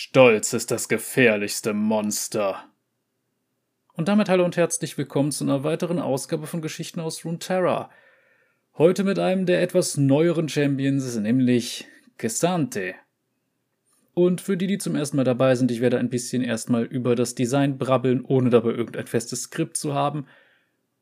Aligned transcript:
Stolz 0.00 0.52
ist 0.52 0.70
das 0.70 0.86
gefährlichste 0.86 1.74
Monster. 1.74 2.62
Und 3.94 4.06
damit 4.06 4.28
hallo 4.28 4.44
und 4.44 4.56
herzlich 4.56 4.96
willkommen 4.96 5.32
zu 5.32 5.42
einer 5.42 5.64
weiteren 5.64 5.98
Ausgabe 5.98 6.46
von 6.46 6.62
Geschichten 6.62 7.00
aus 7.00 7.24
Runeterra. 7.24 7.90
Heute 8.74 9.02
mit 9.02 9.18
einem 9.18 9.44
der 9.44 9.60
etwas 9.60 9.96
neueren 9.96 10.48
Champions, 10.48 11.16
nämlich 11.16 11.88
Gesante. 12.16 12.94
Und 14.14 14.40
für 14.40 14.56
die, 14.56 14.68
die 14.68 14.78
zum 14.78 14.94
ersten 14.94 15.16
Mal 15.16 15.24
dabei 15.24 15.56
sind, 15.56 15.72
ich 15.72 15.80
werde 15.80 15.98
ein 15.98 16.10
bisschen 16.10 16.44
erstmal 16.44 16.84
über 16.84 17.16
das 17.16 17.34
Design 17.34 17.76
brabbeln, 17.76 18.24
ohne 18.24 18.50
dabei 18.50 18.70
irgendein 18.70 19.08
festes 19.08 19.42
Skript 19.42 19.76
zu 19.76 19.94
haben. 19.94 20.26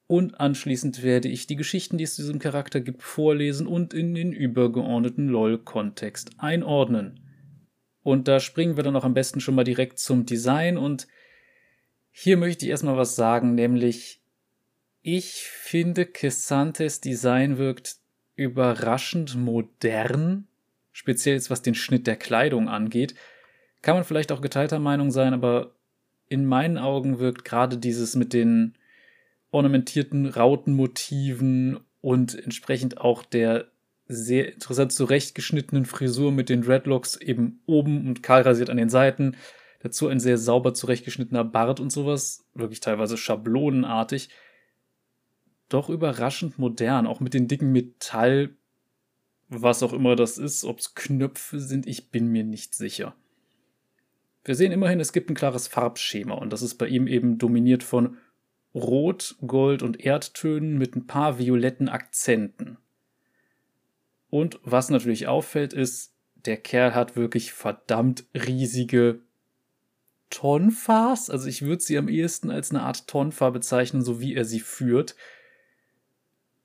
Und 0.06 0.40
anschließend 0.40 1.02
werde 1.02 1.28
ich 1.28 1.46
die 1.46 1.56
Geschichten, 1.56 1.98
die 1.98 2.04
es 2.04 2.14
zu 2.14 2.22
diesem 2.22 2.38
Charakter 2.38 2.80
gibt, 2.80 3.02
vorlesen 3.02 3.66
und 3.66 3.92
in 3.92 4.14
den 4.14 4.32
übergeordneten 4.32 5.28
LOL-Kontext 5.28 6.30
einordnen. 6.38 7.25
Und 8.06 8.28
da 8.28 8.38
springen 8.38 8.76
wir 8.76 8.84
dann 8.84 8.94
auch 8.94 9.02
am 9.02 9.14
besten 9.14 9.40
schon 9.40 9.56
mal 9.56 9.64
direkt 9.64 9.98
zum 9.98 10.26
Design. 10.26 10.78
Und 10.78 11.08
hier 12.12 12.36
möchte 12.36 12.64
ich 12.64 12.70
erstmal 12.70 12.96
was 12.96 13.16
sagen, 13.16 13.56
nämlich 13.56 14.20
ich 15.02 15.48
finde, 15.48 16.06
Kissantes 16.06 17.00
Design 17.00 17.58
wirkt 17.58 17.96
überraschend 18.36 19.34
modern, 19.34 20.46
speziell 20.92 21.34
jetzt 21.34 21.50
was 21.50 21.62
den 21.62 21.74
Schnitt 21.74 22.06
der 22.06 22.14
Kleidung 22.14 22.68
angeht. 22.68 23.16
Kann 23.82 23.96
man 23.96 24.04
vielleicht 24.04 24.30
auch 24.30 24.40
geteilter 24.40 24.78
Meinung 24.78 25.10
sein, 25.10 25.34
aber 25.34 25.74
in 26.28 26.46
meinen 26.46 26.78
Augen 26.78 27.18
wirkt 27.18 27.44
gerade 27.44 27.76
dieses 27.76 28.14
mit 28.14 28.32
den 28.32 28.78
ornamentierten 29.50 30.26
Rautenmotiven 30.26 31.80
und 32.02 32.36
entsprechend 32.40 33.00
auch 33.00 33.24
der 33.24 33.66
sehr 34.08 34.52
interessant 34.52 34.92
zurechtgeschnittenen 34.92 35.84
Frisur 35.84 36.32
mit 36.32 36.48
den 36.48 36.62
Dreadlocks 36.62 37.16
eben 37.16 37.60
oben 37.66 38.06
und 38.06 38.22
kahl 38.22 38.42
rasiert 38.42 38.70
an 38.70 38.76
den 38.76 38.88
Seiten. 38.88 39.36
Dazu 39.80 40.08
ein 40.08 40.20
sehr 40.20 40.38
sauber 40.38 40.74
zurechtgeschnittener 40.74 41.44
Bart 41.44 41.80
und 41.80 41.90
sowas, 41.90 42.44
wirklich 42.54 42.80
teilweise 42.80 43.16
schablonenartig. 43.16 44.30
Doch 45.68 45.88
überraschend 45.88 46.58
modern, 46.58 47.06
auch 47.06 47.20
mit 47.20 47.34
den 47.34 47.48
dicken 47.48 47.72
Metall, 47.72 48.56
was 49.48 49.82
auch 49.82 49.92
immer 49.92 50.16
das 50.16 50.38
ist, 50.38 50.64
ob 50.64 50.78
es 50.78 50.94
Knöpfe 50.94 51.60
sind, 51.60 51.86
ich 51.86 52.10
bin 52.10 52.28
mir 52.28 52.44
nicht 52.44 52.74
sicher. 52.74 53.14
Wir 54.44 54.54
sehen 54.54 54.72
immerhin, 54.72 55.00
es 55.00 55.12
gibt 55.12 55.28
ein 55.28 55.34
klares 55.34 55.66
Farbschema 55.66 56.34
und 56.34 56.52
das 56.52 56.62
ist 56.62 56.76
bei 56.76 56.86
ihm 56.86 57.08
eben 57.08 57.38
dominiert 57.38 57.82
von 57.82 58.16
Rot, 58.74 59.36
Gold 59.44 59.82
und 59.82 60.00
Erdtönen 60.00 60.78
mit 60.78 60.94
ein 60.94 61.06
paar 61.06 61.38
violetten 61.38 61.88
Akzenten. 61.88 62.78
Und 64.36 64.60
was 64.64 64.90
natürlich 64.90 65.28
auffällt, 65.28 65.72
ist, 65.72 66.12
der 66.34 66.58
Kerl 66.58 66.94
hat 66.94 67.16
wirklich 67.16 67.52
verdammt 67.52 68.26
riesige 68.34 69.20
Tonfas. 70.28 71.30
Also 71.30 71.48
ich 71.48 71.62
würde 71.62 71.82
sie 71.82 71.96
am 71.96 72.06
ehesten 72.06 72.50
als 72.50 72.70
eine 72.70 72.82
Art 72.82 73.06
Tonfa 73.06 73.48
bezeichnen, 73.48 74.02
so 74.02 74.20
wie 74.20 74.34
er 74.34 74.44
sie 74.44 74.60
führt. 74.60 75.16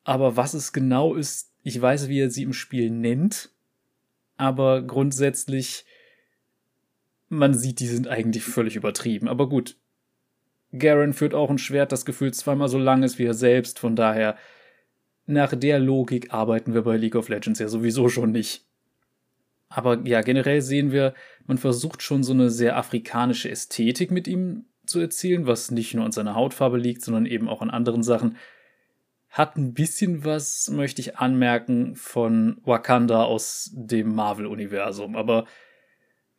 Aber 0.03 0.35
was 0.35 0.53
es 0.53 0.73
genau 0.73 1.15
ist, 1.15 1.53
ich 1.63 1.81
weiß, 1.81 2.09
wie 2.09 2.19
er 2.19 2.29
sie 2.29 2.43
im 2.43 2.51
Spiel 2.51 2.89
nennt. 2.89 3.51
Aber 4.35 4.81
grundsätzlich, 4.81 5.85
man 7.29 7.53
sieht, 7.53 7.79
die 7.79 7.87
sind 7.87 8.09
eigentlich 8.09 8.43
völlig 8.43 8.75
übertrieben. 8.75 9.29
Aber 9.29 9.47
gut. 9.47 9.77
Garen 10.77 11.13
führt 11.13 11.33
auch 11.33 11.49
ein 11.49 11.57
Schwert, 11.57 11.93
das 11.93 12.03
gefühlt 12.03 12.35
zweimal 12.35 12.67
so 12.67 12.77
lang 12.77 13.03
ist 13.03 13.17
wie 13.17 13.25
er 13.25 13.33
selbst. 13.33 13.79
Von 13.79 13.95
daher 13.95 14.37
nach 15.25 15.55
der 15.55 15.79
Logik 15.79 16.33
arbeiten 16.33 16.73
wir 16.73 16.83
bei 16.83 16.97
League 16.97 17.15
of 17.15 17.29
Legends 17.29 17.59
ja 17.59 17.67
sowieso 17.67 18.09
schon 18.09 18.31
nicht. 18.31 18.65
Aber 19.69 20.01
ja, 20.05 20.21
generell 20.21 20.61
sehen 20.61 20.91
wir, 20.91 21.13
man 21.45 21.57
versucht 21.57 22.01
schon 22.01 22.23
so 22.23 22.33
eine 22.33 22.49
sehr 22.49 22.77
afrikanische 22.77 23.49
Ästhetik 23.49 24.11
mit 24.11 24.27
ihm 24.27 24.65
zu 24.85 24.99
erzielen, 24.99 25.47
was 25.47 25.71
nicht 25.71 25.93
nur 25.93 26.03
an 26.05 26.11
seiner 26.11 26.35
Hautfarbe 26.35 26.77
liegt, 26.77 27.03
sondern 27.03 27.25
eben 27.25 27.47
auch 27.47 27.61
an 27.61 27.69
anderen 27.69 28.03
Sachen. 28.03 28.37
Hat 29.29 29.55
ein 29.55 29.73
bisschen 29.73 30.25
was, 30.25 30.69
möchte 30.69 30.99
ich 30.99 31.17
anmerken, 31.17 31.95
von 31.95 32.57
Wakanda 32.65 33.23
aus 33.23 33.71
dem 33.73 34.13
Marvel-Universum. 34.13 35.15
Aber 35.15 35.45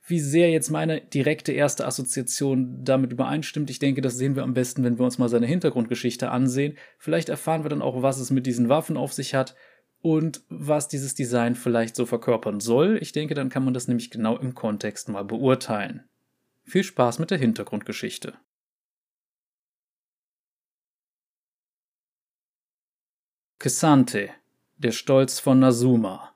wie 0.04 0.20
sehr 0.20 0.50
jetzt 0.50 0.70
meine 0.70 1.00
direkte 1.00 1.52
erste 1.52 1.86
Assoziation 1.86 2.84
damit 2.84 3.12
übereinstimmt, 3.12 3.70
ich 3.70 3.78
denke, 3.78 4.00
das 4.00 4.16
sehen 4.16 4.34
wir 4.34 4.42
am 4.42 4.54
besten, 4.54 4.82
wenn 4.82 4.98
wir 4.98 5.04
uns 5.04 5.18
mal 5.18 5.28
seine 5.28 5.46
Hintergrundgeschichte 5.46 6.30
ansehen. 6.30 6.76
Vielleicht 6.98 7.28
erfahren 7.28 7.64
wir 7.64 7.70
dann 7.70 7.82
auch, 7.82 8.02
was 8.02 8.18
es 8.18 8.30
mit 8.30 8.46
diesen 8.46 8.68
Waffen 8.68 8.96
auf 8.96 9.12
sich 9.12 9.34
hat 9.34 9.54
und 10.00 10.42
was 10.48 10.88
dieses 10.88 11.14
Design 11.14 11.54
vielleicht 11.54 11.94
so 11.94 12.04
verkörpern 12.04 12.58
soll. 12.58 12.98
Ich 13.00 13.12
denke, 13.12 13.34
dann 13.34 13.48
kann 13.48 13.64
man 13.64 13.74
das 13.74 13.86
nämlich 13.86 14.10
genau 14.10 14.36
im 14.36 14.54
Kontext 14.54 15.08
mal 15.08 15.24
beurteilen. 15.24 16.02
Viel 16.64 16.82
Spaß 16.82 17.20
mit 17.20 17.30
der 17.30 17.38
Hintergrundgeschichte. 17.38 18.34
Kesante, 23.60 24.30
der 24.78 24.90
Stolz 24.90 25.38
von 25.38 25.60
Nazuma. 25.60 26.31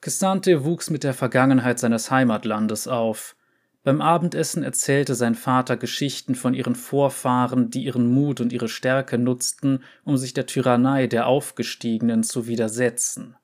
Kestante 0.00 0.64
wuchs 0.64 0.90
mit 0.90 1.02
der 1.02 1.12
Vergangenheit 1.12 1.80
seines 1.80 2.10
Heimatlandes 2.10 2.86
auf. 2.86 3.34
Beim 3.82 4.00
Abendessen 4.00 4.62
erzählte 4.62 5.16
sein 5.16 5.34
Vater 5.34 5.76
Geschichten 5.76 6.36
von 6.36 6.54
ihren 6.54 6.76
Vorfahren, 6.76 7.70
die 7.70 7.84
ihren 7.84 8.06
Mut 8.06 8.40
und 8.40 8.52
ihre 8.52 8.68
Stärke 8.68 9.18
nutzten, 9.18 9.82
um 10.04 10.16
sich 10.16 10.34
der 10.34 10.46
Tyrannei 10.46 11.08
der 11.08 11.26
Aufgestiegenen 11.26 12.22
zu 12.22 12.46
widersetzen. 12.46 13.34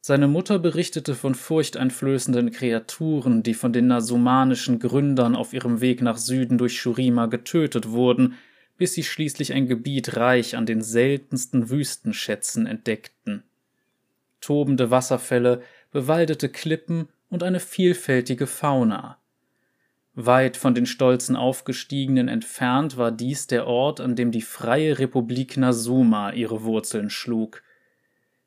Seine 0.00 0.26
Mutter 0.26 0.58
berichtete 0.58 1.14
von 1.14 1.36
furchteinflößenden 1.36 2.50
Kreaturen, 2.50 3.44
die 3.44 3.54
von 3.54 3.72
den 3.72 3.86
nasumanischen 3.86 4.80
Gründern 4.80 5.36
auf 5.36 5.52
ihrem 5.52 5.80
Weg 5.80 6.02
nach 6.02 6.18
Süden 6.18 6.58
durch 6.58 6.80
Shurima 6.80 7.26
getötet 7.26 7.90
wurden, 7.90 8.34
bis 8.78 8.94
sie 8.94 9.04
schließlich 9.04 9.52
ein 9.52 9.68
Gebiet 9.68 10.16
reich 10.16 10.56
an 10.56 10.66
den 10.66 10.82
seltensten 10.82 11.70
Wüstenschätzen 11.70 12.66
entdeckten 12.66 13.44
tobende 14.40 14.90
Wasserfälle, 14.90 15.62
bewaldete 15.90 16.48
Klippen 16.48 17.08
und 17.28 17.42
eine 17.42 17.60
vielfältige 17.60 18.46
Fauna. 18.46 19.18
Weit 20.14 20.56
von 20.56 20.74
den 20.74 20.86
stolzen 20.86 21.36
Aufgestiegenen 21.36 22.26
entfernt 22.26 22.96
war 22.96 23.12
dies 23.12 23.46
der 23.46 23.68
Ort, 23.68 24.00
an 24.00 24.16
dem 24.16 24.32
die 24.32 24.42
freie 24.42 24.98
Republik 24.98 25.56
Nasuma 25.56 26.32
ihre 26.32 26.64
Wurzeln 26.64 27.08
schlug. 27.08 27.62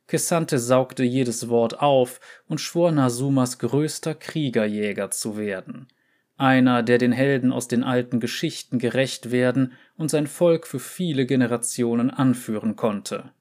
Kesante 0.08 0.60
saugte 0.60 1.04
jedes 1.04 1.48
Wort 1.48 1.80
auf 1.80 2.20
und 2.50 2.60
schwor 2.60 2.92
Nasumas 2.92 3.58
größter 3.60 4.16
Kriegerjäger 4.16 5.12
zu 5.12 5.38
werden. 5.38 5.88
Einer, 6.36 6.84
der 6.84 6.98
den 6.98 7.14
Helden 7.14 7.54
aus 7.54 7.70
den 7.70 7.86
alten 7.86 8.20
Geschichten 8.20 8.78
gerecht 8.78 9.32
werden 9.32 9.72
und 9.96 10.10
sein 10.10 10.28
Volk 10.28 10.68
für 10.68 10.80
viele 10.80 11.26
Generationen 11.26 12.10
anführen 12.10 12.76
konnte. 12.76 13.32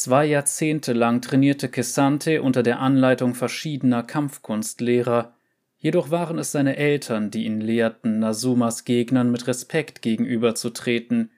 Zwei 0.00 0.26
Jahrzehnte 0.26 0.92
lang 0.92 1.22
trainierte 1.22 1.68
Kesante 1.68 2.40
unter 2.42 2.62
der 2.62 2.78
Anleitung 2.78 3.34
verschiedener 3.34 4.04
Kampfkunstlehrer, 4.04 5.34
jedoch 5.76 6.12
waren 6.12 6.38
es 6.38 6.52
seine 6.52 6.76
Eltern, 6.76 7.32
die 7.32 7.46
ihn 7.46 7.60
lehrten, 7.60 8.20
Nasumas 8.20 8.84
Gegnern 8.84 9.32
mit 9.32 9.48
Respekt 9.48 10.00
gegenüberzutreten, 10.00 11.32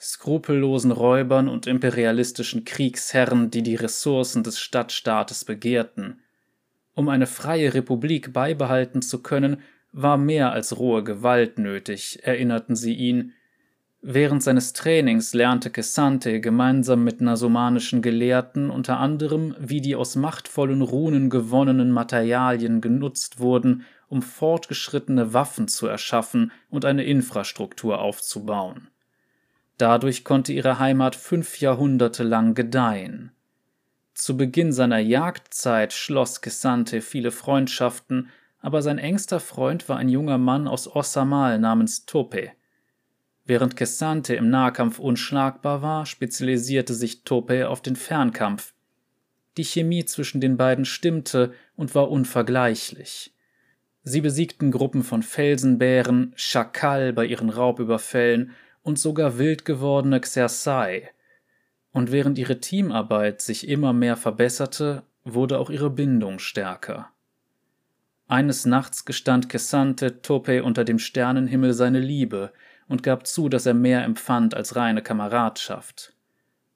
skrupellosen 0.00 0.92
Räubern 0.92 1.48
und 1.48 1.66
imperialistischen 1.66 2.64
Kriegsherren, 2.64 3.50
die 3.50 3.64
die 3.64 3.74
Ressourcen 3.74 4.44
des 4.44 4.60
Stadtstaates 4.60 5.44
begehrten. 5.44 6.20
Um 6.94 7.08
eine 7.08 7.26
freie 7.26 7.74
Republik 7.74 8.32
beibehalten 8.32 9.02
zu 9.02 9.24
können, 9.24 9.60
war 9.90 10.18
mehr 10.18 10.52
als 10.52 10.78
rohe 10.78 11.02
Gewalt 11.02 11.58
nötig, 11.58 12.20
erinnerten 12.22 12.76
sie 12.76 12.94
ihn, 12.94 13.32
Während 14.06 14.42
seines 14.42 14.74
Trainings 14.74 15.32
lernte 15.32 15.70
Kesante 15.70 16.38
gemeinsam 16.38 17.04
mit 17.04 17.22
nasumanischen 17.22 18.02
Gelehrten 18.02 18.68
unter 18.68 18.98
anderem, 18.98 19.56
wie 19.58 19.80
die 19.80 19.96
aus 19.96 20.14
machtvollen 20.14 20.82
Runen 20.82 21.30
gewonnenen 21.30 21.90
Materialien 21.90 22.82
genutzt 22.82 23.40
wurden, 23.40 23.86
um 24.10 24.20
fortgeschrittene 24.20 25.32
Waffen 25.32 25.68
zu 25.68 25.86
erschaffen 25.86 26.52
und 26.68 26.84
eine 26.84 27.04
Infrastruktur 27.04 27.98
aufzubauen. 27.98 28.88
Dadurch 29.78 30.22
konnte 30.22 30.52
ihre 30.52 30.78
Heimat 30.78 31.16
fünf 31.16 31.60
Jahrhunderte 31.60 32.24
lang 32.24 32.52
gedeihen. 32.52 33.32
Zu 34.12 34.36
Beginn 34.36 34.74
seiner 34.74 34.98
Jagdzeit 34.98 35.94
schloss 35.94 36.42
Kesante 36.42 37.00
viele 37.00 37.30
Freundschaften, 37.30 38.28
aber 38.60 38.82
sein 38.82 38.98
engster 38.98 39.40
Freund 39.40 39.88
war 39.88 39.96
ein 39.96 40.10
junger 40.10 40.36
Mann 40.36 40.68
aus 40.68 40.94
Ossamal 40.94 41.58
namens 41.58 42.04
Tope– 42.04 42.50
Während 43.46 43.76
Kessante 43.76 44.34
im 44.34 44.48
Nahkampf 44.48 44.98
unschlagbar 44.98 45.82
war, 45.82 46.06
spezialisierte 46.06 46.94
sich 46.94 47.24
Tope 47.24 47.68
auf 47.68 47.82
den 47.82 47.96
Fernkampf. 47.96 48.72
Die 49.58 49.64
Chemie 49.64 50.04
zwischen 50.04 50.40
den 50.40 50.56
beiden 50.56 50.84
stimmte 50.84 51.52
und 51.76 51.94
war 51.94 52.10
unvergleichlich. 52.10 53.34
Sie 54.02 54.20
besiegten 54.20 54.70
Gruppen 54.70 55.02
von 55.02 55.22
Felsenbären, 55.22 56.32
Schakal 56.36 57.12
bei 57.12 57.26
ihren 57.26 57.50
Raubüberfällen 57.50 58.52
und 58.82 58.98
sogar 58.98 59.38
wild 59.38 59.64
gewordene 59.64 60.20
Xersai. 60.20 61.10
Und 61.92 62.12
während 62.12 62.38
ihre 62.38 62.60
Teamarbeit 62.60 63.40
sich 63.40 63.68
immer 63.68 63.92
mehr 63.92 64.16
verbesserte, 64.16 65.02
wurde 65.22 65.58
auch 65.58 65.70
ihre 65.70 65.90
Bindung 65.90 66.38
stärker. 66.38 67.10
Eines 68.26 68.66
Nachts 68.66 69.04
gestand 69.04 69.48
Kessante 69.48 70.22
Tope 70.22 70.64
unter 70.64 70.84
dem 70.84 70.98
Sternenhimmel 70.98 71.74
seine 71.74 72.00
Liebe 72.00 72.52
und 72.88 73.02
gab 73.02 73.26
zu, 73.26 73.48
dass 73.48 73.66
er 73.66 73.74
mehr 73.74 74.04
empfand 74.04 74.54
als 74.54 74.76
reine 74.76 75.02
Kameradschaft. 75.02 76.14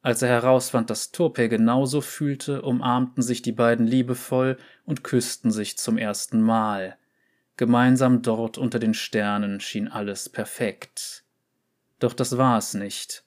Als 0.03 0.23
er 0.23 0.29
herausfand, 0.29 0.91
dass 0.91 1.11
Tope 1.11 1.49
genauso 1.49 2.01
fühlte, 2.01 2.63
umarmten 2.63 3.23
sich 3.23 3.43
die 3.43 3.53
beiden 3.53 3.87
liebevoll 3.87 4.57
und 4.85 5.05
küssten 5.05 5.51
sich 5.51 5.77
zum 5.77 5.99
ersten 5.99 6.41
Mal. 6.41 6.97
Gemeinsam 7.57 8.23
dort 8.23 8.57
unter 8.57 8.79
den 8.79 8.95
Sternen 8.95 9.61
schien 9.61 9.89
alles 9.89 10.29
perfekt. 10.29 11.25
Doch 11.99 12.13
das 12.13 12.39
war 12.39 12.59
es 12.59 12.75
nicht. 12.75 13.25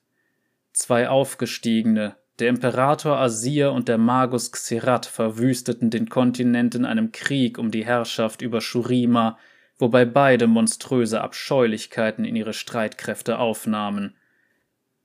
Zwei 0.72 1.10
Aufgestiegene, 1.10 2.16
der 2.40 2.48
Imperator 2.48 3.18
Asir 3.18 3.74
und 3.74 3.90
der 3.90 3.98
Magus 3.98 4.52
Xerath 4.52 5.06
verwüsteten 5.06 5.90
den 5.90 6.10
Kontinent 6.10 6.74
in 6.74 6.86
einem 6.86 7.12
Krieg 7.12 7.60
um 7.60 7.70
die 7.70 7.86
Herrschaft 7.86 8.42
über 8.42 8.62
Shurima, 8.62 9.38
wobei 9.82 10.06
beide 10.06 10.46
monströse 10.46 11.22
Abscheulichkeiten 11.22 12.24
in 12.24 12.36
ihre 12.36 12.54
Streitkräfte 12.54 13.40
aufnahmen. 13.40 14.16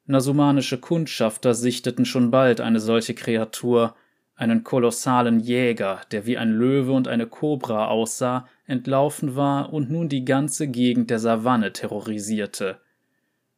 Nasumanische 0.05 0.79
Kundschafter 0.79 1.55
sichteten 1.55 2.05
schon 2.05 2.31
bald 2.31 2.61
eine 2.61 2.79
solche 2.79 3.15
Kreatur, 3.15 3.97
einen 4.37 4.65
kolossalen 4.65 5.41
Jäger, 5.41 6.03
der 6.13 6.27
wie 6.27 6.37
ein 6.37 6.53
Löwe 6.53 6.93
und 6.93 7.09
eine 7.09 7.27
Kobra 7.27 7.89
aussah, 7.89 8.47
entlaufen 8.67 9.35
war 9.35 9.73
und 9.73 9.91
nun 9.91 10.11
die 10.11 10.27
ganze 10.27 10.69
Gegend 10.69 11.09
der 11.09 11.19
Savanne 11.21 11.73
terrorisierte. 11.73 12.79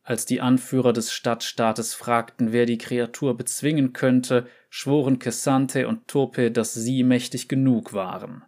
Als 0.04 0.24
die 0.24 0.40
Anführer 0.40 0.92
des 0.92 1.12
Stadtstaates 1.12 1.94
fragten, 1.94 2.52
wer 2.52 2.64
die 2.64 2.78
Kreatur 2.78 3.36
bezwingen 3.36 3.92
könnte, 3.92 4.46
schworen 4.70 5.18
Kessante 5.18 5.88
und 5.88 6.06
Tope, 6.06 6.52
dass 6.52 6.72
sie 6.72 7.02
mächtig 7.02 7.48
genug 7.48 7.92
waren. 7.92 8.44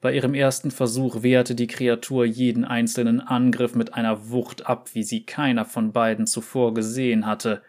Bei 0.00 0.14
ihrem 0.14 0.34
ersten 0.34 0.70
Versuch 0.70 1.22
wehrte 1.22 1.56
die 1.56 1.66
Kreatur 1.66 2.24
jeden 2.24 2.64
einzelnen 2.64 3.20
Angriff 3.20 3.74
mit 3.74 3.94
einer 3.94 4.30
Wucht 4.30 4.66
ab, 4.66 4.90
wie 4.94 5.02
sie 5.02 5.24
keiner 5.24 5.64
von 5.64 5.92
beiden 5.92 6.26
zuvor 6.26 6.72
gesehen 6.72 7.26
hatte. 7.26 7.62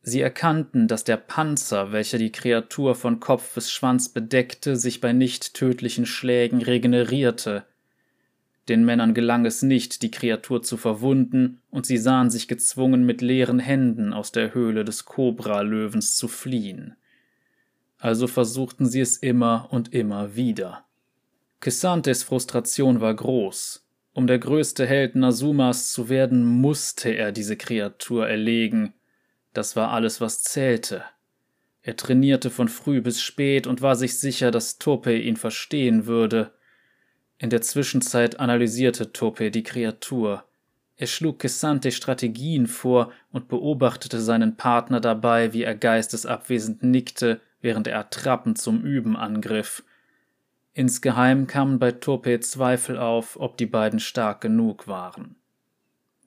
Sie 0.00 0.20
erkannten, 0.20 0.88
dass 0.88 1.04
der 1.04 1.18
Panzer, 1.18 1.92
welcher 1.92 2.16
die 2.16 2.32
Kreatur 2.32 2.94
von 2.94 3.20
Kopf 3.20 3.54
bis 3.54 3.70
Schwanz 3.70 4.08
bedeckte, 4.08 4.76
sich 4.76 5.00
bei 5.00 5.12
nicht 5.12 5.54
tödlichen 5.54 6.06
Schlägen 6.06 6.62
regenerierte. 6.62 7.66
Den 8.68 8.84
Männern 8.84 9.12
gelang 9.12 9.44
es 9.44 9.62
nicht, 9.62 10.02
die 10.02 10.10
Kreatur 10.10 10.62
zu 10.62 10.76
verwunden, 10.76 11.60
und 11.70 11.84
sie 11.84 11.98
sahen 11.98 12.30
sich 12.30 12.48
gezwungen, 12.48 13.04
mit 13.04 13.20
leeren 13.20 13.58
Händen 13.58 14.12
aus 14.12 14.32
der 14.32 14.54
Höhle 14.54 14.84
des 14.84 15.04
Kobra-Löwens 15.04 16.16
zu 16.16 16.28
fliehen. 16.28 16.96
Also 17.98 18.26
versuchten 18.26 18.86
sie 18.86 19.00
es 19.00 19.18
immer 19.18 19.68
und 19.70 19.92
immer 19.92 20.34
wieder. 20.34 20.84
Kisantes 21.62 22.24
Frustration 22.24 23.00
war 23.00 23.14
groß. 23.14 23.86
Um 24.14 24.26
der 24.26 24.40
größte 24.40 24.84
Held 24.84 25.14
Nasumas 25.14 25.92
zu 25.92 26.08
werden, 26.08 26.44
musste 26.44 27.10
er 27.10 27.30
diese 27.30 27.56
Kreatur 27.56 28.28
erlegen. 28.28 28.94
Das 29.52 29.76
war 29.76 29.92
alles, 29.92 30.20
was 30.20 30.42
zählte. 30.42 31.04
Er 31.82 31.96
trainierte 31.96 32.50
von 32.50 32.66
früh 32.66 33.00
bis 33.00 33.22
spät 33.22 33.68
und 33.68 33.80
war 33.80 33.94
sich 33.94 34.18
sicher, 34.18 34.50
dass 34.50 34.78
Tope 34.78 35.16
ihn 35.16 35.36
verstehen 35.36 36.06
würde. 36.06 36.50
In 37.38 37.48
der 37.48 37.60
Zwischenzeit 37.60 38.40
analysierte 38.40 39.12
Tope 39.12 39.52
die 39.52 39.62
Kreatur. 39.62 40.42
Er 40.96 41.06
schlug 41.06 41.38
Kessante 41.38 41.92
Strategien 41.92 42.66
vor 42.66 43.12
und 43.30 43.46
beobachtete 43.46 44.20
seinen 44.20 44.56
Partner 44.56 44.98
dabei, 44.98 45.52
wie 45.52 45.62
er 45.62 45.76
geistesabwesend 45.76 46.82
nickte, 46.82 47.40
während 47.60 47.86
er 47.86 48.00
Attrappen 48.00 48.56
zum 48.56 48.82
Üben 48.82 49.16
angriff. 49.16 49.84
Insgeheim 50.74 51.46
kamen 51.46 51.78
bei 51.78 51.92
Tope 51.92 52.40
Zweifel 52.40 52.98
auf, 52.98 53.38
ob 53.38 53.58
die 53.58 53.66
beiden 53.66 54.00
stark 54.00 54.40
genug 54.40 54.88
waren. 54.88 55.36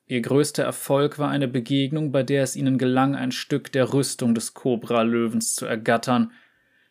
Ihr 0.07 0.21
größter 0.21 0.63
Erfolg 0.63 1.17
war 1.17 1.29
eine 1.29 1.47
Begegnung, 1.47 2.11
bei 2.11 2.21
der 2.21 2.43
es 2.43 2.55
ihnen 2.55 2.77
gelang, 2.77 3.15
ein 3.15 3.31
Stück 3.31 3.71
der 3.71 3.91
Rüstung 3.91 4.35
des 4.35 4.53
Kobra-Löwens 4.53 5.55
zu 5.55 5.65
ergattern. 5.65 6.31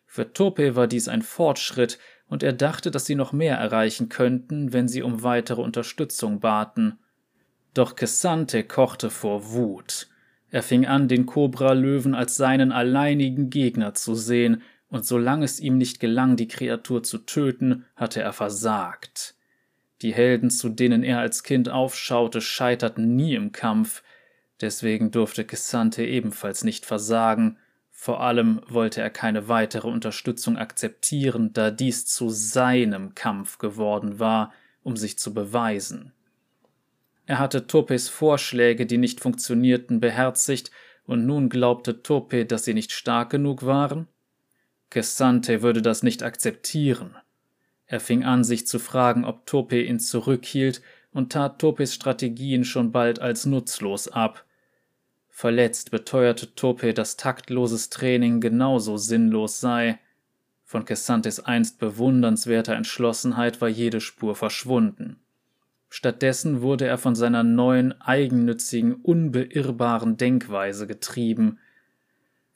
Für 0.05 0.33
Tope 0.33 0.75
war 0.75 0.87
dies 0.87 1.07
ein 1.07 1.21
Fortschritt, 1.21 1.97
und 2.27 2.43
er 2.43 2.53
dachte, 2.53 2.91
dass 2.91 3.05
sie 3.05 3.15
noch 3.15 3.31
mehr 3.33 3.55
erreichen 3.55 4.09
könnten, 4.09 4.73
wenn 4.73 4.87
sie 4.87 5.03
um 5.03 5.23
weitere 5.23 5.61
Unterstützung 5.61 6.39
baten. 6.39 6.99
Doch 7.73 7.95
Kessante 7.95 8.63
kochte 8.63 9.09
vor 9.09 9.53
Wut. 9.53 10.07
Er 10.49 10.63
fing 10.63 10.85
an, 10.85 11.07
den 11.07 11.25
Kobra-Löwen 11.25 12.15
als 12.15 12.35
seinen 12.35 12.71
alleinigen 12.71 13.49
Gegner 13.49 13.93
zu 13.93 14.15
sehen, 14.15 14.63
und 14.95 15.05
solange 15.05 15.43
es 15.43 15.59
ihm 15.59 15.77
nicht 15.77 15.99
gelang, 15.99 16.37
die 16.37 16.47
Kreatur 16.47 17.03
zu 17.03 17.17
töten, 17.17 17.83
hatte 17.97 18.21
er 18.21 18.31
versagt. 18.31 19.35
Die 20.01 20.13
Helden, 20.13 20.49
zu 20.49 20.69
denen 20.69 21.03
er 21.03 21.19
als 21.19 21.43
Kind 21.43 21.67
aufschaute, 21.67 22.39
scheiterten 22.39 23.13
nie 23.13 23.35
im 23.35 23.51
Kampf, 23.51 24.03
deswegen 24.61 25.11
durfte 25.11 25.43
Kessante 25.43 26.05
ebenfalls 26.05 26.63
nicht 26.63 26.85
versagen, 26.85 27.57
vor 27.91 28.21
allem 28.21 28.61
wollte 28.69 29.01
er 29.01 29.09
keine 29.09 29.49
weitere 29.49 29.89
Unterstützung 29.89 30.55
akzeptieren, 30.55 31.51
da 31.51 31.71
dies 31.71 32.05
zu 32.05 32.29
seinem 32.29 33.15
Kampf 33.15 33.57
geworden 33.57 34.17
war, 34.17 34.53
um 34.81 34.95
sich 34.95 35.19
zu 35.19 35.33
beweisen. 35.33 36.13
Er 37.25 37.39
hatte 37.39 37.67
Topes 37.67 38.07
Vorschläge, 38.07 38.85
die 38.85 38.97
nicht 38.97 39.19
funktionierten, 39.19 39.99
beherzigt, 39.99 40.71
und 41.05 41.25
nun 41.25 41.49
glaubte 41.49 42.01
Tope, 42.01 42.45
dass 42.45 42.63
sie 42.63 42.73
nicht 42.73 42.93
stark 42.93 43.29
genug 43.29 43.65
waren? 43.65 44.07
Gesante 44.89 45.61
würde 45.61 45.81
das 45.81 46.03
nicht 46.03 46.23
akzeptieren. 46.23 47.15
Er 47.87 47.99
fing 47.99 48.23
an, 48.23 48.43
sich 48.43 48.65
zu 48.67 48.79
fragen, 48.79 49.25
ob 49.25 49.45
Tope 49.45 49.81
ihn 49.81 49.99
zurückhielt 49.99 50.81
und 51.11 51.31
tat 51.31 51.59
Topes 51.59 51.93
Strategien 51.93 52.63
schon 52.63 52.91
bald 52.91 53.19
als 53.19 53.45
nutzlos 53.45 54.07
ab. 54.07 54.45
Verletzt 55.29 55.91
beteuerte 55.91 56.55
Tope, 56.55 56.93
dass 56.93 57.17
taktloses 57.17 57.89
Training 57.89 58.41
genauso 58.41 58.97
sinnlos 58.97 59.59
sei. 59.59 59.99
Von 60.63 60.85
Kessantes 60.85 61.39
einst 61.39 61.77
bewundernswerter 61.77 62.75
Entschlossenheit 62.75 63.61
war 63.61 63.69
jede 63.69 64.01
Spur 64.01 64.35
verschwunden. 64.35 65.19
Stattdessen 65.89 66.61
wurde 66.61 66.87
er 66.87 66.97
von 66.97 67.15
seiner 67.15 67.43
neuen, 67.43 67.99
eigennützigen, 68.01 68.95
unbeirrbaren 68.95 70.17
Denkweise 70.17 70.87
getrieben. 70.87 71.59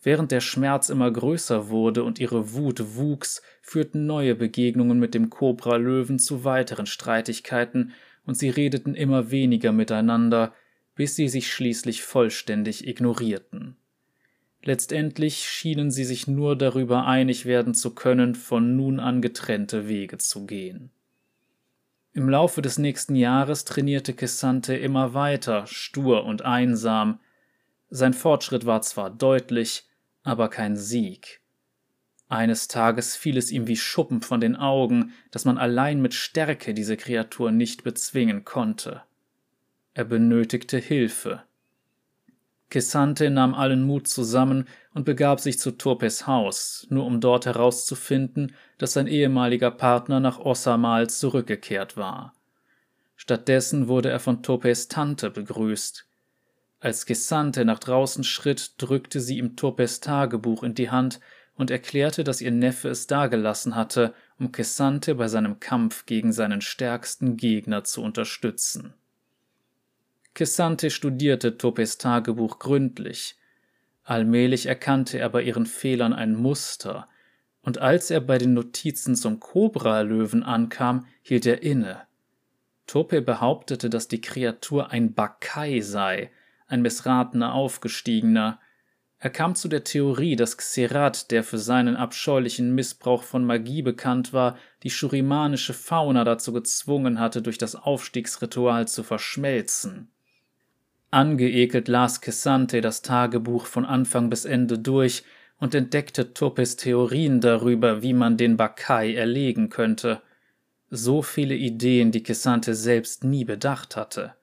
Während 0.01 0.31
der 0.31 0.39
Schmerz 0.39 0.89
immer 0.89 1.11
größer 1.11 1.69
wurde 1.69 2.03
und 2.03 2.19
ihre 2.19 2.53
Wut 2.53 2.95
wuchs, 2.95 3.41
führten 3.61 4.05
neue 4.05 4.33
Begegnungen 4.33 4.97
mit 4.97 5.13
dem 5.13 5.29
Kobra-Löwen 5.29 6.19
zu 6.19 6.43
weiteren 6.43 6.85
Streitigkeiten, 6.85 7.93
und 8.25 8.35
sie 8.35 8.49
redeten 8.49 8.95
immer 8.95 9.31
weniger 9.31 9.71
miteinander, 9.71 10.53
bis 10.95 11.15
sie 11.15 11.27
sich 11.27 11.51
schließlich 11.51 12.03
vollständig 12.03 12.87
ignorierten. 12.87 13.75
Letztendlich 14.61 15.47
schienen 15.47 15.89
sie 15.89 16.03
sich 16.03 16.27
nur 16.27 16.55
darüber 16.55 17.05
einig 17.07 17.45
werden 17.45 17.73
zu 17.73 17.95
können, 17.95 18.35
von 18.35 18.75
nun 18.75 18.99
an 18.99 19.21
getrennte 19.21 19.87
Wege 19.87 20.17
zu 20.17 20.45
gehen. 20.45 20.91
Im 22.13 22.29
Laufe 22.29 22.61
des 22.61 22.77
nächsten 22.77 23.15
Jahres 23.15 23.65
trainierte 23.65 24.13
Kessante 24.13 24.75
immer 24.75 25.13
weiter, 25.13 25.65
stur 25.67 26.25
und 26.25 26.43
einsam. 26.43 27.19
Sein 27.89 28.13
Fortschritt 28.13 28.65
war 28.65 28.81
zwar 28.81 29.09
deutlich, 29.09 29.88
aber 30.29 30.49
kein 30.49 30.77
Sieg. 30.77 31.41
Eines 32.29 32.67
Tages 32.67 33.15
fiel 33.15 33.37
es 33.37 33.51
ihm 33.51 33.67
wie 33.67 33.75
Schuppen 33.75 34.21
von 34.21 34.39
den 34.39 34.55
Augen, 34.55 35.13
dass 35.31 35.45
man 35.45 35.57
allein 35.57 35.99
mit 35.99 36.13
Stärke 36.13 36.75
diese 36.75 36.95
Kreatur 36.95 37.51
nicht 37.51 37.83
bezwingen 37.83 38.45
konnte. 38.45 39.01
Er 39.95 40.05
benötigte 40.05 40.77
Hilfe. 40.77 41.43
Kessante 42.69 43.31
nahm 43.31 43.55
allen 43.55 43.81
Mut 43.81 44.07
zusammen 44.07 44.67
und 44.93 45.05
begab 45.05 45.39
sich 45.39 45.57
zu 45.57 45.71
Turpes 45.71 46.27
Haus, 46.27 46.85
nur 46.89 47.05
um 47.05 47.19
dort 47.19 47.47
herauszufinden, 47.47 48.55
dass 48.77 48.93
sein 48.93 49.07
ehemaliger 49.07 49.71
Partner 49.71 50.19
nach 50.19 50.37
Ossamal 50.37 51.09
zurückgekehrt 51.09 51.97
war. 51.97 52.35
Stattdessen 53.15 53.87
wurde 53.87 54.09
er 54.09 54.19
von 54.19 54.43
Turpes 54.43 54.87
Tante 54.87 55.31
begrüßt. 55.31 56.08
Als 56.79 57.05
Kessante 57.05 57.65
nach 57.65 57.79
draußen 57.79 58.23
schritt, 58.23 58.73
drückte 58.77 59.19
sie 59.19 59.37
ihm 59.37 59.55
Turpes 59.55 59.99
Tagebuch 59.99 60.63
in 60.63 60.75
die 60.75 60.89
Hand 60.89 61.19
und 61.55 61.71
erklärte, 61.71 62.23
dass 62.23 62.39
ihr 62.39 62.51
Neffe 62.51 62.87
es 62.87 63.05
dagelassen 63.05 63.75
hatte, 63.75 64.13
um 64.39 64.53
Kessante 64.53 65.15
bei 65.15 65.27
seinem 65.27 65.59
Kampf 65.59 66.05
gegen 66.05 66.31
seinen 66.31 66.61
stärksten 66.61 67.35
Gegner 67.35 67.83
zu 67.83 68.01
unterstützen. 68.01 68.93
Kessante 70.33 70.89
studierte 70.89 71.57
Topes 71.57 71.97
Tagebuch 71.97 72.59
gründlich. 72.59 73.35
Allmählich 74.05 74.67
erkannte 74.67 75.19
er 75.19 75.29
bei 75.29 75.41
ihren 75.41 75.65
Fehlern 75.65 76.13
ein 76.13 76.33
Muster, 76.33 77.09
und 77.61 77.77
als 77.77 78.09
er 78.09 78.21
bei 78.21 78.37
den 78.37 78.53
Notizen 78.53 79.17
zum 79.17 79.41
Kobra-Löwen 79.41 80.43
ankam, 80.43 81.05
hielt 81.21 81.45
er 81.45 81.61
inne. 81.61 82.03
Tope 82.87 83.21
behauptete, 83.21 83.89
dass 83.89 84.07
die 84.07 84.21
Kreatur 84.21 84.91
ein 84.91 85.13
Bakai 85.13 85.81
sei, 85.81 86.31
ein 86.69 86.81
missratener 86.81 87.53
Aufgestiegener. 87.53 88.59
Er 89.17 89.29
kam 89.29 89.55
zu 89.55 89.67
der 89.67 89.83
Theorie, 89.83 90.37
dass 90.37 90.55
Xerath, 90.55 91.29
der 91.31 91.43
für 91.43 91.57
seinen 91.57 91.97
abscheulichen 91.97 92.73
Missbrauch 92.73 93.23
von 93.23 93.43
Magie 93.43 93.81
bekannt 93.81 94.31
war, 94.31 94.57
die 94.83 94.89
shurimanische 94.89 95.73
Fauna 95.73 96.23
dazu 96.23 96.53
gezwungen 96.53 97.19
hatte, 97.19 97.41
durch 97.41 97.57
das 97.57 97.75
Aufstiegsritual 97.75 98.87
zu 98.87 99.03
verschmelzen. 99.03 100.09
Angeekelt 101.11 101.87
las 101.87 102.21
Kessante 102.21 102.79
das 102.81 103.01
Tagebuch 103.01 103.65
von 103.65 103.83
Anfang 103.83 104.29
bis 104.29 104.45
Ende 104.45 104.79
durch 104.79 105.23
und 105.59 105.75
entdeckte 105.75 106.33
Topes 106.33 106.77
Theorien 106.77 107.41
darüber, 107.41 108.01
wie 108.01 108.13
man 108.13 108.37
den 108.37 108.55
Bakai 108.55 109.15
erlegen 109.15 109.69
könnte. 109.69 110.21
So 110.91 111.23
viele 111.23 111.55
Ideen, 111.55 112.11
die 112.11 112.23
Kessante 112.23 112.73
selbst 112.73 113.23
nie 113.23 113.43
bedacht 113.43 113.97
hatte 113.97 114.35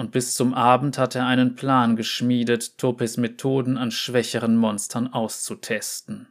und 0.00 0.12
bis 0.12 0.34
zum 0.34 0.54
Abend 0.54 0.96
hat 0.96 1.14
er 1.14 1.26
einen 1.26 1.56
Plan 1.56 1.94
geschmiedet, 1.94 2.78
Topes 2.78 3.18
Methoden 3.18 3.76
an 3.76 3.90
schwächeren 3.90 4.56
Monstern 4.56 5.12
auszutesten. 5.12 6.26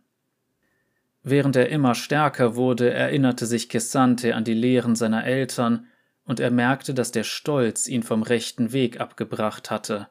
Während 1.22 1.56
er 1.56 1.70
immer 1.70 1.94
stärker 1.94 2.56
wurde, 2.56 2.92
erinnerte 2.92 3.46
sich 3.46 3.70
Kessante 3.70 4.34
an 4.34 4.44
die 4.44 4.56
Lehren 4.56 4.96
seiner 4.96 5.24
Eltern, 5.24 5.86
und 6.26 6.40
er 6.40 6.50
merkte, 6.50 6.96
dass 6.96 7.12
der 7.12 7.24
Stolz 7.24 7.88
ihn 7.88 8.02
vom 8.02 8.24
rechten 8.24 8.74
Weg 8.74 9.00
abgebracht 9.00 9.70
hatte. 9.70 10.08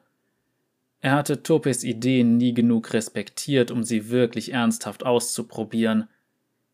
Er 1.01 1.11
hatte 1.11 1.43
Topes 1.43 1.83
Ideen 1.83 2.37
nie 2.37 2.53
genug 2.53 2.93
respektiert, 2.93 3.71
um 3.71 3.83
sie 3.83 4.09
wirklich 4.09 4.53
ernsthaft 4.53 5.05
auszuprobieren. 5.05 6.07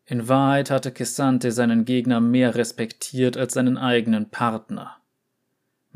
In 0.04 0.28
Wahrheit 0.28 0.70
hatte 0.70 0.92
Kessante 0.92 1.50
seinen 1.50 1.84
Gegner 1.84 2.20
mehr 2.20 2.54
respektiert 2.54 3.36
als 3.36 3.54
seinen 3.54 3.76
eigenen 3.76 4.30
Partner. 4.30 4.95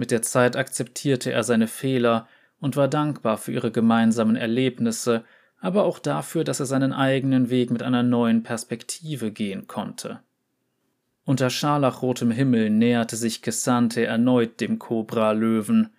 Mit 0.00 0.10
der 0.10 0.22
Zeit 0.22 0.56
akzeptierte 0.56 1.30
er 1.30 1.44
seine 1.44 1.66
Fehler 1.66 2.26
und 2.58 2.74
war 2.74 2.88
dankbar 2.88 3.36
für 3.36 3.52
ihre 3.52 3.70
gemeinsamen 3.70 4.34
Erlebnisse, 4.34 5.24
aber 5.60 5.84
auch 5.84 5.98
dafür, 5.98 6.42
dass 6.42 6.58
er 6.58 6.64
seinen 6.64 6.94
eigenen 6.94 7.50
Weg 7.50 7.70
mit 7.70 7.82
einer 7.82 8.02
neuen 8.02 8.42
Perspektive 8.42 9.30
gehen 9.30 9.66
konnte. 9.66 10.20
Unter 11.26 11.50
scharlachrotem 11.50 12.30
Himmel 12.30 12.70
näherte 12.70 13.16
sich 13.16 13.42
Kessante 13.42 14.06
erneut 14.06 14.62
dem 14.62 14.78
Kobra-Löwen. 14.78 15.90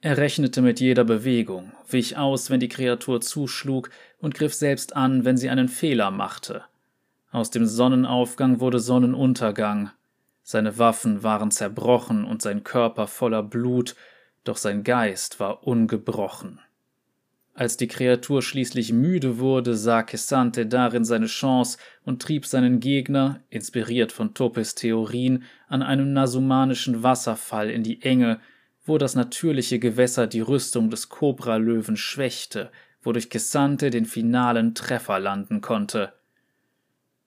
Er 0.00 0.16
rechnete 0.16 0.60
mit 0.60 0.80
jeder 0.80 1.04
Bewegung, 1.04 1.70
wich 1.88 2.16
aus, 2.16 2.50
wenn 2.50 2.58
die 2.58 2.68
Kreatur 2.68 3.20
zuschlug, 3.20 3.90
und 4.18 4.34
griff 4.34 4.54
selbst 4.54 4.96
an, 4.96 5.24
wenn 5.24 5.36
sie 5.36 5.50
einen 5.50 5.68
Fehler 5.68 6.10
machte. 6.10 6.64
Aus 7.30 7.52
dem 7.52 7.64
Sonnenaufgang 7.64 8.58
wurde 8.58 8.80
Sonnenuntergang, 8.80 9.92
seine 10.50 10.78
Waffen 10.78 11.22
waren 11.22 11.52
zerbrochen 11.52 12.24
und 12.24 12.42
sein 12.42 12.64
Körper 12.64 13.06
voller 13.06 13.44
Blut, 13.44 13.94
doch 14.42 14.56
sein 14.56 14.82
Geist 14.82 15.38
war 15.38 15.64
ungebrochen. 15.64 16.60
Als 17.54 17.76
die 17.76 17.86
Kreatur 17.86 18.42
schließlich 18.42 18.92
müde 18.92 19.38
wurde, 19.38 19.76
sah 19.76 20.02
Kessante 20.02 20.66
darin 20.66 21.04
seine 21.04 21.26
Chance 21.26 21.78
und 22.04 22.20
trieb 22.20 22.46
seinen 22.46 22.80
Gegner, 22.80 23.40
inspiriert 23.48 24.10
von 24.10 24.34
Topes 24.34 24.74
Theorien, 24.74 25.44
an 25.68 25.82
einem 25.82 26.12
nasumanischen 26.12 27.04
Wasserfall 27.04 27.70
in 27.70 27.84
die 27.84 28.02
Enge, 28.02 28.40
wo 28.84 28.98
das 28.98 29.14
natürliche 29.14 29.78
Gewässer 29.78 30.26
die 30.26 30.40
Rüstung 30.40 30.90
des 30.90 31.08
Kobralöwen 31.08 31.96
schwächte, 31.96 32.72
wodurch 33.02 33.30
Kessante 33.30 33.90
den 33.90 34.04
finalen 34.04 34.74
Treffer 34.74 35.20
landen 35.20 35.60
konnte. 35.60 36.12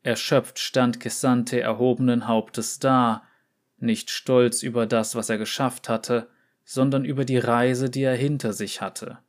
Erschöpft 0.03 0.59
stand 0.59 0.99
Kessante 0.99 1.61
erhobenen 1.61 2.27
Hauptes 2.27 2.79
da, 2.79 3.23
nicht 3.77 4.09
stolz 4.09 4.61
über 4.61 4.85
das, 4.85 5.15
was 5.15 5.29
er 5.29 5.37
geschafft 5.37 5.89
hatte, 5.89 6.27
sondern 6.65 7.05
über 7.05 7.25
die 7.25 7.37
Reise, 7.37 7.89
die 7.89 8.03
er 8.03 8.15
hinter 8.15 8.53
sich 8.53 8.81
hatte. 8.81 9.19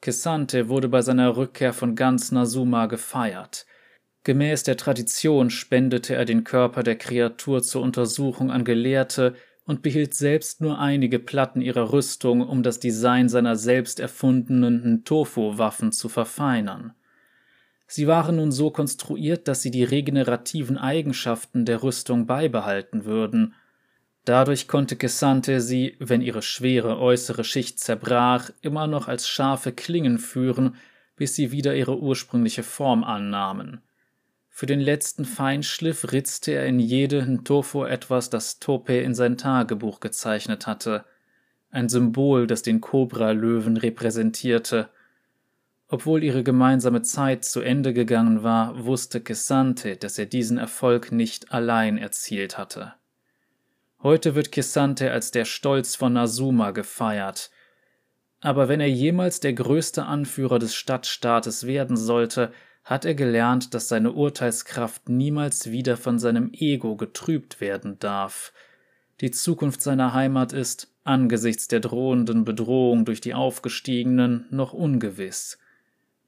Kessante 0.00 0.68
wurde 0.68 0.88
bei 0.88 1.02
seiner 1.02 1.36
Rückkehr 1.36 1.74
von 1.74 1.94
ganz 1.94 2.32
Nasuma 2.32 2.86
gefeiert. 2.86 3.66
Gemäß 4.24 4.62
der 4.62 4.78
Tradition 4.78 5.50
spendete 5.50 6.14
er 6.14 6.24
den 6.24 6.44
Körper 6.44 6.82
der 6.82 6.96
Kreatur 6.96 7.62
zur 7.62 7.82
Untersuchung 7.82 8.50
an 8.50 8.64
Gelehrte 8.64 9.34
und 9.64 9.82
behielt 9.82 10.14
selbst 10.14 10.60
nur 10.60 10.78
einige 10.78 11.18
Platten 11.18 11.60
ihrer 11.60 11.92
Rüstung, 11.92 12.40
um 12.40 12.62
das 12.62 12.80
Design 12.80 13.28
seiner 13.28 13.56
selbst 13.56 14.00
erfundenen 14.00 15.04
Tofu-Waffen 15.04 15.92
zu 15.92 16.08
verfeinern. 16.08 16.94
Sie 17.92 18.06
waren 18.06 18.36
nun 18.36 18.52
so 18.52 18.70
konstruiert, 18.70 19.48
dass 19.48 19.62
sie 19.62 19.72
die 19.72 19.82
regenerativen 19.82 20.78
Eigenschaften 20.78 21.64
der 21.64 21.82
Rüstung 21.82 22.24
beibehalten 22.24 23.04
würden. 23.04 23.54
Dadurch 24.24 24.68
konnte 24.68 24.94
Kessante 24.94 25.60
sie, 25.60 25.96
wenn 25.98 26.22
ihre 26.22 26.40
schwere 26.40 27.00
äußere 27.00 27.42
Schicht 27.42 27.80
zerbrach, 27.80 28.50
immer 28.60 28.86
noch 28.86 29.08
als 29.08 29.28
scharfe 29.28 29.72
Klingen 29.72 30.20
führen, 30.20 30.76
bis 31.16 31.34
sie 31.34 31.50
wieder 31.50 31.74
ihre 31.74 31.98
ursprüngliche 31.98 32.62
Form 32.62 33.02
annahmen. 33.02 33.80
Für 34.50 34.66
den 34.66 34.78
letzten 34.78 35.24
Feinschliff 35.24 36.12
ritzte 36.12 36.52
er 36.52 36.66
in 36.66 36.78
jede 36.78 37.26
Ntofo 37.26 37.84
etwas, 37.84 38.30
das 38.30 38.60
Tope 38.60 38.98
in 38.98 39.16
sein 39.16 39.36
Tagebuch 39.36 39.98
gezeichnet 39.98 40.68
hatte. 40.68 41.04
Ein 41.72 41.88
Symbol, 41.88 42.46
das 42.46 42.62
den 42.62 42.80
Kobra-Löwen 42.80 43.76
repräsentierte– 43.76 44.90
obwohl 45.90 46.22
ihre 46.22 46.44
gemeinsame 46.44 47.02
Zeit 47.02 47.44
zu 47.44 47.60
Ende 47.60 47.92
gegangen 47.92 48.44
war, 48.44 48.84
wusste 48.84 49.20
Kessante, 49.20 49.96
dass 49.96 50.18
er 50.18 50.26
diesen 50.26 50.56
Erfolg 50.56 51.10
nicht 51.10 51.52
allein 51.52 51.98
erzielt 51.98 52.56
hatte. 52.56 52.94
Heute 54.00 54.36
wird 54.36 54.52
Kessante 54.52 55.10
als 55.10 55.32
der 55.32 55.44
Stolz 55.44 55.96
von 55.96 56.12
Nasuma 56.12 56.70
gefeiert. 56.70 57.50
Aber 58.40 58.68
wenn 58.68 58.80
er 58.80 58.88
jemals 58.88 59.40
der 59.40 59.52
größte 59.52 60.06
Anführer 60.06 60.60
des 60.60 60.76
Stadtstaates 60.76 61.66
werden 61.66 61.96
sollte, 61.96 62.52
hat 62.84 63.04
er 63.04 63.14
gelernt, 63.14 63.74
dass 63.74 63.88
seine 63.88 64.12
Urteilskraft 64.12 65.08
niemals 65.08 65.72
wieder 65.72 65.96
von 65.96 66.20
seinem 66.20 66.50
Ego 66.52 66.96
getrübt 66.96 67.60
werden 67.60 67.98
darf. 67.98 68.52
Die 69.20 69.32
Zukunft 69.32 69.82
seiner 69.82 70.14
Heimat 70.14 70.52
ist, 70.52 70.94
angesichts 71.02 71.66
der 71.66 71.80
drohenden 71.80 72.44
Bedrohung 72.44 73.04
durch 73.04 73.20
die 73.20 73.34
Aufgestiegenen, 73.34 74.46
noch 74.50 74.72
ungewiss. 74.72 75.58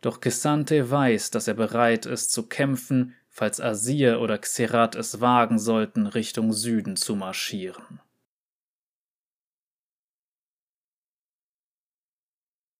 Doch 0.02 0.20
Kessante 0.20 0.90
weiß, 0.90 1.30
dass 1.30 1.48
er 1.48 1.54
bereit 1.54 2.06
ist 2.06 2.32
zu 2.32 2.48
kämpfen, 2.48 3.14
falls 3.28 3.60
Asir 3.60 4.20
oder 4.20 4.36
Xerath 4.36 4.96
es 4.96 5.20
wagen 5.20 5.58
sollten, 5.58 6.06
Richtung 6.06 6.52
Süden 6.52 6.96
zu 6.96 7.14
marschieren. 7.16 8.00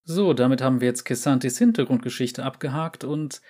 So, 0.04 0.34
damit 0.34 0.60
haben 0.60 0.80
wir 0.80 0.88
jetzt 0.88 1.04
Kessantes 1.04 1.58
Hintergrundgeschichte 1.58 2.44
abgehakt 2.44 3.04
und 3.04 3.40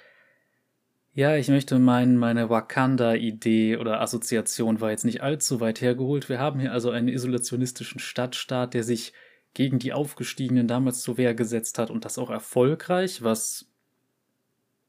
ja, 1.14 1.36
ich 1.36 1.48
möchte 1.48 1.78
meinen, 1.78 2.16
meine 2.18 2.50
Wakanda-Idee 2.50 3.78
oder 3.78 4.00
Assoziation 4.00 4.80
war 4.80 4.90
jetzt 4.90 5.04
nicht 5.04 5.22
allzu 5.22 5.60
weit 5.60 5.80
hergeholt. 5.80 6.28
Wir 6.28 6.38
haben 6.38 6.60
hier 6.60 6.72
also 6.72 6.90
einen 6.90 7.08
isolationistischen 7.08 8.00
Stadtstaat, 8.00 8.74
der 8.74 8.82
sich 8.82 9.12
gegen 9.54 9.78
die 9.78 9.92
Aufgestiegenen 9.92 10.66
damals 10.66 11.02
zur 11.02 11.18
Wehr 11.18 11.34
gesetzt 11.34 11.78
hat 11.78 11.90
und 11.90 12.04
das 12.04 12.18
auch 12.18 12.30
erfolgreich, 12.30 13.22
was 13.22 13.68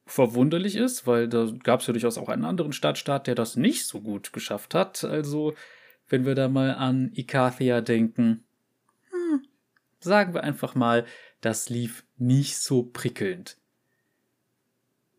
verwunderlich 0.06 0.76
ist, 0.76 1.08
weil 1.08 1.28
da 1.28 1.52
gab 1.64 1.82
es 1.82 1.88
ja 1.88 1.94
durchaus 1.94 2.18
auch 2.18 2.30
einen 2.30 2.46
anderen 2.46 2.74
Stadtstaat, 2.74 3.28
der 3.28 3.36
das 3.36 3.56
nicht 3.56 3.86
so 3.86 4.02
gut 4.02 4.34
geschafft 4.34 4.76
hat. 4.76 5.04
Also, 5.04 5.54
wenn 6.08 6.26
wir 6.26 6.36
da 6.36 6.50
mal 6.50 6.76
an 6.76 7.12
Ikathia 7.14 7.82
denken, 7.82 8.44
hm, 9.10 9.44
sagen 10.00 10.34
wir 10.34 10.44
einfach 10.44 10.76
mal, 10.76 11.06
das 11.42 11.70
lief 11.70 12.06
nicht 12.18 12.58
so 12.58 12.84
prickelnd. 12.84 13.58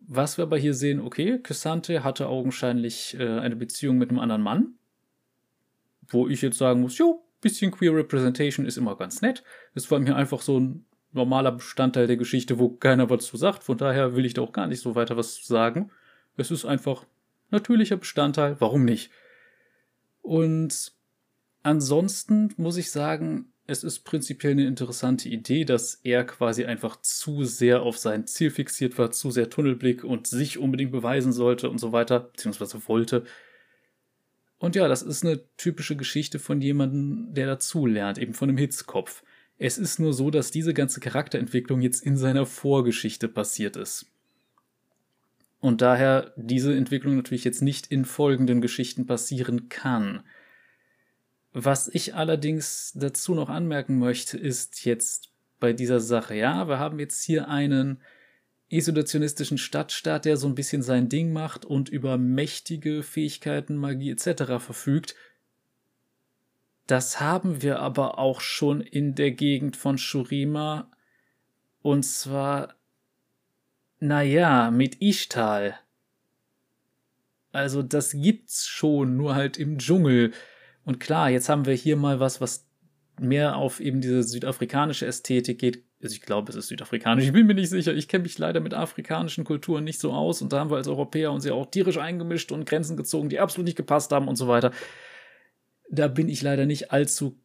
Was 0.06 0.36
wir 0.36 0.44
aber 0.44 0.58
hier 0.58 0.74
sehen, 0.74 1.00
okay, 1.00 1.38
Cassante 1.38 2.04
hatte 2.04 2.28
augenscheinlich 2.28 3.18
äh, 3.18 3.38
eine 3.38 3.56
Beziehung 3.56 3.96
mit 3.96 4.10
einem 4.10 4.18
anderen 4.18 4.42
Mann, 4.42 4.74
wo 6.08 6.28
ich 6.28 6.42
jetzt 6.42 6.58
sagen 6.58 6.82
muss, 6.82 6.98
jo, 6.98 7.23
bisschen 7.44 7.70
Queer 7.70 7.94
Representation 7.94 8.66
ist 8.66 8.76
immer 8.76 8.96
ganz 8.96 9.22
nett. 9.22 9.44
Es 9.74 9.90
war 9.90 10.00
mir 10.00 10.16
einfach 10.16 10.40
so 10.40 10.58
ein 10.58 10.84
normaler 11.12 11.52
Bestandteil 11.52 12.08
der 12.08 12.16
Geschichte, 12.16 12.58
wo 12.58 12.70
keiner 12.70 13.08
was 13.08 13.26
zu 13.26 13.36
sagt. 13.36 13.62
Von 13.62 13.78
daher 13.78 14.16
will 14.16 14.24
ich 14.24 14.34
da 14.34 14.42
auch 14.42 14.52
gar 14.52 14.66
nicht 14.66 14.80
so 14.80 14.96
weiter 14.96 15.16
was 15.16 15.46
sagen. 15.46 15.90
Es 16.36 16.50
ist 16.50 16.64
einfach 16.64 17.06
natürlicher 17.50 17.96
Bestandteil. 17.96 18.56
Warum 18.58 18.84
nicht? 18.84 19.10
Und 20.22 20.92
ansonsten 21.62 22.52
muss 22.56 22.78
ich 22.78 22.90
sagen, 22.90 23.52
es 23.66 23.84
ist 23.84 24.00
prinzipiell 24.00 24.52
eine 24.52 24.66
interessante 24.66 25.28
Idee, 25.28 25.64
dass 25.64 26.00
er 26.02 26.24
quasi 26.24 26.64
einfach 26.64 27.00
zu 27.00 27.44
sehr 27.44 27.82
auf 27.82 27.96
sein 27.96 28.26
Ziel 28.26 28.50
fixiert 28.50 28.98
war, 28.98 29.10
zu 29.10 29.30
sehr 29.30 29.48
Tunnelblick 29.48 30.04
und 30.04 30.26
sich 30.26 30.58
unbedingt 30.58 30.92
beweisen 30.92 31.32
sollte 31.32 31.70
und 31.70 31.78
so 31.78 31.92
weiter, 31.92 32.20
beziehungsweise 32.20 32.86
wollte. 32.88 33.24
Und 34.64 34.76
ja, 34.76 34.88
das 34.88 35.02
ist 35.02 35.22
eine 35.22 35.42
typische 35.58 35.94
Geschichte 35.94 36.38
von 36.38 36.62
jemandem, 36.62 37.34
der 37.34 37.46
dazulernt, 37.46 38.16
eben 38.16 38.32
von 38.32 38.48
einem 38.48 38.56
Hitzkopf. 38.56 39.22
Es 39.58 39.76
ist 39.76 40.00
nur 40.00 40.14
so, 40.14 40.30
dass 40.30 40.50
diese 40.50 40.72
ganze 40.72 41.00
Charakterentwicklung 41.00 41.82
jetzt 41.82 42.02
in 42.02 42.16
seiner 42.16 42.46
Vorgeschichte 42.46 43.28
passiert 43.28 43.76
ist. 43.76 44.06
Und 45.60 45.82
daher 45.82 46.32
diese 46.36 46.74
Entwicklung 46.74 47.14
natürlich 47.14 47.44
jetzt 47.44 47.60
nicht 47.60 47.88
in 47.88 48.06
folgenden 48.06 48.62
Geschichten 48.62 49.04
passieren 49.04 49.68
kann. 49.68 50.22
Was 51.52 51.88
ich 51.88 52.14
allerdings 52.14 52.92
dazu 52.94 53.34
noch 53.34 53.50
anmerken 53.50 53.98
möchte, 53.98 54.38
ist 54.38 54.86
jetzt 54.86 55.28
bei 55.60 55.74
dieser 55.74 56.00
Sache. 56.00 56.36
Ja, 56.36 56.68
wir 56.68 56.78
haben 56.78 56.98
jetzt 56.98 57.22
hier 57.22 57.48
einen 57.48 58.00
isolationistischen 58.76 59.58
Stadtstaat, 59.58 60.24
der 60.24 60.36
so 60.36 60.46
ein 60.46 60.54
bisschen 60.54 60.82
sein 60.82 61.08
Ding 61.08 61.32
macht 61.32 61.64
und 61.64 61.88
über 61.88 62.18
mächtige 62.18 63.02
Fähigkeiten, 63.02 63.76
Magie 63.76 64.10
etc. 64.10 64.58
verfügt. 64.58 65.14
Das 66.86 67.20
haben 67.20 67.62
wir 67.62 67.78
aber 67.78 68.18
auch 68.18 68.40
schon 68.40 68.80
in 68.80 69.14
der 69.14 69.30
Gegend 69.30 69.76
von 69.76 69.96
Shurima. 69.96 70.90
Und 71.82 72.04
zwar, 72.04 72.74
naja, 74.00 74.70
mit 74.70 75.00
Ishtal. 75.00 75.78
Also 77.52 77.82
das 77.82 78.12
gibt's 78.12 78.66
schon, 78.66 79.16
nur 79.16 79.34
halt 79.34 79.56
im 79.56 79.78
Dschungel. 79.78 80.32
Und 80.84 81.00
klar, 81.00 81.30
jetzt 81.30 81.48
haben 81.48 81.66
wir 81.66 81.74
hier 81.74 81.96
mal 81.96 82.20
was, 82.20 82.40
was 82.40 82.66
mehr 83.20 83.56
auf 83.56 83.80
eben 83.80 84.00
diese 84.00 84.22
südafrikanische 84.22 85.06
Ästhetik 85.06 85.60
geht. 85.60 85.84
Also 86.04 86.16
ich 86.16 86.20
glaube, 86.20 86.50
es 86.50 86.56
ist 86.56 86.68
südafrikanisch, 86.68 87.24
ich 87.24 87.32
bin 87.32 87.46
mir 87.46 87.54
nicht 87.54 87.70
sicher. 87.70 87.94
Ich 87.94 88.08
kenne 88.08 88.24
mich 88.24 88.36
leider 88.36 88.60
mit 88.60 88.74
afrikanischen 88.74 89.42
Kulturen 89.42 89.84
nicht 89.84 89.98
so 89.98 90.12
aus 90.12 90.42
und 90.42 90.52
da 90.52 90.60
haben 90.60 90.70
wir 90.70 90.76
als 90.76 90.86
Europäer 90.86 91.32
uns 91.32 91.46
ja 91.46 91.54
auch 91.54 91.64
tierisch 91.64 91.96
eingemischt 91.96 92.52
und 92.52 92.66
Grenzen 92.66 92.98
gezogen, 92.98 93.30
die 93.30 93.40
absolut 93.40 93.64
nicht 93.64 93.78
gepasst 93.78 94.12
haben 94.12 94.28
und 94.28 94.36
so 94.36 94.46
weiter. 94.46 94.70
Da 95.88 96.08
bin 96.08 96.28
ich 96.28 96.42
leider 96.42 96.66
nicht 96.66 96.92
allzu, 96.92 97.40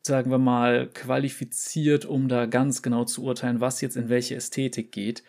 sagen 0.00 0.30
wir 0.30 0.38
mal, 0.38 0.88
qualifiziert, 0.88 2.06
um 2.06 2.28
da 2.28 2.46
ganz 2.46 2.80
genau 2.80 3.04
zu 3.04 3.24
urteilen, 3.24 3.60
was 3.60 3.82
jetzt 3.82 3.98
in 3.98 4.08
welche 4.08 4.36
Ästhetik 4.36 4.90
geht. 4.90 5.22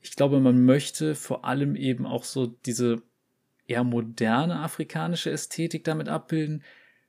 Ich 0.00 0.16
glaube, 0.16 0.40
man 0.40 0.64
möchte 0.64 1.14
vor 1.14 1.44
allem 1.44 1.76
eben 1.76 2.04
auch 2.04 2.24
so 2.24 2.48
diese 2.48 3.00
eher 3.68 3.84
moderne 3.84 4.58
afrikanische 4.58 5.30
Ästhetik 5.30 5.84
damit 5.84 6.08
abbilden, 6.08 6.64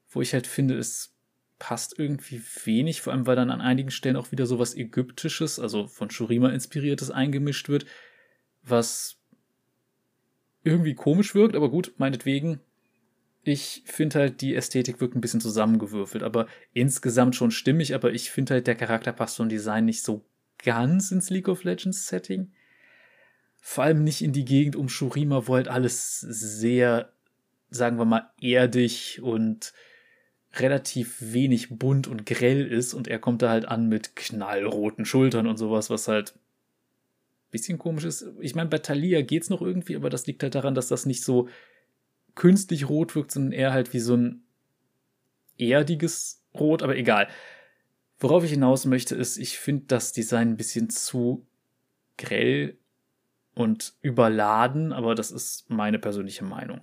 wo 0.08 0.22
ich 0.22 0.36
halt 0.36 0.46
finde, 0.46 0.77
es 0.77 1.15
passt 1.60 1.98
irgendwie 1.98 2.42
wenig, 2.66 3.02
vor 3.02 3.14
allem 3.14 3.28
weil 3.28 3.36
dann 3.36 3.52
an 3.52 3.62
einigen 3.62 3.92
Stellen 3.92 4.18
auch 4.18 4.32
wieder 4.32 4.46
sowas 4.46 4.76
Ägyptisches, 4.76 5.60
also 5.60 5.88
von 5.88 6.10
Shurima 6.10 6.50
inspiriertes 6.50 7.12
eingemischt 7.12 7.70
wird, 7.70 7.86
was 8.64 9.18
irgendwie 10.64 10.96
komisch 10.96 11.36
wirkt, 11.36 11.56
aber 11.56 11.70
gut, 11.70 11.94
meinetwegen. 11.98 12.60
Ich 13.44 13.84
finde 13.86 14.20
halt, 14.20 14.42
die 14.42 14.56
Ästhetik 14.56 15.00
wirkt 15.00 15.16
ein 15.16 15.22
bisschen 15.22 15.40
zusammengewürfelt, 15.40 16.24
aber 16.24 16.48
insgesamt 16.74 17.36
schon 17.36 17.52
stimmig, 17.52 17.94
aber 17.94 18.12
ich 18.12 18.32
finde 18.32 18.56
halt, 18.56 18.66
der 18.66 18.74
Charakter 18.74 19.14
passt 19.14 19.38
vom 19.38 19.50
Design 19.50 19.86
nicht 19.86 20.04
so 20.04 20.26
ganz 20.64 21.12
ins 21.12 21.30
League 21.30 21.48
of 21.48 21.64
Legends 21.64 22.08
Setting. 22.08 22.52
Vor 23.60 23.84
allem 23.84 24.04
nicht 24.04 24.24
in 24.24 24.34
die 24.34 24.46
Gegend 24.46 24.76
um 24.76 24.90
Shurima, 24.90 25.48
wo 25.48 25.54
halt 25.54 25.68
alles 25.68 26.20
sehr, 26.20 27.14
sagen 27.70 28.00
wir 28.00 28.06
mal, 28.06 28.32
erdig 28.42 29.22
und 29.22 29.74
relativ 30.60 31.18
wenig 31.20 31.70
bunt 31.70 32.08
und 32.08 32.26
grell 32.26 32.66
ist 32.66 32.94
und 32.94 33.08
er 33.08 33.20
kommt 33.20 33.42
da 33.42 33.50
halt 33.50 33.68
an 33.68 33.88
mit 33.88 34.16
knallroten 34.16 35.06
Schultern 35.06 35.48
und 35.48 35.58
sowas, 35.58 35.90
was 35.90 36.08
halt 36.08 36.34
bisschen 37.56 37.78
komisch 37.78 38.04
ist. 38.04 38.28
Ich 38.42 38.54
meine, 38.54 38.70
bei 38.70 38.80
Thalia 38.80 39.22
geht's 39.22 39.50
noch 39.50 39.62
irgendwie, 39.62 39.96
aber 39.96 40.10
das 40.10 40.28
liegt 40.28 40.44
halt 40.44 40.56
daran, 40.56 40.76
dass 40.76 40.90
das 40.90 41.06
nicht 41.06 41.24
so 41.24 41.48
künstlich 42.36 42.90
rot 42.90 43.16
wirkt, 43.16 43.32
sondern 43.32 43.54
eher 43.54 43.72
halt 43.72 43.94
wie 43.94 44.00
so 44.00 44.16
ein 44.18 44.44
erdiges 45.58 46.44
Rot, 46.54 46.84
aber 46.84 46.98
egal. 46.98 47.30
Worauf 48.20 48.44
ich 48.44 48.52
hinaus 48.52 48.86
möchte, 48.86 49.16
ist, 49.16 49.38
ich 49.38 49.58
finde 49.58 49.86
das 49.88 50.12
Design 50.12 50.50
ein 50.50 50.58
bisschen 50.58 50.90
zu 50.90 51.46
grell 52.18 52.78
und 53.54 53.94
überladen, 54.02 54.92
aber 54.92 55.16
das 55.16 55.32
ist 55.32 55.70
meine 55.70 56.00
persönliche 56.00 56.44
Meinung. 56.44 56.82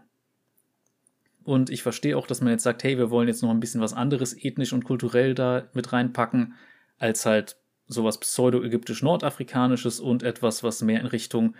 Und 1.44 1.70
ich 1.70 1.82
verstehe 1.82 2.16
auch, 2.16 2.26
dass 2.26 2.40
man 2.40 2.52
jetzt 2.52 2.62
sagt, 2.62 2.84
hey, 2.84 2.98
wir 2.98 3.10
wollen 3.10 3.28
jetzt 3.28 3.42
noch 3.42 3.50
ein 3.50 3.60
bisschen 3.60 3.80
was 3.80 3.92
anderes 3.92 4.36
ethnisch 4.44 4.72
und 4.72 4.84
kulturell 4.84 5.34
da 5.34 5.68
mit 5.72 5.92
reinpacken, 5.92 6.54
als 6.98 7.26
halt 7.26 7.56
sowas 7.86 8.18
pseudo-ägyptisch-nordafrikanisches 8.18 10.00
und 10.00 10.22
etwas, 10.22 10.62
was 10.62 10.82
mehr 10.82 11.00
in 11.00 11.06
Richtung 11.06 11.54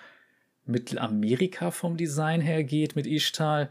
Mittelamerika 0.65 1.71
vom 1.71 1.97
Design 1.97 2.41
her 2.41 2.65
geht 2.65 2.95
mit 2.95 3.07
Ishtal. 3.07 3.71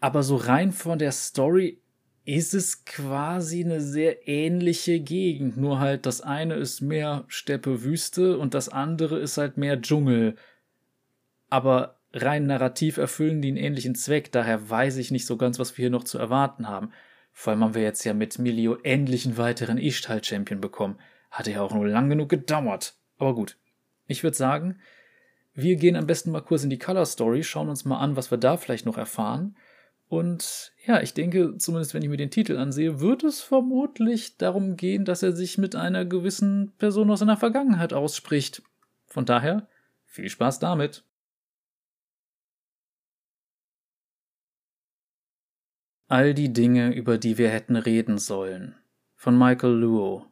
Aber 0.00 0.22
so 0.22 0.36
rein 0.36 0.72
von 0.72 0.98
der 0.98 1.12
Story 1.12 1.80
ist 2.24 2.54
es 2.54 2.84
quasi 2.84 3.62
eine 3.62 3.80
sehr 3.80 4.26
ähnliche 4.26 5.00
Gegend. 5.00 5.58
Nur 5.58 5.78
halt 5.78 6.06
das 6.06 6.22
eine 6.22 6.54
ist 6.54 6.80
mehr 6.80 7.24
Steppe, 7.28 7.82
Wüste 7.82 8.38
und 8.38 8.54
das 8.54 8.70
andere 8.70 9.18
ist 9.18 9.36
halt 9.36 9.58
mehr 9.58 9.80
Dschungel. 9.80 10.36
Aber 11.50 11.93
rein 12.14 12.46
narrativ 12.46 12.96
erfüllen 12.96 13.42
die 13.42 13.48
einen 13.48 13.56
ähnlichen 13.56 13.94
Zweck, 13.94 14.32
daher 14.32 14.70
weiß 14.70 14.96
ich 14.96 15.10
nicht 15.10 15.26
so 15.26 15.36
ganz, 15.36 15.58
was 15.58 15.76
wir 15.76 15.84
hier 15.84 15.90
noch 15.90 16.04
zu 16.04 16.18
erwarten 16.18 16.68
haben. 16.68 16.90
Vor 17.32 17.52
allem 17.52 17.64
haben 17.64 17.74
wir 17.74 17.82
jetzt 17.82 18.04
ja 18.04 18.14
mit 18.14 18.38
Milio 18.38 18.76
endlich 18.82 19.26
einen 19.26 19.36
weiteren 19.36 19.78
Ishtal-Champion 19.78 20.60
bekommen. 20.60 20.98
Hatte 21.30 21.50
ja 21.50 21.62
auch 21.62 21.74
nur 21.74 21.86
lang 21.86 22.08
genug 22.08 22.28
gedauert. 22.28 22.94
Aber 23.18 23.34
gut. 23.34 23.58
Ich 24.06 24.22
würde 24.22 24.36
sagen, 24.36 24.78
wir 25.52 25.76
gehen 25.76 25.96
am 25.96 26.06
besten 26.06 26.30
mal 26.30 26.42
kurz 26.42 26.62
in 26.62 26.70
die 26.70 26.78
Color 26.78 27.06
Story, 27.06 27.42
schauen 27.42 27.68
uns 27.68 27.84
mal 27.84 27.98
an, 27.98 28.16
was 28.16 28.30
wir 28.30 28.38
da 28.38 28.56
vielleicht 28.56 28.86
noch 28.86 28.98
erfahren. 28.98 29.56
Und 30.08 30.72
ja, 30.86 31.00
ich 31.00 31.14
denke, 31.14 31.56
zumindest 31.58 31.94
wenn 31.94 32.02
ich 32.02 32.08
mir 32.08 32.16
den 32.16 32.30
Titel 32.30 32.56
ansehe, 32.56 33.00
wird 33.00 33.24
es 33.24 33.40
vermutlich 33.40 34.36
darum 34.36 34.76
gehen, 34.76 35.04
dass 35.04 35.22
er 35.22 35.32
sich 35.32 35.58
mit 35.58 35.74
einer 35.74 36.04
gewissen 36.04 36.72
Person 36.78 37.10
aus 37.10 37.20
seiner 37.20 37.36
Vergangenheit 37.36 37.92
ausspricht. 37.92 38.62
Von 39.06 39.24
daher, 39.24 39.66
viel 40.04 40.28
Spaß 40.28 40.60
damit. 40.60 41.04
All 46.14 46.32
die 46.32 46.52
Dinge, 46.52 46.94
über 46.94 47.18
die 47.18 47.38
wir 47.38 47.48
hätten 47.48 47.74
reden 47.74 48.18
sollen. 48.18 48.76
Von 49.16 49.36
Michael 49.36 49.72
Luo. 49.72 50.26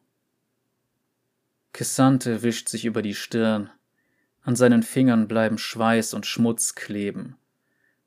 Kissante 1.73 2.41
wischt 2.41 2.69
sich 2.69 2.85
über 2.85 3.01
die 3.01 3.13
Stirn. 3.13 3.69
An 4.43 4.55
seinen 4.55 4.81
Fingern 4.81 5.27
bleiben 5.27 5.57
Schweiß 5.57 6.13
und 6.13 6.25
Schmutz 6.25 6.75
kleben. 6.75 7.35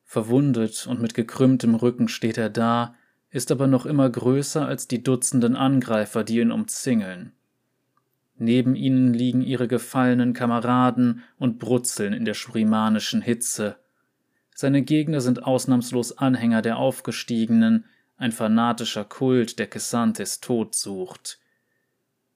Verwundet 0.05 0.87
und 0.87 1.03
mit 1.03 1.13
gekrümmtem 1.13 1.75
Rücken 1.75 2.09
steht 2.09 2.39
er 2.39 2.49
da, 2.49 2.95
ist 3.29 3.53
aber 3.53 3.67
noch 3.67 3.85
immer 3.85 4.09
größer 4.09 4.67
als 4.67 4.89
die 4.89 5.03
Dutzenden 5.03 5.55
Angreifer, 5.55 6.25
die 6.25 6.39
ihn 6.39 6.53
umzingeln. 6.53 7.33
Neben 8.39 8.75
ihnen 8.75 9.13
liegen 9.13 9.43
ihre 9.43 9.69
gefallenen 9.69 10.33
Kameraden 10.33 11.25
und 11.37 11.59
brutzeln 11.59 12.15
in 12.15 12.25
der 12.25 12.33
schurimanischen 12.33 13.21
Hitze. 13.21 13.77
Seine 14.59 14.81
Gegner 14.81 15.21
sind 15.21 15.43
ausnahmslos 15.43 16.17
Anhänger 16.17 16.63
der 16.63 16.79
Aufgestiegenen, 16.79 17.85
ein 18.17 18.33
fanatischer 18.33 19.05
Kult, 19.05 19.59
der 19.59 19.67
Kessantes 19.67 20.41
Tod 20.41 20.75
sucht. 20.75 21.39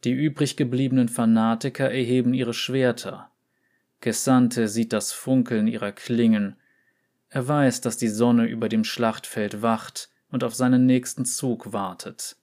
Die 0.05 0.13
übrig 0.13 0.59
gebliebenen 0.59 1.09
Fanatiker 1.09 1.91
erheben 1.91 2.35
ihre 2.35 2.53
Schwerter. 2.53 3.31
Kessante 4.03 4.69
sieht 4.69 4.93
das 4.93 5.13
Funkeln 5.13 5.67
ihrer 5.67 5.93
Klingen. 5.93 6.57
Er 7.31 7.49
weiß, 7.49 7.81
dass 7.81 7.97
die 7.97 8.09
Sonne 8.09 8.45
über 8.45 8.69
dem 8.69 8.85
Schlachtfeld 8.85 9.63
wacht 9.63 10.11
und 10.31 10.45
auf 10.45 10.55
seinen 10.55 10.85
nächsten 10.85 11.25
Zug 11.25 11.73
wartet. 11.73 12.37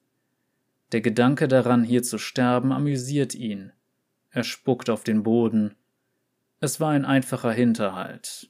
Der 0.91 1.01
Gedanke 1.01 1.47
daran, 1.47 1.83
hier 1.83 2.01
zu 2.01 2.17
sterben, 2.17 2.71
amüsiert 2.71 3.35
ihn. 3.35 3.73
Er 4.31 4.43
spuckt 4.43 4.89
auf 4.89 5.03
den 5.03 5.21
Boden. 5.21 5.75
Es 6.61 6.79
war 6.79 6.89
ein 6.93 7.05
einfacher 7.05 7.51
Hinterhalt. 7.51 8.49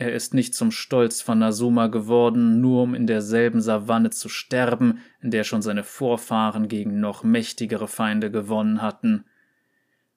Er 0.00 0.14
ist 0.14 0.32
nicht 0.32 0.54
zum 0.54 0.70
Stolz 0.70 1.20
von 1.20 1.40
Nasuma 1.40 1.88
geworden, 1.88 2.62
nur 2.62 2.84
um 2.84 2.94
in 2.94 3.06
derselben 3.06 3.60
Savanne 3.60 4.08
zu 4.08 4.30
sterben, 4.30 5.02
in 5.20 5.30
der 5.30 5.44
schon 5.44 5.60
seine 5.60 5.84
Vorfahren 5.84 6.68
gegen 6.68 7.00
noch 7.00 7.22
mächtigere 7.22 7.86
Feinde 7.86 8.30
gewonnen 8.30 8.80
hatten. 8.80 9.26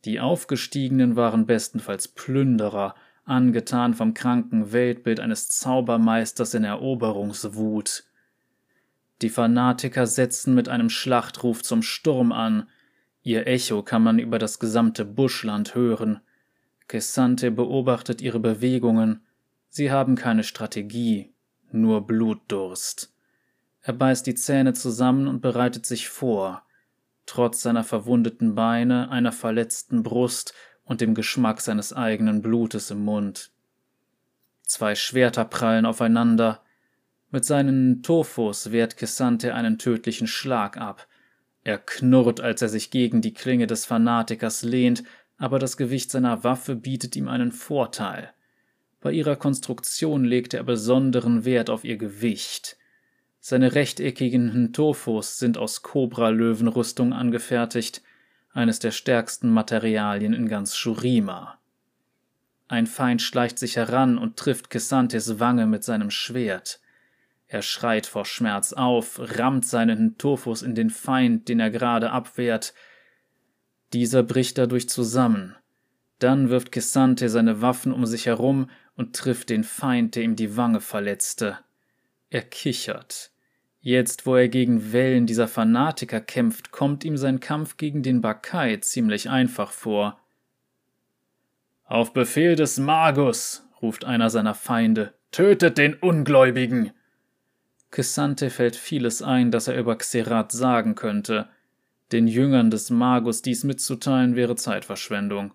Die 0.05 0.21
Aufgestiegenen 0.21 1.17
waren 1.17 1.45
bestenfalls 1.45 2.07
Plünderer, 2.07 2.95
angetan 3.25 3.93
vom 3.93 4.13
kranken 4.13 4.71
Weltbild 4.71 5.19
eines 5.19 5.49
Zaubermeisters 5.49 6.53
in 6.53 6.63
Eroberungswut. 6.63 8.05
Die 9.21 9.29
Fanatiker 9.29 10.07
setzen 10.07 10.55
mit 10.55 10.69
einem 10.69 10.89
Schlachtruf 10.89 11.61
zum 11.61 11.81
Sturm 11.81 12.31
an. 12.31 12.69
Ihr 13.21 13.47
Echo 13.47 13.83
kann 13.83 14.01
man 14.01 14.17
über 14.17 14.39
das 14.39 14.59
gesamte 14.59 15.03
Buschland 15.03 15.75
hören. 15.75 16.21
Kessante 16.87 17.51
beobachtet 17.51 18.21
ihre 18.21 18.39
Bewegungen. 18.39 19.19
Sie 19.75 19.89
haben 19.89 20.13
keine 20.13 20.43
Strategie, 20.43 21.33
nur 21.71 22.05
Blutdurst. 22.05 23.11
Er 23.81 23.93
beißt 23.93 24.27
die 24.27 24.35
Zähne 24.35 24.73
zusammen 24.73 25.27
und 25.27 25.41
bereitet 25.41 25.87
sich 25.87 26.09
vor. 26.09 26.61
Trotz 27.25 27.63
seiner 27.63 27.83
verwundeten 27.83 28.53
Beine, 28.53 29.09
einer 29.09 29.31
verletzten 29.31 30.03
Brust 30.03 30.53
und 30.83 31.01
dem 31.01 31.15
Geschmack 31.15 31.59
seines 31.59 31.91
eigenen 31.91 32.43
Blutes 32.43 32.91
im 32.91 33.03
Mund. 33.03 33.49
Zwei 34.61 34.93
Schwerter 34.93 35.43
prallen 35.43 35.87
aufeinander. 35.87 36.61
Mit 37.31 37.43
seinen 37.43 38.03
Tofos 38.03 38.71
wehrt 38.71 38.95
Kessante 38.95 39.55
einen 39.55 39.79
tödlichen 39.79 40.27
Schlag 40.27 40.77
ab. 40.77 41.07
Er 41.63 41.79
knurrt, 41.79 42.41
als 42.41 42.61
er 42.61 42.69
sich 42.69 42.91
gegen 42.91 43.21
die 43.21 43.33
Klinge 43.33 43.65
des 43.65 43.87
Fanatikers 43.87 44.61
lehnt, 44.61 45.03
aber 45.39 45.57
das 45.57 45.77
Gewicht 45.77 46.11
seiner 46.11 46.43
Waffe 46.43 46.75
bietet 46.75 47.15
ihm 47.15 47.27
einen 47.27 47.51
Vorteil. 47.51 48.35
Bei 49.03 49.11
ihrer 49.11 49.35
Konstruktion 49.35 50.23
legte 50.23 50.55
er 50.55 50.63
besonderen 50.63 51.43
Wert 51.43 51.69
auf 51.69 51.83
ihr 51.83 51.97
Gewicht. 51.97 52.77
Seine 53.41 53.75
rechteckigen 53.75 54.67
Ntofos 54.67 55.37
sind 55.39 55.57
aus 55.57 55.81
Kobra-Löwenrüstung 55.81 57.11
angefertigt. 57.11 58.01
eines 58.53 58.79
der 58.79 58.91
stärksten 58.91 59.49
Materialien 59.49 60.31
in 60.31 60.47
ganz 60.47 60.75
Shurima. 60.75 61.59
Ein 62.69 62.87
Feind 62.87 63.21
schleicht 63.21 63.59
sich 63.59 63.75
heran 63.75 64.17
und 64.17 64.37
trifft 64.37 64.69
Kissantes 64.69 65.39
Wange 65.39 65.65
mit 65.65 65.83
seinem 65.83 66.11
Schwert. 66.11 66.79
Er 67.47 67.63
schreit 67.63 68.05
vor 68.05 68.25
Schmerz 68.25 68.71
auf, 68.71 69.19
rammt 69.19 69.65
seinen 69.65 70.17
Tophus 70.17 70.61
in 70.61 70.75
den 70.75 70.91
Feind, 70.91 71.49
den 71.49 71.59
er 71.59 71.71
gerade 71.71 72.11
abwehrt. 72.11 72.73
Dieser 73.91 74.23
bricht 74.23 74.59
dadurch 74.59 74.87
zusammen. 74.87 75.55
Dann 76.19 76.49
wirft 76.49 76.71
Kissante 76.71 77.27
seine 77.27 77.61
Waffen 77.61 77.91
um 77.91 78.05
sich 78.05 78.27
herum 78.27 78.69
und 78.95 79.15
trifft 79.15 79.49
den 79.49 79.63
Feind, 79.63 80.15
der 80.15 80.23
ihm 80.23 80.35
die 80.35 80.55
Wange 80.57 80.81
verletzte. 80.81 81.59
Er 82.29 82.41
kichert. 82.41 83.31
Jetzt, 83.79 84.25
wo 84.25 84.35
er 84.35 84.47
gegen 84.47 84.93
Wellen 84.93 85.25
dieser 85.25 85.47
Fanatiker 85.47 86.21
kämpft, 86.21 86.71
kommt 86.71 87.03
ihm 87.03 87.17
sein 87.17 87.39
Kampf 87.39 87.77
gegen 87.77 88.01
den 88.01 88.21
Bakai 88.21 88.77
ziemlich 88.77 89.29
einfach 89.29 89.71
vor. 89.71 90.19
Auf 91.83 92.13
Befehl 92.13 92.55
des 92.55 92.77
Magus, 92.79 93.67
ruft 93.81 94.05
einer 94.05 94.29
seiner 94.29 94.55
Feinde, 94.55 95.13
tötet 95.31 95.77
den 95.77 95.95
Ungläubigen! 95.95 96.91
Kissante 97.91 98.49
fällt 98.49 98.75
vieles 98.75 99.21
ein, 99.21 99.51
das 99.51 99.67
er 99.67 99.77
über 99.77 99.97
Xerat 99.97 100.51
sagen 100.51 100.95
könnte. 100.95 101.49
Den 102.11 102.27
Jüngern 102.27 102.71
des 102.71 102.89
Magus 102.89 103.41
dies 103.41 103.63
mitzuteilen 103.63 104.35
wäre 104.35 104.55
Zeitverschwendung. 104.55 105.53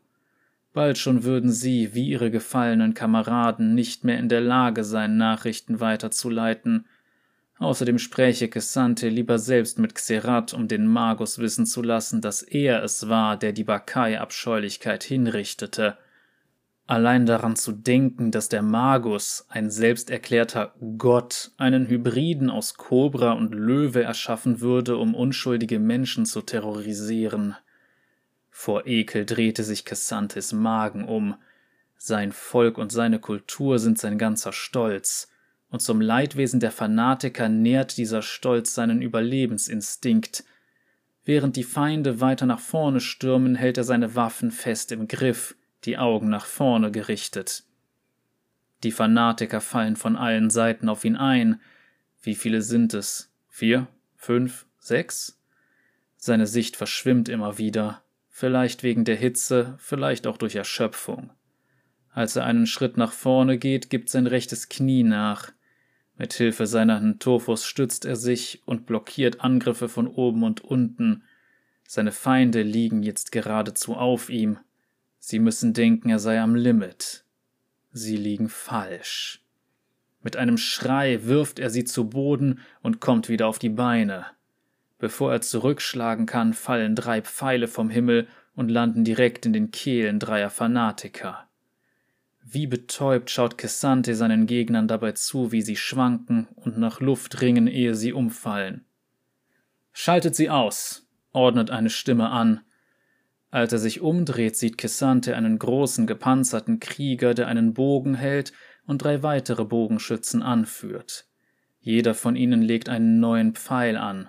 Bald 0.79 0.97
schon 0.97 1.25
würden 1.25 1.51
sie, 1.51 1.93
wie 1.95 2.09
ihre 2.09 2.31
gefallenen 2.31 2.95
Kameraden, 2.95 3.75
nicht 3.75 4.05
mehr 4.05 4.17
in 4.21 4.29
der 4.29 4.41
Lage 4.41 4.85
sein, 4.85 5.17
Nachrichten 5.17 5.81
weiterzuleiten. 5.81 6.87
Außerdem 7.59 7.99
spräche 7.99 8.47
Kessante 8.47 9.09
lieber 9.09 9.41
selbst 9.41 9.81
mit 9.81 9.97
Xerat, 9.97 10.55
um 10.55 10.69
den 10.69 10.87
Magus 10.87 11.41
wissen 11.41 11.67
zu 11.67 11.83
lassen, 11.83 12.21
dass 12.21 12.43
er 12.43 12.85
es 12.85 13.09
war, 13.09 13.37
der 13.37 13.51
die 13.53 13.65
Bakai-Abscheulichkeit 13.65 15.03
hinrichtete. 15.03 15.99
Allein 16.87 17.27
daran 17.27 17.57
zu 17.57 17.73
denken, 17.73 18.31
dass 18.31 18.49
der 18.49 18.63
Magus, 18.63 19.47
ein 19.49 19.73
selbsterklärter 19.73 20.77
Gott, 20.97 21.51
einen 21.57 21.89
Hybriden 21.89 22.51
aus 22.51 22.75
Kobra 22.75 23.33
und 23.33 23.53
Löwe 23.53 24.05
erschaffen 24.05 24.61
würde, 24.61 24.97
um 24.97 25.17
unschuldige 25.17 25.81
Menschen 25.81 26.25
zu 26.25 26.41
terrorisieren. 26.41 27.57
Vor 28.61 28.89
Ekel 28.89 29.25
drehte 29.25 29.63
sich 29.63 29.85
Cassantes 29.85 30.53
Magen 30.53 31.05
um. 31.05 31.37
Sein 31.97 32.33
Volk 32.33 32.77
und 32.77 32.91
seine 32.91 33.21
Kultur 33.21 33.79
sind 33.79 34.01
sein 34.01 34.19
ganzer 34.19 34.53
Stolz, 34.53 35.31
und 35.71 35.81
zum 35.81 36.01
Leidwesen 36.01 36.59
der 36.59 36.73
Fanatiker 36.73 37.49
nährt 37.49 37.97
dieser 37.97 38.21
Stolz 38.21 38.75
seinen 38.75 39.01
Überlebensinstinkt. 39.01 40.43
Während 41.25 41.55
die 41.55 41.63
Feinde 41.63 42.21
weiter 42.21 42.47
nach 42.47 42.59
vorne 42.59 42.99
stürmen, 42.99 43.55
hält 43.55 43.79
er 43.79 43.85
seine 43.85 44.17
Waffen 44.17 44.51
fest 44.51 44.91
im 44.91 45.07
Griff– 45.07 45.55
die 45.85 45.97
Augen 45.97 46.29
nach 46.29 46.45
vorne 46.45 46.91
gerichtet. 46.91 47.63
Die 48.83 48.91
Fanatiker 48.91 49.61
fallen 49.61 49.95
von 49.95 50.17
allen 50.17 50.51
Seiten 50.51 50.89
auf 50.89 51.05
ihn 51.05 51.15
ein. 51.15 51.61
Wie 52.23 52.35
viele 52.35 52.63
sind 52.63 52.93
es? 52.93 53.33
Vier? 53.49 53.87
Fünf? 54.17 54.67
Sechs? 54.81 55.41
Seine 56.17 56.49
Sicht 56.49 56.75
verschwimmt 56.75 57.29
immer 57.29 57.57
wieder, 57.59 58.03
vielleicht 58.39 58.85
wegen 58.85 59.05
der 59.05 59.17
Hitze, 59.17 59.75
vielleicht 59.79 60.29
auch 60.29 60.37
durch 60.37 60.55
Erschöpfung. 60.55 61.31
Als 62.13 62.37
er 62.37 62.45
einen 62.45 62.69
Schritt 62.69 62.97
nach 62.97 63.11
vorne 63.11 63.59
geht, 63.59 63.91
gibt 63.91 64.09
sein 64.11 64.29
rechtes 64.29 64.69
Knie 64.69 65.03
nach. 65.03 65.51
Mit 66.17 66.35
Hilfe 66.35 66.69
seiner 66.69 67.01
Ntophos 67.01 67.67
stützt 67.67 68.05
er 68.05 68.15
sich 68.15 68.63
und 68.65 68.87
blockiert 68.87 69.41
Angriffe 69.41 69.89
von 69.89 70.07
oben 70.07 70.45
und 70.45 70.61
unten. 70.61 71.25
Seine 71.89 72.13
Feinde 72.13 72.63
liegen 72.63 73.03
jetzt 73.03 73.33
geradezu 73.33 73.95
auf 73.95 74.31
ihm. 74.31 74.61
Sie 75.19 75.41
müssen 75.41 75.73
denken, 75.73 76.09
er 76.09 76.21
sei 76.21 76.41
am 76.41 76.55
Limit. 76.55 77.25
Sie 77.91 78.17
liegen 78.17 78.49
falsch. 78.49 79.43
Mit 80.23 80.37
einem 80.37 80.59
Schrei 80.59 81.25
wirft 81.25 81.59
er 81.59 81.71
sie 81.71 81.83
zu 81.83 82.09
Boden 82.09 82.61
und 82.83 83.01
kommt 83.01 83.29
wieder 83.29 83.49
auf 83.49 83.59
die 83.59 83.69
Beine. 83.69 84.27
Bevor 84.99 85.33
er 85.33 85.41
zurückschlagen 85.41 86.27
kann, 86.27 86.53
fallen 86.53 86.95
drei 86.95 87.23
Pfeile 87.23 87.69
vom 87.69 87.89
Himmel 87.89 88.27
und 88.55 88.69
landen 88.69 89.05
direkt 89.05 89.47
in 89.47 89.53
den 89.53 89.71
Kehlen 89.71 90.19
dreier 90.19 90.51
Fanatiker. 90.51 91.49
Wie 92.43 92.67
betäubt 92.67 93.31
schaut 93.31 93.59
Kessante 93.59 94.15
seinen 94.15 94.47
Gegnern 94.47 94.89
dabei 94.89 95.13
zu, 95.13 95.53
wie 95.53 95.63
sie 95.63 95.77
schwanken 95.77 96.49
und 96.55 96.79
nach 96.79 97.01
Luft 97.01 97.41
ringen, 97.41 97.67
ehe 97.67 97.95
sie 97.95 98.13
umfallen. 98.13 98.85
Schaltet 99.93 100.35
sie 100.35 100.51
aus, 100.51 101.07
ordnet 101.33 101.71
eine 101.71 101.91
Stimme 101.91 102.31
an, 102.31 102.63
als 103.51 103.73
er 103.73 103.79
sich 103.79 104.01
umdreht, 104.01 104.57
sieht 104.57 104.77
Kessante 104.77 105.35
einen 105.35 105.59
großen 105.59 106.07
gepanzerten 106.07 106.81
Krieger, 106.81 107.33
der 107.33 107.49
einen 107.49 107.73
Bogen 107.73 108.15
hält 108.15 108.53
und 108.87 109.03
drei 109.03 109.23
weitere 109.23 109.65
Bogenschützen 109.65 110.43
anführt. 110.43 111.27
Jeder 111.81 112.15
von 112.15 112.37
ihnen 112.37 112.61
legt 112.61 112.89
einen 112.89 113.21
neuen 113.21 113.55
Pfeil 113.55 113.97
an. 113.97 114.29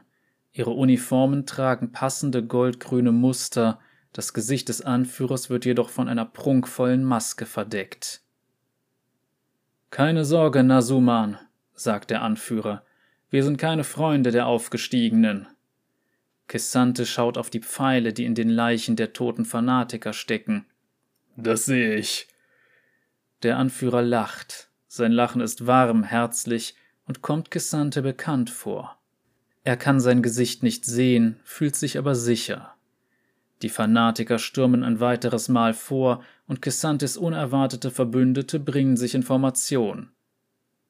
Ihre 0.52 0.72
Uniformen 0.72 1.46
tragen 1.46 1.92
passende 1.92 2.44
goldgrüne 2.44 3.12
Muster, 3.12 3.80
das 4.14 4.34
Gesicht 4.34 4.70
des 4.70 4.82
Anführers 4.82 5.50
wird 5.50 5.66
jedoch 5.66 5.90
von 5.90 6.10
einer 6.10 6.26
prunkvollen 6.26 7.04
Maske 7.04 7.46
verdeckt. 7.46 8.22
Keine 9.92 10.26
Sorge, 10.26 10.64
Nasuman, 10.64 11.38
sagt 11.74 12.10
der 12.10 12.22
Anführer, 12.22 12.84
wir 13.30 13.44
sind 13.44 13.58
keine 13.58 13.84
Freunde 13.84 14.32
der 14.32 14.48
Aufgestiegenen. 14.48 15.48
Kessante 16.48 17.06
schaut 17.06 17.38
auf 17.38 17.52
die 17.52 17.62
Pfeile, 17.62 18.12
die 18.12 18.26
in 18.26 18.34
den 18.34 18.50
Leichen 18.50 18.96
der 18.96 19.14
toten 19.14 19.46
Fanatiker 19.46 20.14
stecken. 20.14 20.66
Das 21.38 21.66
sehe 21.66 21.96
ich. 21.96 22.28
Der 23.44 23.58
Anführer 23.58 24.02
lacht. 24.02 24.70
Sein 24.88 25.12
Lachen 25.12 25.42
ist 25.42 25.68
warm, 25.68 26.04
herzlich 26.04 26.76
und 27.06 27.22
kommt 27.22 27.52
Kessante 27.52 28.02
bekannt 28.02 28.50
vor. 28.50 28.99
Er 29.64 29.78
kann 29.78 30.00
sein 30.00 30.22
Gesicht 30.22 30.64
nicht 30.64 30.86
sehen, 30.86 31.40
fühlt 31.44 31.76
sich 31.76 31.98
aber 31.98 32.16
sicher. 32.16 32.76
Die 33.62 33.70
Fanatiker 33.70 34.40
stürmen 34.40 34.84
ein 34.84 35.00
weiteres 35.00 35.50
Mal 35.50 35.74
vor 35.74 36.24
und 36.48 36.62
Kessantes 36.62 37.18
unerwartete 37.18 37.92
Verbündete 37.92 38.60
bringen 38.60 38.96
sich 38.96 39.16
in 39.16 39.24
Formation. 39.24 40.10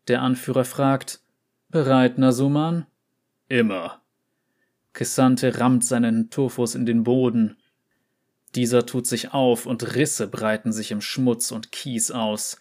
Der 0.07 0.21
Anführer 0.21 0.65
fragt: 0.65 1.21
Bereit, 1.69 2.17
Nasuman? 2.17 2.85
Immer. 3.47 4.01
Kessante 4.93 5.59
rammt 5.59 5.83
seinen 5.83 6.29
Tophus 6.29 6.75
in 6.75 6.85
den 6.85 7.03
Boden. 7.03 7.57
Dieser 8.55 8.85
tut 8.85 9.07
sich 9.07 9.33
auf 9.33 9.65
und 9.65 9.95
Risse 9.95 10.27
breiten 10.27 10.71
sich 10.71 10.91
im 10.91 11.01
Schmutz 11.01 11.51
und 11.51 11.71
Kies 11.71 12.11
aus. 12.11 12.59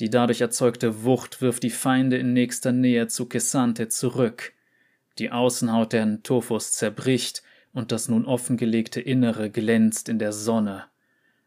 Die 0.00 0.10
dadurch 0.10 0.40
erzeugte 0.40 1.04
Wucht 1.04 1.40
wirft 1.40 1.62
die 1.62 1.70
Feinde 1.70 2.16
in 2.18 2.32
nächster 2.32 2.72
Nähe 2.72 3.08
zu 3.08 3.26
Kessante 3.26 3.88
zurück. 3.88 4.52
Die 5.18 5.30
Außenhaut 5.30 5.92
der 5.92 6.22
Tophus 6.22 6.72
zerbricht 6.72 7.42
und 7.72 7.92
das 7.92 8.08
nun 8.08 8.24
offengelegte 8.24 9.00
Innere 9.00 9.50
glänzt 9.50 10.08
in 10.08 10.18
der 10.18 10.32
Sonne. 10.32 10.84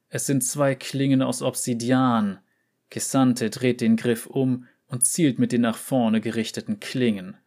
Es 0.10 0.26
sind 0.26 0.44
zwei 0.44 0.76
Klingen 0.76 1.22
aus 1.22 1.42
Obsidian. 1.42 2.40
Kessante 2.90 3.50
dreht 3.50 3.80
den 3.80 3.96
Griff 3.96 4.28
um 4.28 4.68
und 4.88 5.06
zielt 5.06 5.40
mit 5.40 5.54
den 5.54 5.62
nach 5.62 5.78
vorne 5.78 6.20
gerichteten 6.20 6.82
Klingen. 6.82 7.38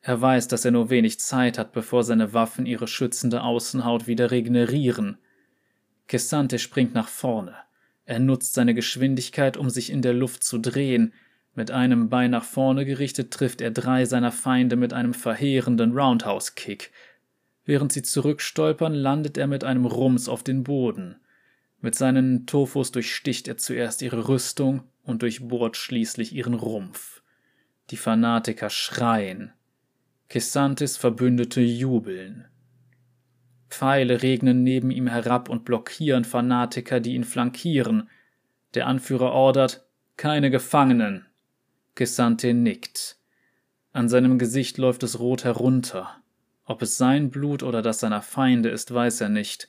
Er 0.00 0.20
weiß, 0.20 0.48
dass 0.48 0.64
er 0.64 0.70
nur 0.70 0.88
wenig 0.88 1.20
Zeit 1.20 1.58
hat, 1.58 1.72
bevor 1.72 2.02
seine 2.02 2.32
Waffen 2.32 2.64
ihre 2.64 2.88
schützende 2.88 3.42
Außenhaut 3.42 4.06
wieder 4.06 4.30
regenerieren. 4.30 5.18
Kessante 6.06 6.58
springt 6.58 6.94
nach 6.94 7.08
vorne. 7.08 7.54
Er 8.06 8.20
nutzt 8.20 8.54
seine 8.54 8.72
Geschwindigkeit, 8.72 9.58
um 9.58 9.68
sich 9.68 9.90
in 9.90 10.00
der 10.00 10.14
Luft 10.14 10.42
zu 10.42 10.56
drehen. 10.56 11.12
Mit 11.58 11.72
einem 11.72 12.08
Bein 12.08 12.30
nach 12.30 12.44
vorne 12.44 12.84
gerichtet 12.84 13.32
trifft 13.32 13.60
er 13.60 13.72
drei 13.72 14.04
seiner 14.04 14.30
Feinde 14.30 14.76
mit 14.76 14.92
einem 14.92 15.12
verheerenden 15.12 15.90
Roundhouse-Kick. 15.90 16.92
Während 17.64 17.90
sie 17.92 18.02
zurückstolpern, 18.02 18.94
landet 18.94 19.36
er 19.36 19.48
mit 19.48 19.64
einem 19.64 19.84
Rums 19.84 20.28
auf 20.28 20.44
den 20.44 20.62
Boden. 20.62 21.16
Mit 21.80 21.96
seinen 21.96 22.46
Tofus 22.46 22.92
durchsticht 22.92 23.48
er 23.48 23.56
zuerst 23.56 24.02
ihre 24.02 24.28
Rüstung 24.28 24.84
und 25.02 25.22
durchbohrt 25.22 25.76
schließlich 25.76 26.32
ihren 26.32 26.54
Rumpf. 26.54 27.22
Die 27.90 27.96
Fanatiker 27.96 28.70
schreien. 28.70 29.50
Kissantes 30.28 30.96
Verbündete 30.96 31.60
jubeln. 31.60 32.44
Pfeile 33.68 34.22
regnen 34.22 34.62
neben 34.62 34.92
ihm 34.92 35.08
herab 35.08 35.48
und 35.48 35.64
blockieren 35.64 36.22
Fanatiker, 36.22 37.00
die 37.00 37.16
ihn 37.16 37.24
flankieren. 37.24 38.08
Der 38.74 38.86
Anführer 38.86 39.32
ordert 39.32 39.88
keine 40.16 40.52
Gefangenen. 40.52 41.27
Kissante 41.98 42.54
nickt. 42.54 43.16
An 43.90 44.08
seinem 44.08 44.38
Gesicht 44.38 44.78
läuft 44.78 45.02
es 45.02 45.18
rot 45.18 45.42
herunter. 45.42 46.22
Ob 46.64 46.80
es 46.82 46.96
sein 46.96 47.28
Blut 47.28 47.64
oder 47.64 47.82
das 47.82 47.98
seiner 47.98 48.22
Feinde 48.22 48.68
ist, 48.68 48.94
weiß 48.94 49.20
er 49.22 49.28
nicht. 49.28 49.68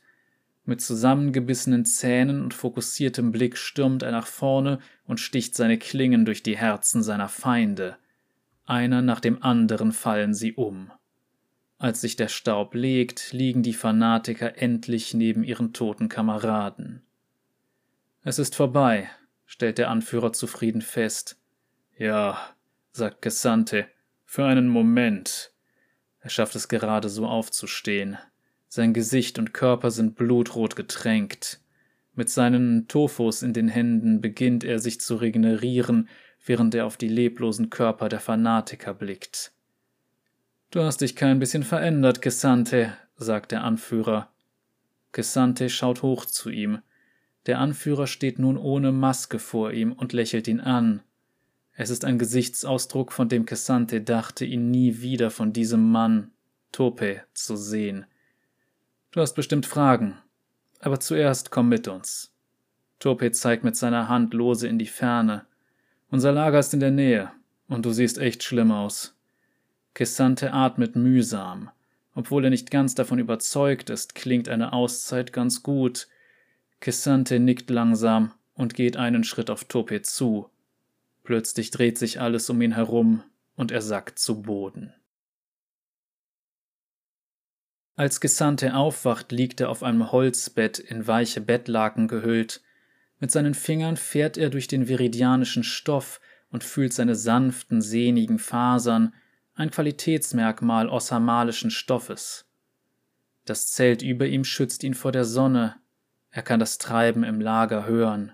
Mit 0.64 0.80
zusammengebissenen 0.80 1.86
Zähnen 1.86 2.44
und 2.44 2.54
fokussiertem 2.54 3.32
Blick 3.32 3.58
stürmt 3.58 4.04
er 4.04 4.12
nach 4.12 4.28
vorne 4.28 4.78
und 5.08 5.20
sticht 5.20 5.56
seine 5.56 5.80
Klingen 5.80 6.24
durch 6.24 6.44
die 6.44 6.56
Herzen 6.56 7.02
seiner 7.02 7.30
Feinde. 7.30 7.98
Einer 8.68 9.02
nach 9.02 9.22
dem 9.22 9.42
anderen 9.42 9.92
fallen 9.92 10.36
sie 10.36 10.54
um. 10.54 10.92
Als 11.80 12.02
sich 12.02 12.16
der 12.16 12.28
Staub 12.28 12.76
legt, 12.76 13.34
liegen 13.34 13.64
die 13.64 13.74
Fanatiker 13.74 14.62
endlich 14.62 15.16
neben 15.16 15.44
ihren 15.44 15.74
toten 15.74 16.10
Kameraden. 16.10 17.02
Es 18.22 18.38
ist 18.38 18.56
vorbei, 18.56 19.10
stellt 19.48 19.80
der 19.80 19.90
Anführer 19.90 20.32
zufrieden 20.32 20.84
fest. 20.84 21.39
Ja, 22.00 22.40
sagt 22.94 23.22
Cassante, 23.22 23.86
für 24.24 24.46
einen 24.46 24.70
Moment. 24.70 25.52
Er 26.22 26.30
schafft 26.30 26.56
es 26.56 26.70
gerade 26.70 27.10
so 27.10 27.28
aufzustehen. 27.28 28.18
Sein 28.70 28.94
Gesicht 28.94 29.38
und 29.38 29.54
Körper 29.54 29.92
sind 29.92 30.16
blutrot 30.16 30.78
getränkt. 30.78 31.60
Mit 32.14 32.30
seinen 32.30 32.88
Tofos 32.88 33.42
in 33.42 33.52
den 33.52 33.68
Händen 33.68 34.22
beginnt 34.22 34.64
er 34.64 34.80
sich 34.80 35.02
zu 35.02 35.18
regenerieren, 35.18 36.08
während 36.46 36.74
er 36.74 36.86
auf 36.86 36.96
die 36.96 37.10
leblosen 37.10 37.70
Körper 37.70 38.08
der 38.08 38.22
Fanatiker 38.22 38.94
blickt. 38.94 39.52
Du 40.72 40.82
hast 40.82 41.02
dich 41.02 41.18
kein 41.18 41.40
bisschen 41.40 41.64
verändert, 41.64 42.22
Gesante, 42.22 42.94
sagt 43.18 43.52
der 43.52 43.66
Anführer. 43.66 44.32
Gesante 45.12 45.70
schaut 45.70 46.02
hoch 46.02 46.26
zu 46.26 46.50
ihm. 46.50 46.80
Der 47.46 47.60
Anführer 47.60 48.08
steht 48.08 48.40
nun 48.40 48.56
ohne 48.56 48.94
Maske 48.94 49.38
vor 49.38 49.74
ihm 49.74 49.92
und 49.92 50.14
lächelt 50.14 50.48
ihn 50.48 50.62
an. 50.62 51.04
Es 51.82 51.90
ist 51.90 52.04
ein 52.04 52.20
Gesichtsausdruck, 52.20 53.14
von 53.14 53.30
dem 53.30 53.46
Cassante 53.46 54.02
dachte, 54.02 54.44
ihn 54.44 54.70
nie 54.70 55.00
wieder 55.00 55.32
von 55.32 55.54
diesem 55.54 55.90
Mann, 55.94 56.32
Tope, 56.74 57.22
zu 57.34 57.56
sehen. 57.56 58.06
Du 59.12 59.22
hast 59.22 59.34
bestimmt 59.34 59.66
Fragen, 59.66 60.18
aber 60.82 61.00
zuerst 61.00 61.52
komm 61.52 61.70
mit 61.70 61.88
uns. 61.88 62.34
Tope 63.00 63.32
zeigt 63.32 63.64
mit 63.64 63.78
seiner 63.78 64.10
Hand 64.10 64.34
lose 64.34 64.68
in 64.68 64.78
die 64.78 64.88
Ferne. 64.88 65.46
Unser 66.12 66.34
Lager 66.34 66.60
ist 66.60 66.74
in 66.74 66.82
der 66.82 66.92
Nähe, 66.92 67.32
und 67.70 67.86
du 67.86 67.94
siehst 67.94 68.18
echt 68.18 68.44
schlimm 68.44 68.74
aus. 68.74 69.16
Kessante 69.94 70.52
atmet 70.52 70.98
mühsam. 70.98 71.70
Obwohl 72.14 72.44
er 72.44 72.50
nicht 72.50 72.72
ganz 72.72 72.94
davon 72.94 73.20
überzeugt 73.20 73.90
ist, 73.90 74.16
klingt 74.16 74.50
eine 74.50 74.74
Auszeit 74.74 75.32
ganz 75.32 75.64
gut. 75.64 76.10
Kessante 76.82 77.40
nickt 77.40 77.70
langsam 77.70 78.34
und 78.54 78.74
geht 78.74 78.98
einen 78.98 79.24
Schritt 79.24 79.50
auf 79.50 79.64
Tope 79.64 80.02
zu. 80.02 80.50
Plötzlich 81.30 81.70
dreht 81.70 82.00
sich 82.00 82.20
alles 82.20 82.50
um 82.50 82.60
ihn 82.60 82.72
herum 82.72 83.22
und 83.54 83.72
er 83.72 83.84
sackt 83.84 84.18
zu 84.18 84.42
Boden. 84.42 84.96
Als 87.96 88.20
Gesandte 88.20 88.74
aufwacht, 88.74 89.32
liegt 89.32 89.62
er 89.62 89.70
auf 89.70 89.84
einem 89.84 90.12
Holzbett 90.12 90.80
in 90.80 91.06
weiche 91.06 91.40
Bettlaken 91.40 92.08
gehüllt. 92.08 92.64
Mit 93.20 93.30
seinen 93.30 93.54
Fingern 93.54 93.96
fährt 93.96 94.40
er 94.40 94.50
durch 94.50 94.68
den 94.68 94.88
viridianischen 94.88 95.64
Stoff 95.64 96.20
und 96.50 96.64
fühlt 96.64 96.94
seine 96.94 97.14
sanften, 97.14 97.84
sehnigen 97.84 98.40
Fasern, 98.40 99.14
ein 99.54 99.70
Qualitätsmerkmal 99.70 100.90
ossamalischen 100.90 101.70
Stoffes. 101.70 102.50
Das 103.46 103.68
Zelt 103.68 104.02
über 104.02 104.26
ihm 104.26 104.44
schützt 104.44 104.84
ihn 104.84 104.96
vor 104.96 105.12
der 105.12 105.26
Sonne. 105.26 105.76
Er 106.32 106.42
kann 106.42 106.60
das 106.60 106.80
Treiben 106.80 107.24
im 107.24 107.40
Lager 107.40 107.86
hören. 107.86 108.34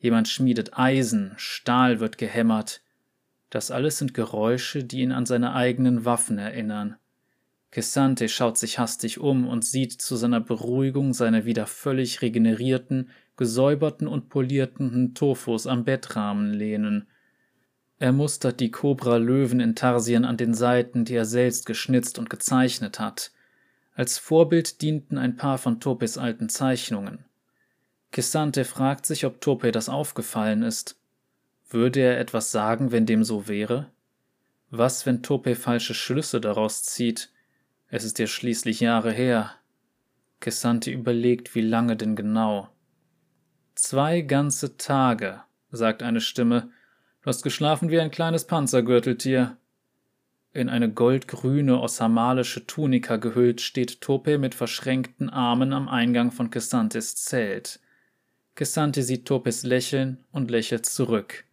Jemand 0.00 0.28
schmiedet 0.28 0.78
Eisen, 0.78 1.34
Stahl 1.36 2.00
wird 2.00 2.16
gehämmert. 2.16 2.80
Das 3.50 3.70
alles 3.70 3.98
sind 3.98 4.14
Geräusche, 4.14 4.82
die 4.82 5.00
ihn 5.00 5.12
an 5.12 5.26
seine 5.26 5.54
eigenen 5.54 6.06
Waffen 6.06 6.38
erinnern. 6.38 6.96
Kessante 7.70 8.28
schaut 8.28 8.58
sich 8.58 8.78
hastig 8.78 9.20
um 9.20 9.46
und 9.46 9.64
sieht 9.64 9.92
zu 9.92 10.16
seiner 10.16 10.40
Beruhigung 10.40 11.12
seine 11.12 11.44
wieder 11.44 11.66
völlig 11.66 12.22
regenerierten, 12.22 13.10
gesäuberten 13.36 14.08
und 14.08 14.28
polierten 14.28 15.14
Tofos 15.14 15.66
am 15.66 15.84
Bettrahmen 15.84 16.52
lehnen. 16.52 17.06
Er 17.98 18.12
mustert 18.12 18.60
die 18.60 18.70
Kobra-Löwen-Intarsien 18.70 20.24
an 20.24 20.38
den 20.38 20.54
Seiten, 20.54 21.04
die 21.04 21.14
er 21.14 21.26
selbst 21.26 21.66
geschnitzt 21.66 22.18
und 22.18 22.30
gezeichnet 22.30 22.98
hat. 22.98 23.32
Als 23.94 24.18
Vorbild 24.18 24.80
dienten 24.80 25.18
ein 25.18 25.36
paar 25.36 25.58
von 25.58 25.78
Topes 25.78 26.16
alten 26.16 26.48
Zeichnungen. 26.48 27.24
Kissante 28.12 28.64
fragt 28.64 29.06
sich, 29.06 29.24
ob 29.24 29.40
Tope 29.40 29.72
das 29.72 29.88
aufgefallen 29.88 30.62
ist. 30.62 30.96
Würde 31.68 32.00
er 32.00 32.18
etwas 32.18 32.50
sagen, 32.50 32.90
wenn 32.90 33.06
dem 33.06 33.22
so 33.22 33.46
wäre? 33.46 33.90
Was, 34.70 35.06
wenn 35.06 35.22
Tope 35.22 35.54
falsche 35.54 35.94
Schlüsse 35.94 36.40
daraus 36.40 36.82
zieht? 36.82 37.30
Es 37.88 38.04
ist 38.04 38.18
ja 38.18 38.26
schließlich 38.26 38.80
Jahre 38.80 39.12
her. 39.12 39.52
Kessante 40.40 40.90
überlegt, 40.90 41.54
wie 41.54 41.60
lange 41.60 41.96
denn 41.96 42.16
genau. 42.16 42.68
Zwei 43.74 44.20
ganze 44.22 44.76
Tage, 44.76 45.42
sagt 45.70 46.02
eine 46.02 46.20
Stimme, 46.20 46.70
Du 47.22 47.26
hast 47.26 47.42
geschlafen 47.42 47.90
wie 47.90 48.00
ein 48.00 48.10
kleines 48.10 48.46
Panzergürteltier. 48.46 49.58
In 50.54 50.70
eine 50.70 50.90
goldgrüne 50.90 51.78
ossamalische 51.78 52.66
Tunika 52.66 53.16
gehüllt 53.16 53.60
steht 53.60 54.00
Tope 54.00 54.38
mit 54.38 54.54
verschränkten 54.54 55.28
Armen 55.28 55.74
am 55.74 55.86
Eingang 55.86 56.32
von 56.32 56.50
Kessantes 56.50 57.16
Zelt. 57.16 57.78
Kessante 58.60 59.02
sieht 59.02 59.24
Topes 59.24 59.62
lächeln 59.62 60.22
und 60.32 60.50
lächelt 60.50 60.84
zurück. 60.84 61.44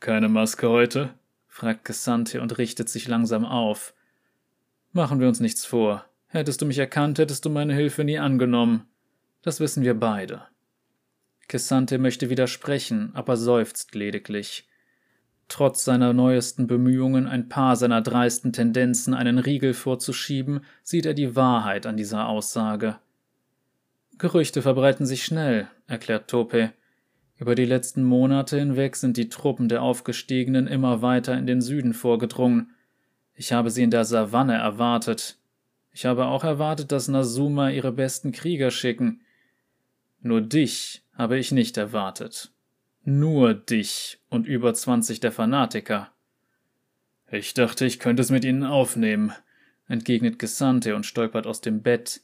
Keine 0.00 0.30
Maske 0.30 0.70
heute? 0.70 1.12
fragt 1.48 1.84
Kessante 1.84 2.40
und 2.40 2.56
richtet 2.56 2.88
sich 2.88 3.08
langsam 3.08 3.44
auf. 3.44 3.92
Machen 4.92 5.20
wir 5.20 5.28
uns 5.28 5.40
nichts 5.40 5.66
vor. 5.66 6.06
Hättest 6.28 6.62
du 6.62 6.64
mich 6.64 6.78
erkannt, 6.78 7.18
hättest 7.18 7.44
du 7.44 7.50
meine 7.50 7.74
Hilfe 7.74 8.04
nie 8.04 8.18
angenommen. 8.18 8.86
Das 9.42 9.60
wissen 9.60 9.82
wir 9.82 9.92
beide. 9.92 10.46
Kessante 11.46 11.98
möchte 11.98 12.30
widersprechen, 12.30 13.10
aber 13.12 13.36
seufzt 13.36 13.94
lediglich 13.94 14.66
trotz 15.48 15.84
seiner 15.84 16.12
neuesten 16.12 16.66
Bemühungen, 16.66 17.26
ein 17.26 17.48
paar 17.48 17.76
seiner 17.76 18.00
dreisten 18.00 18.52
Tendenzen 18.52 19.14
einen 19.14 19.38
Riegel 19.38 19.74
vorzuschieben, 19.74 20.64
sieht 20.82 21.06
er 21.06 21.14
die 21.14 21.36
Wahrheit 21.36 21.86
an 21.86 21.96
dieser 21.96 22.28
Aussage. 22.28 22.96
Gerüchte 24.18 24.62
verbreiten 24.62 25.06
sich 25.06 25.24
schnell, 25.24 25.68
erklärt 25.86 26.28
Tope. 26.28 26.72
Über 27.36 27.54
die 27.54 27.64
letzten 27.64 28.04
Monate 28.04 28.58
hinweg 28.58 28.94
sind 28.96 29.16
die 29.16 29.28
Truppen 29.28 29.68
der 29.68 29.82
Aufgestiegenen 29.82 30.66
immer 30.66 31.02
weiter 31.02 31.36
in 31.36 31.46
den 31.46 31.60
Süden 31.60 31.94
vorgedrungen. 31.94 32.70
Ich 33.34 33.52
habe 33.52 33.70
sie 33.70 33.82
in 33.82 33.90
der 33.90 34.04
Savanne 34.04 34.54
erwartet. 34.54 35.38
Ich 35.90 36.06
habe 36.06 36.26
auch 36.26 36.44
erwartet, 36.44 36.92
dass 36.92 37.08
Nasuma 37.08 37.70
ihre 37.70 37.92
besten 37.92 38.30
Krieger 38.30 38.70
schicken. 38.70 39.22
Nur 40.20 40.40
dich 40.40 41.02
habe 41.14 41.38
ich 41.38 41.50
nicht 41.50 41.76
erwartet. 41.76 42.52
Nur 43.02 43.52
dich 43.54 44.20
und 44.30 44.46
über 44.46 44.74
zwanzig 44.74 45.20
der 45.20 45.32
Fanatiker. 45.32 46.12
Ich 47.30 47.52
dachte, 47.52 47.84
ich 47.84 47.98
könnte 47.98 48.22
es 48.22 48.30
mit 48.30 48.44
ihnen 48.44 48.62
aufnehmen, 48.62 49.32
entgegnet 49.88 50.38
Gesandte 50.38 50.94
und 50.94 51.04
stolpert 51.04 51.46
aus 51.46 51.60
dem 51.60 51.82
Bett. 51.82 52.20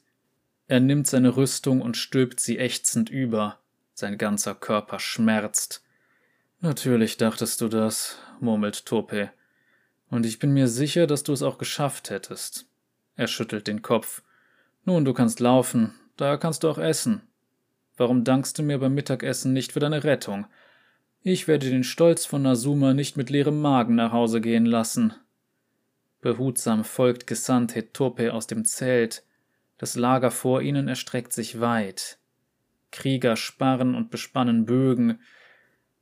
Er 0.71 0.79
nimmt 0.79 1.05
seine 1.05 1.35
Rüstung 1.35 1.81
und 1.81 1.97
stülpt 1.97 2.39
sie 2.39 2.57
ächzend 2.57 3.09
über. 3.09 3.59
Sein 3.93 4.17
ganzer 4.17 4.55
Körper 4.55 4.99
schmerzt. 4.99 5.83
Natürlich 6.61 7.17
dachtest 7.17 7.59
du 7.59 7.67
das, 7.67 8.17
murmelt 8.39 8.85
Tope. 8.85 9.31
Und 10.09 10.25
ich 10.25 10.39
bin 10.39 10.53
mir 10.53 10.69
sicher, 10.69 11.07
dass 11.07 11.23
du 11.23 11.33
es 11.33 11.43
auch 11.43 11.57
geschafft 11.57 12.09
hättest. 12.09 12.67
Er 13.17 13.27
schüttelt 13.27 13.67
den 13.67 13.81
Kopf. 13.81 14.23
Nun, 14.85 15.03
du 15.03 15.13
kannst 15.13 15.41
laufen, 15.41 15.93
da 16.15 16.37
kannst 16.37 16.63
du 16.63 16.69
auch 16.69 16.77
essen. 16.77 17.23
Warum 17.97 18.23
dankst 18.23 18.57
du 18.57 18.63
mir 18.63 18.79
beim 18.79 18.93
Mittagessen 18.93 19.51
nicht 19.51 19.73
für 19.73 19.81
deine 19.81 20.05
Rettung? 20.05 20.47
Ich 21.21 21.49
werde 21.49 21.69
den 21.69 21.83
Stolz 21.83 22.25
von 22.25 22.43
Nasuma 22.43 22.93
nicht 22.93 23.17
mit 23.17 23.29
leerem 23.29 23.59
Magen 23.59 23.95
nach 23.95 24.13
Hause 24.13 24.39
gehen 24.39 24.65
lassen. 24.65 25.13
Behutsam 26.21 26.85
folgt 26.85 27.27
gesandt 27.27 27.75
Hetope 27.75 28.33
aus 28.33 28.47
dem 28.47 28.63
Zelt. 28.63 29.25
Das 29.81 29.95
Lager 29.95 30.29
vor 30.29 30.61
ihnen 30.61 30.87
erstreckt 30.87 31.33
sich 31.33 31.59
weit. 31.59 32.19
Krieger 32.91 33.35
sparren 33.35 33.95
und 33.95 34.11
bespannen 34.11 34.67
Bögen. 34.67 35.17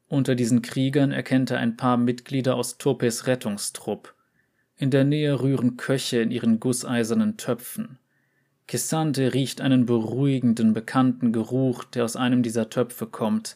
Unter 0.10 0.36
diesen 0.36 0.62
Kriegern 0.62 1.14
erkennt 1.14 1.50
er 1.50 1.60
ein 1.60 1.78
paar 1.78 1.96
Mitglieder 1.96 2.56
aus 2.56 2.78
Topes 2.78 3.26
Rettungstrupp. 3.26 4.16
In 4.76 4.92
der 4.92 5.06
Nähe 5.06 5.40
rühren 5.40 5.78
Köche 5.78 6.20
in 6.20 6.30
ihren 6.30 6.60
gusseisernen 6.60 7.38
Töpfen. 7.38 8.00
Kissante 8.68 9.34
riecht 9.34 9.62
einen 9.62 9.86
beruhigenden, 9.86 10.74
bekannten 10.74 11.32
Geruch, 11.32 11.86
der 11.86 12.04
aus 12.04 12.18
einem 12.18 12.44
dieser 12.44 12.70
Töpfe 12.70 13.08
kommt. 13.08 13.56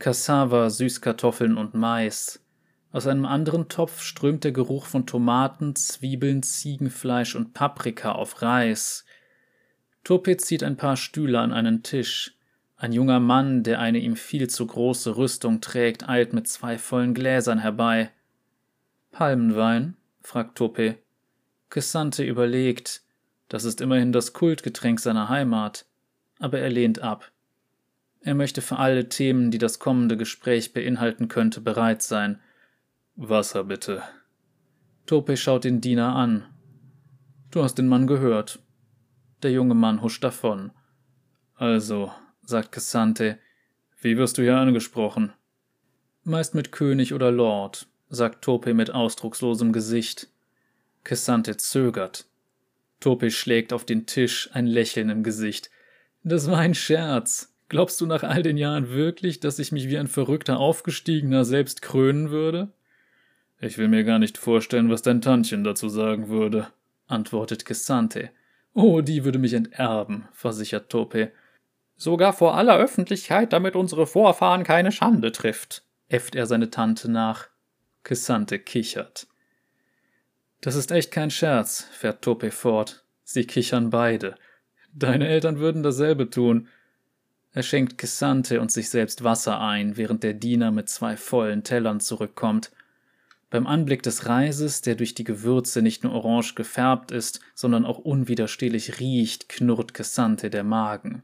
Cassava, 0.00 0.68
Süßkartoffeln 0.68 1.56
und 1.56 1.74
Mais. 1.74 2.44
Aus 2.90 3.06
einem 3.06 3.24
anderen 3.24 3.68
Topf 3.68 4.02
strömt 4.02 4.42
der 4.42 4.50
Geruch 4.50 4.86
von 4.86 5.06
Tomaten, 5.06 5.76
Zwiebeln, 5.76 6.42
Ziegenfleisch 6.42 7.36
und 7.36 7.54
Paprika 7.54 8.10
auf 8.10 8.42
Reis. 8.42 9.04
Tope 10.04 10.36
zieht 10.36 10.62
ein 10.62 10.76
paar 10.76 10.96
Stühle 10.96 11.40
an 11.40 11.52
einen 11.52 11.82
Tisch. 11.82 12.36
Ein 12.76 12.92
junger 12.92 13.20
Mann, 13.20 13.62
der 13.62 13.80
eine 13.80 13.98
ihm 13.98 14.16
viel 14.16 14.48
zu 14.50 14.66
große 14.66 15.16
Rüstung 15.16 15.62
trägt, 15.62 16.06
eilt 16.06 16.34
mit 16.34 16.46
zwei 16.46 16.76
vollen 16.76 17.14
Gläsern 17.14 17.58
herbei. 17.58 18.10
Palmenwein? 19.10 19.96
fragt 20.20 20.58
Tope. 20.58 20.98
Cassante 21.70 22.22
überlegt. 22.22 23.02
Das 23.48 23.64
ist 23.64 23.80
immerhin 23.80 24.12
das 24.12 24.34
Kultgetränk 24.34 25.00
seiner 25.00 25.30
Heimat. 25.30 25.86
Aber 26.38 26.58
er 26.58 26.68
lehnt 26.70 26.98
ab. 26.98 27.30
Er 28.20 28.34
möchte 28.34 28.60
für 28.60 28.78
alle 28.78 29.08
Themen, 29.08 29.50
die 29.50 29.58
das 29.58 29.78
kommende 29.78 30.16
Gespräch 30.16 30.72
beinhalten 30.72 31.28
könnte, 31.28 31.60
bereit 31.60 32.02
sein. 32.02 32.40
Wasser 33.16 33.64
bitte. 33.64 34.02
Tope 35.06 35.36
schaut 35.36 35.64
den 35.64 35.80
Diener 35.80 36.14
an. 36.14 36.44
Du 37.50 37.62
hast 37.62 37.76
den 37.76 37.88
Mann 37.88 38.06
gehört. 38.06 38.63
Der 39.42 39.50
junge 39.50 39.74
Mann 39.74 40.02
huscht 40.02 40.24
davon. 40.24 40.72
Also, 41.56 42.12
sagt 42.42 42.72
Cassante, 42.72 43.38
wie 44.00 44.16
wirst 44.16 44.38
du 44.38 44.42
hier 44.42 44.56
angesprochen? 44.56 45.32
Meist 46.24 46.54
mit 46.54 46.72
König 46.72 47.12
oder 47.14 47.30
Lord, 47.30 47.86
sagt 48.08 48.42
Tope 48.44 48.74
mit 48.74 48.90
ausdruckslosem 48.90 49.72
Gesicht. 49.72 50.28
Cassante 51.04 51.56
zögert. 51.56 52.26
Tope 53.00 53.30
schlägt 53.30 53.72
auf 53.72 53.84
den 53.84 54.06
Tisch, 54.06 54.48
ein 54.52 54.66
Lächeln 54.66 55.10
im 55.10 55.22
Gesicht. 55.22 55.70
Das 56.22 56.50
war 56.50 56.58
ein 56.58 56.74
Scherz. 56.74 57.54
Glaubst 57.68 58.00
du 58.00 58.06
nach 58.06 58.22
all 58.22 58.42
den 58.42 58.56
Jahren 58.56 58.90
wirklich, 58.90 59.40
dass 59.40 59.58
ich 59.58 59.72
mich 59.72 59.88
wie 59.88 59.98
ein 59.98 60.06
verrückter 60.06 60.58
Aufgestiegener 60.58 61.44
selbst 61.44 61.82
krönen 61.82 62.30
würde? 62.30 62.72
Ich 63.60 63.78
will 63.78 63.88
mir 63.88 64.04
gar 64.04 64.18
nicht 64.18 64.38
vorstellen, 64.38 64.90
was 64.90 65.02
dein 65.02 65.20
Tantchen 65.20 65.64
dazu 65.64 65.88
sagen 65.88 66.28
würde, 66.28 66.68
antwortet 67.06 67.64
Cassante. 67.64 68.30
Oh, 68.74 69.00
die 69.00 69.24
würde 69.24 69.38
mich 69.38 69.54
enterben, 69.54 70.28
versichert 70.32 70.90
Tope. 70.90 71.32
Sogar 71.96 72.32
vor 72.32 72.56
aller 72.56 72.76
Öffentlichkeit, 72.76 73.52
damit 73.52 73.76
unsere 73.76 74.06
Vorfahren 74.06 74.64
keine 74.64 74.90
Schande 74.90 75.30
trifft, 75.30 75.84
äfft 76.08 76.34
er 76.34 76.46
seine 76.46 76.70
Tante 76.70 77.10
nach. 77.10 77.48
Cassante 78.02 78.58
kichert. 78.58 79.28
Das 80.60 80.74
ist 80.74 80.90
echt 80.90 81.10
kein 81.10 81.30
Scherz, 81.30 81.88
fährt 81.92 82.22
Tope 82.22 82.50
fort. 82.50 83.04
Sie 83.22 83.46
kichern 83.46 83.90
beide. 83.90 84.34
Deine 84.92 85.28
Eltern 85.28 85.58
würden 85.58 85.82
dasselbe 85.82 86.28
tun. 86.28 86.68
Er 87.52 87.62
schenkt 87.62 87.96
Cassante 87.96 88.60
und 88.60 88.72
sich 88.72 88.90
selbst 88.90 89.24
Wasser 89.24 89.60
ein, 89.60 89.96
während 89.96 90.22
der 90.22 90.34
Diener 90.34 90.70
mit 90.70 90.88
zwei 90.88 91.16
vollen 91.16 91.62
Tellern 91.64 92.00
zurückkommt. 92.00 92.72
Beim 93.54 93.68
Anblick 93.68 94.02
des 94.02 94.26
Reises, 94.26 94.82
der 94.82 94.96
durch 94.96 95.14
die 95.14 95.22
Gewürze 95.22 95.80
nicht 95.80 96.02
nur 96.02 96.12
orange 96.12 96.56
gefärbt 96.56 97.12
ist, 97.12 97.38
sondern 97.54 97.86
auch 97.86 98.00
unwiderstehlich 98.00 98.98
riecht, 98.98 99.48
knurrt 99.48 99.94
Cassante 99.94 100.50
der 100.50 100.64
Magen. 100.64 101.22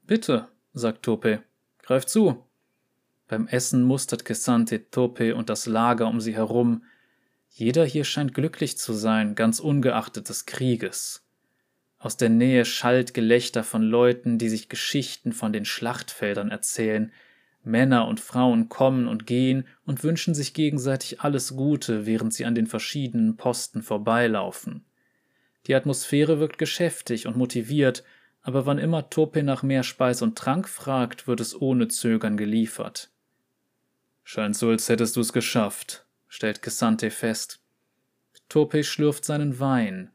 Bitte, 0.00 0.48
sagt 0.72 1.02
Tope, 1.02 1.42
greif 1.82 2.06
zu. 2.06 2.42
Beim 3.28 3.48
Essen 3.48 3.82
mustert 3.82 4.24
Cassante 4.24 4.88
Tope 4.90 5.36
und 5.36 5.50
das 5.50 5.66
Lager 5.66 6.08
um 6.08 6.22
sie 6.22 6.34
herum. 6.34 6.84
Jeder 7.50 7.84
hier 7.84 8.04
scheint 8.04 8.32
glücklich 8.32 8.78
zu 8.78 8.94
sein, 8.94 9.34
ganz 9.34 9.60
ungeachtet 9.60 10.30
des 10.30 10.46
Krieges. 10.46 11.22
Aus 11.98 12.16
der 12.16 12.30
Nähe 12.30 12.64
schallt 12.64 13.12
Gelächter 13.12 13.62
von 13.62 13.82
Leuten, 13.82 14.38
die 14.38 14.48
sich 14.48 14.70
Geschichten 14.70 15.34
von 15.34 15.52
den 15.52 15.66
Schlachtfeldern 15.66 16.50
erzählen. 16.50 17.12
Männer 17.64 18.08
und 18.08 18.20
Frauen 18.20 18.68
kommen 18.68 19.06
und 19.06 19.26
gehen 19.26 19.66
und 19.84 20.02
wünschen 20.02 20.34
sich 20.34 20.54
gegenseitig 20.54 21.20
alles 21.20 21.56
Gute, 21.56 22.06
während 22.06 22.34
sie 22.34 22.44
an 22.44 22.54
den 22.54 22.66
verschiedenen 22.66 23.36
Posten 23.36 23.82
vorbeilaufen. 23.82 24.84
Die 25.66 25.74
Atmosphäre 25.74 26.40
wirkt 26.40 26.58
geschäftig 26.58 27.26
und 27.26 27.36
motiviert, 27.36 28.02
aber 28.42 28.66
wann 28.66 28.78
immer 28.78 29.08
Tope 29.10 29.44
nach 29.44 29.62
mehr 29.62 29.84
Speis 29.84 30.22
und 30.22 30.36
Trank 30.36 30.68
fragt, 30.68 31.28
wird 31.28 31.40
es 31.40 31.60
ohne 31.60 31.86
Zögern 31.88 32.36
geliefert. 32.36 33.10
Scheint 34.24 34.56
so, 34.56 34.70
als 34.70 34.88
hättest 34.88 35.16
du 35.16 35.20
es 35.20 35.32
geschafft, 35.32 36.04
stellt 36.28 36.62
Cassante 36.62 37.10
fest. 37.10 37.60
Tope 38.48 38.82
schlürft 38.84 39.24
seinen 39.24 39.60
Wein. 39.60 40.10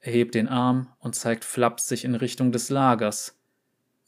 Er 0.00 0.12
hebt 0.12 0.34
den 0.34 0.48
Arm 0.48 0.92
und 0.98 1.14
zeigt 1.14 1.44
flapsig 1.44 2.04
in 2.04 2.14
Richtung 2.14 2.52
des 2.52 2.70
Lagers. 2.70 3.38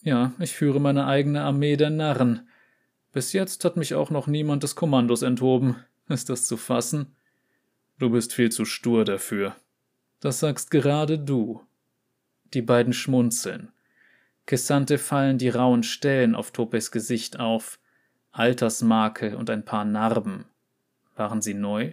Ja, 0.02 0.32
ich 0.40 0.52
führe 0.52 0.80
meine 0.80 1.06
eigene 1.06 1.42
Armee 1.42 1.76
der 1.76 1.90
Narren. 1.90 2.48
Bis 3.12 3.32
jetzt 3.32 3.64
hat 3.64 3.76
mich 3.76 3.94
auch 3.94 4.10
noch 4.10 4.26
niemand 4.26 4.62
des 4.62 4.74
Kommandos 4.74 5.22
enthoben. 5.22 5.76
Ist 6.08 6.30
das 6.30 6.46
zu 6.46 6.56
fassen? 6.56 7.14
Du 7.98 8.10
bist 8.10 8.32
viel 8.32 8.50
zu 8.50 8.64
stur 8.64 9.04
dafür. 9.04 9.54
Das 10.20 10.40
sagst 10.40 10.70
gerade 10.70 11.18
du. 11.18 11.62
Die 12.54 12.62
beiden 12.62 12.92
schmunzeln. 12.92 13.72
Kessante 14.46 14.98
fallen 14.98 15.38
die 15.38 15.50
rauen 15.50 15.82
Stellen 15.82 16.34
auf 16.34 16.50
Topes 16.50 16.90
Gesicht 16.90 17.38
auf. 17.38 17.78
Altersmakel 18.32 19.34
und 19.34 19.50
ein 19.50 19.64
paar 19.64 19.84
Narben. 19.84 20.46
Waren 21.14 21.42
sie 21.42 21.54
neu? 21.54 21.92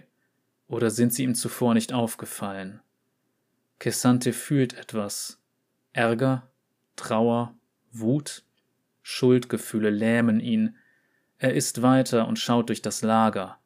Oder 0.68 0.90
sind 0.90 1.12
sie 1.12 1.24
ihm 1.24 1.34
zuvor 1.34 1.74
nicht 1.74 1.92
aufgefallen? 1.92 2.80
Kessante 3.78 4.32
fühlt 4.32 4.74
etwas. 4.74 5.38
Ärger, 5.92 6.48
Trauer, 6.96 7.54
Wut, 7.92 8.44
Schuldgefühle 9.02 9.90
lähmen 9.90 10.40
ihn. 10.40 10.76
Er 11.42 11.54
isst 11.54 11.80
weiter 11.80 12.28
und 12.28 12.38
schaut 12.38 12.68
durch 12.68 12.82
das 12.82 13.00
Lager. 13.00 13.56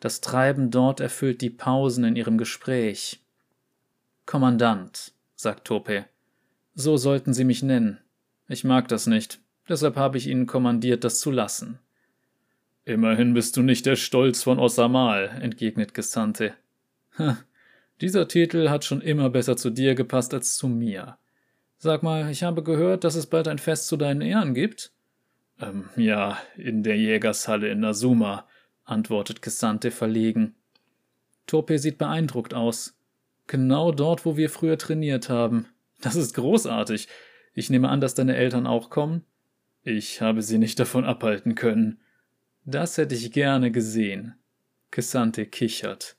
Das 0.00 0.20
Treiben 0.20 0.70
dort 0.70 1.00
erfüllt 1.00 1.40
die 1.40 1.48
Pausen 1.48 2.04
in 2.04 2.14
ihrem 2.14 2.36
Gespräch. 2.36 3.24
Kommandant, 4.26 5.12
sagt 5.34 5.66
Tope. 5.66 6.04
So 6.74 6.98
sollten 6.98 7.32
Sie 7.32 7.44
mich 7.44 7.62
nennen. 7.62 7.98
Ich 8.48 8.64
mag 8.64 8.86
das 8.88 9.06
nicht, 9.06 9.40
deshalb 9.66 9.96
habe 9.96 10.18
ich 10.18 10.26
Ihnen 10.26 10.46
kommandiert, 10.46 11.04
das 11.04 11.20
zu 11.20 11.30
lassen. 11.30 11.78
Immerhin 12.84 13.32
bist 13.32 13.56
du 13.56 13.62
nicht 13.62 13.86
der 13.86 13.96
Stolz 13.96 14.42
von 14.42 14.58
Osamal, 14.58 15.38
entgegnet 15.40 15.94
Gesandte. 15.94 16.52
Dieser 18.02 18.28
Titel 18.28 18.68
hat 18.68 18.84
schon 18.84 19.00
immer 19.00 19.30
besser 19.30 19.56
zu 19.56 19.70
dir 19.70 19.94
gepasst 19.94 20.34
als 20.34 20.56
zu 20.56 20.68
mir. 20.68 21.16
Sag 21.78 22.02
mal, 22.02 22.30
ich 22.30 22.42
habe 22.42 22.62
gehört, 22.62 23.04
dass 23.04 23.14
es 23.14 23.26
bald 23.26 23.48
ein 23.48 23.58
Fest 23.58 23.86
zu 23.86 23.96
deinen 23.96 24.20
Ehren 24.20 24.52
gibt? 24.52 24.92
Ähm, 25.60 25.88
ja, 25.96 26.38
in 26.56 26.82
der 26.82 26.96
Jägershalle 26.96 27.68
in 27.68 27.80
Nasuma, 27.80 28.46
antwortet 28.84 29.42
Gesandte 29.42 29.90
verlegen. 29.90 30.54
Tope 31.46 31.78
sieht 31.78 31.98
beeindruckt 31.98 32.54
aus. 32.54 32.98
Genau 33.46 33.92
dort, 33.92 34.24
wo 34.24 34.36
wir 34.36 34.50
früher 34.50 34.78
trainiert 34.78 35.28
haben. 35.28 35.66
Das 36.00 36.16
ist 36.16 36.34
großartig. 36.34 37.08
Ich 37.54 37.70
nehme 37.70 37.88
an, 37.88 38.00
dass 38.00 38.14
deine 38.14 38.36
Eltern 38.36 38.66
auch 38.66 38.90
kommen? 38.90 39.24
Ich 39.84 40.20
habe 40.20 40.42
sie 40.42 40.58
nicht 40.58 40.78
davon 40.78 41.04
abhalten 41.04 41.54
können. 41.54 42.00
Das 42.64 42.96
hätte 42.98 43.14
ich 43.14 43.32
gerne 43.32 43.70
gesehen. 43.70 44.34
Kesante 44.90 45.46
kichert. 45.46 46.16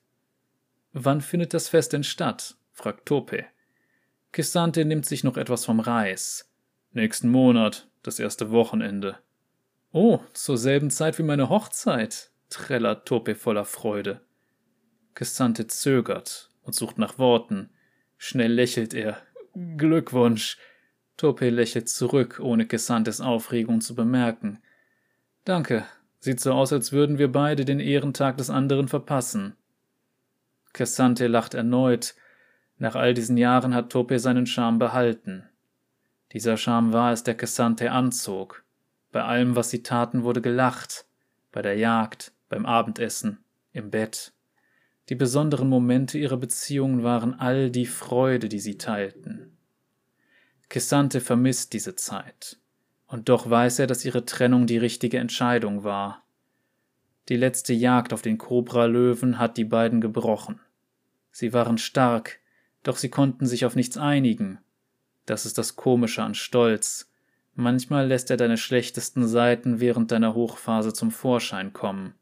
Wann 0.92 1.22
findet 1.22 1.54
das 1.54 1.70
Fest 1.70 1.94
denn 1.94 2.04
statt? 2.04 2.56
fragt 2.72 3.06
Tope. 3.06 3.46
Kissante 4.32 4.84
nimmt 4.84 5.06
sich 5.06 5.24
noch 5.24 5.38
etwas 5.38 5.66
vom 5.66 5.80
Reis. 5.80 6.50
Nächsten 6.92 7.30
Monat, 7.30 7.88
das 8.04 8.20
erste 8.20 8.52
Wochenende. 8.52 9.18
Oh, 9.92 10.20
zur 10.34 10.58
selben 10.58 10.90
Zeit 10.90 11.18
wie 11.20 11.24
meine 11.24 11.50
Hochzeit, 11.50 12.32
trällert 12.50 13.08
Tope 13.08 13.36
voller 13.36 13.66
Freude. 13.66 14.22
Kissante 15.16 15.68
zögert 15.68 16.50
und 16.64 16.74
sucht 16.74 16.98
nach 16.98 17.18
Worten. 17.18 17.70
Schnell 18.18 18.52
lächelt 18.52 18.94
er. 18.94 19.18
Glückwunsch. 19.78 20.58
Tope 21.18 21.50
lächelt 21.50 21.90
zurück, 21.90 22.40
ohne 22.42 22.66
Kissantes 22.66 23.22
Aufregung 23.22 23.82
zu 23.82 23.96
bemerken. 23.96 24.60
Danke. 25.46 25.86
Sieht 26.20 26.40
so 26.40 26.54
aus, 26.54 26.72
als 26.72 26.92
würden 26.92 27.18
wir 27.18 27.32
beide 27.32 27.66
den 27.66 27.82
Ehrentag 27.82 28.38
des 28.38 28.50
anderen 28.50 28.88
verpassen. 28.88 29.58
Cassante 30.72 31.28
lacht 31.28 31.54
erneut. 31.54 32.16
Nach 32.78 32.96
all 32.96 33.14
diesen 33.14 33.38
Jahren 33.38 33.76
hat 33.76 33.92
Tope 33.92 34.18
seinen 34.20 34.46
Charme 34.46 34.80
behalten. 34.80 35.44
Dieser 36.34 36.58
Charme 36.58 36.94
war 36.94 37.14
es, 37.14 37.24
der 37.24 37.36
Cassante 37.36 37.92
anzog. 37.92 38.64
Bei 39.12 39.24
allem, 39.24 39.56
was 39.56 39.70
sie 39.70 39.84
taten, 39.84 40.24
wurde 40.24 40.42
gelacht. 40.42 41.06
Bei 41.52 41.62
der 41.62 41.78
Jagd, 41.78 42.34
beim 42.50 42.66
Abendessen, 42.66 43.44
im 43.72 43.92
Bett. 43.92 44.34
Die 45.10 45.16
besonderen 45.16 45.70
Momente 45.70 46.18
ihrer 46.18 46.38
Beziehungen 46.38 47.04
waren 47.04 47.40
all 47.40 47.70
die 47.70 47.86
Freude, 47.86 48.50
die 48.50 48.60
sie 48.60 48.78
teilten. 48.80 49.56
Cassante 50.70 51.22
vermisst 51.22 51.74
diese 51.74 51.96
Zeit. 51.96 52.58
Und 53.06 53.30
doch 53.30 53.48
weiß 53.48 53.78
er, 53.78 53.86
dass 53.86 54.06
ihre 54.06 54.26
Trennung 54.26 54.66
die 54.66 54.80
richtige 54.80 55.20
Entscheidung 55.20 55.84
war. 55.84 56.24
Die 57.30 57.38
letzte 57.38 57.74
Jagd 57.74 58.12
auf 58.12 58.24
den 58.24 58.40
Kobra-Löwen 58.40 59.38
hat 59.38 59.58
die 59.58 59.66
beiden 59.66 60.02
gebrochen. 60.02 60.60
Sie 61.32 61.54
waren 61.54 61.78
stark, 61.78 62.40
doch 62.82 62.98
sie 62.98 63.10
konnten 63.10 63.46
sich 63.46 63.66
auf 63.66 63.76
nichts 63.76 63.98
einigen. 63.98 64.58
Das 65.26 65.46
ist 65.46 65.58
das 65.58 65.76
Komische 65.76 66.24
an 66.24 66.36
Stolz. 66.36 67.12
Manchmal 67.56 68.08
lässt 68.08 68.32
er 68.32 68.38
deine 68.38 68.58
schlechtesten 68.58 69.28
Seiten 69.28 69.80
während 69.80 70.12
deiner 70.12 70.34
Hochphase 70.34 70.94
zum 70.94 71.12
Vorschein 71.12 71.74
kommen. 71.74 72.16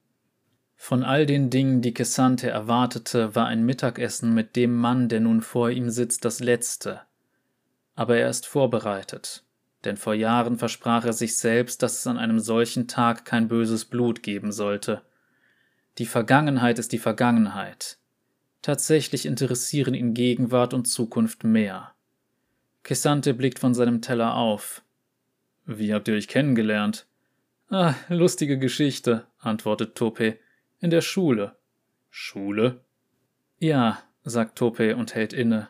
Von 0.76 1.04
all 1.04 1.26
den 1.26 1.49
Dingen, 1.49 1.82
die 1.82 1.93
Kessante 1.93 2.49
erwartete, 2.49 3.36
war 3.36 3.45
ein 3.45 3.66
Mittagessen 3.66 4.34
mit 4.34 4.56
dem 4.56 4.76
Mann, 4.76 5.10
der 5.10 5.20
nun 5.20 5.41
vor 5.41 5.70
ihm 5.70 5.89
sitzt, 5.89 6.26
das 6.26 6.39
letzte. 6.39 7.02
Aber 7.95 8.18
er 8.18 8.30
ist 8.30 8.47
vorbereitet 8.47 9.43
denn 9.84 9.97
vor 9.97 10.14
Jahren 10.14 10.58
versprach 10.58 11.06
er 11.06 11.14
sich 11.14 11.38
selbst, 11.38 11.82
dass 11.82 11.99
es 11.99 12.08
an 12.08 12.18
einem 12.18 12.39
solchen 12.39 12.88
Tag 12.88 13.26
kein 13.26 13.47
böses 13.47 13.86
Blut 13.86 14.24
geben 14.24 14.52
sollte. 14.52 15.02
Die 15.97 16.06
Vergangenheit 16.06 16.80
ist 16.80 16.91
die 16.91 16.99
Vergangenheit. 16.99 17.97
Tatsächlich 18.62 19.26
interessieren 19.26 19.93
ihn 19.93 20.14
Gegenwart 20.14 20.74
und 20.74 20.86
Zukunft 20.86 21.43
mehr. 21.43 21.93
Kessante 22.84 23.34
blickt 23.34 23.60
von 23.60 23.74
seinem 23.74 24.02
Teller 24.02 24.36
auf. 24.36 24.84
Wie 25.66 25.94
habt 25.94 26.08
ihr 26.08 26.16
euch 26.16 26.28
kennengelernt? 26.28 27.06
Ah, 27.70 27.96
lustige 28.10 28.58
Geschichte, 28.58 29.28
antwortet 29.40 29.96
Tope. 29.96 30.38
In 30.80 30.90
der 30.90 31.02
Schule. 31.02 31.56
Schule? 32.10 32.82
Ja, 33.60 34.00
sagt 34.24 34.58
Tope 34.58 34.96
und 34.96 35.16
hält 35.16 35.34
inne. 35.34 35.70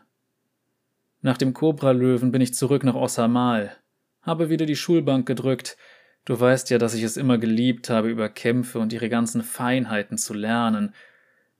Nach 1.21 1.37
dem 1.37 1.53
Kobra-Löwen 1.53 2.31
bin 2.31 2.41
ich 2.41 2.53
zurück 2.53 2.83
nach 2.83 2.95
Ossamal, 2.95 3.77
habe 4.21 4.49
wieder 4.49 4.65
die 4.65 4.75
Schulbank 4.75 5.27
gedrückt. 5.27 5.77
Du 6.25 6.39
weißt 6.39 6.69
ja, 6.69 6.77
dass 6.77 6.93
ich 6.93 7.03
es 7.03 7.17
immer 7.17 7.37
geliebt 7.37 7.89
habe, 7.89 8.09
über 8.09 8.29
Kämpfe 8.29 8.79
und 8.79 8.93
ihre 8.93 9.09
ganzen 9.09 9.43
Feinheiten 9.43 10.17
zu 10.17 10.33
lernen. 10.33 10.95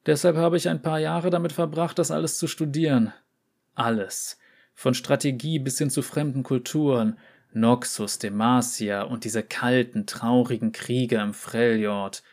Deshalb 0.06 0.36
habe 0.36 0.58
ich 0.58 0.70
ein 0.70 0.82
paar 0.82 1.00
Jahre 1.00 1.30
damit 1.30 1.52
verbracht, 1.52 2.00
das 2.00 2.10
alles 2.10 2.38
zu 2.40 2.48
studieren. 2.48 3.14
Alles. 3.76 4.40
Von 4.74 4.94
Strategie 4.94 5.60
bis 5.60 5.78
hin 5.78 5.90
zu 5.90 6.02
fremden 6.02 6.44
Kulturen, 6.44 7.18
Noxus, 7.54 8.18
Demacia 8.18 9.04
und 9.04 9.26
diese 9.26 9.44
kalten, 9.44 10.06
traurigen 10.06 10.72
Krieger 10.72 11.22
im 11.22 11.34
Freljord. 11.34 12.24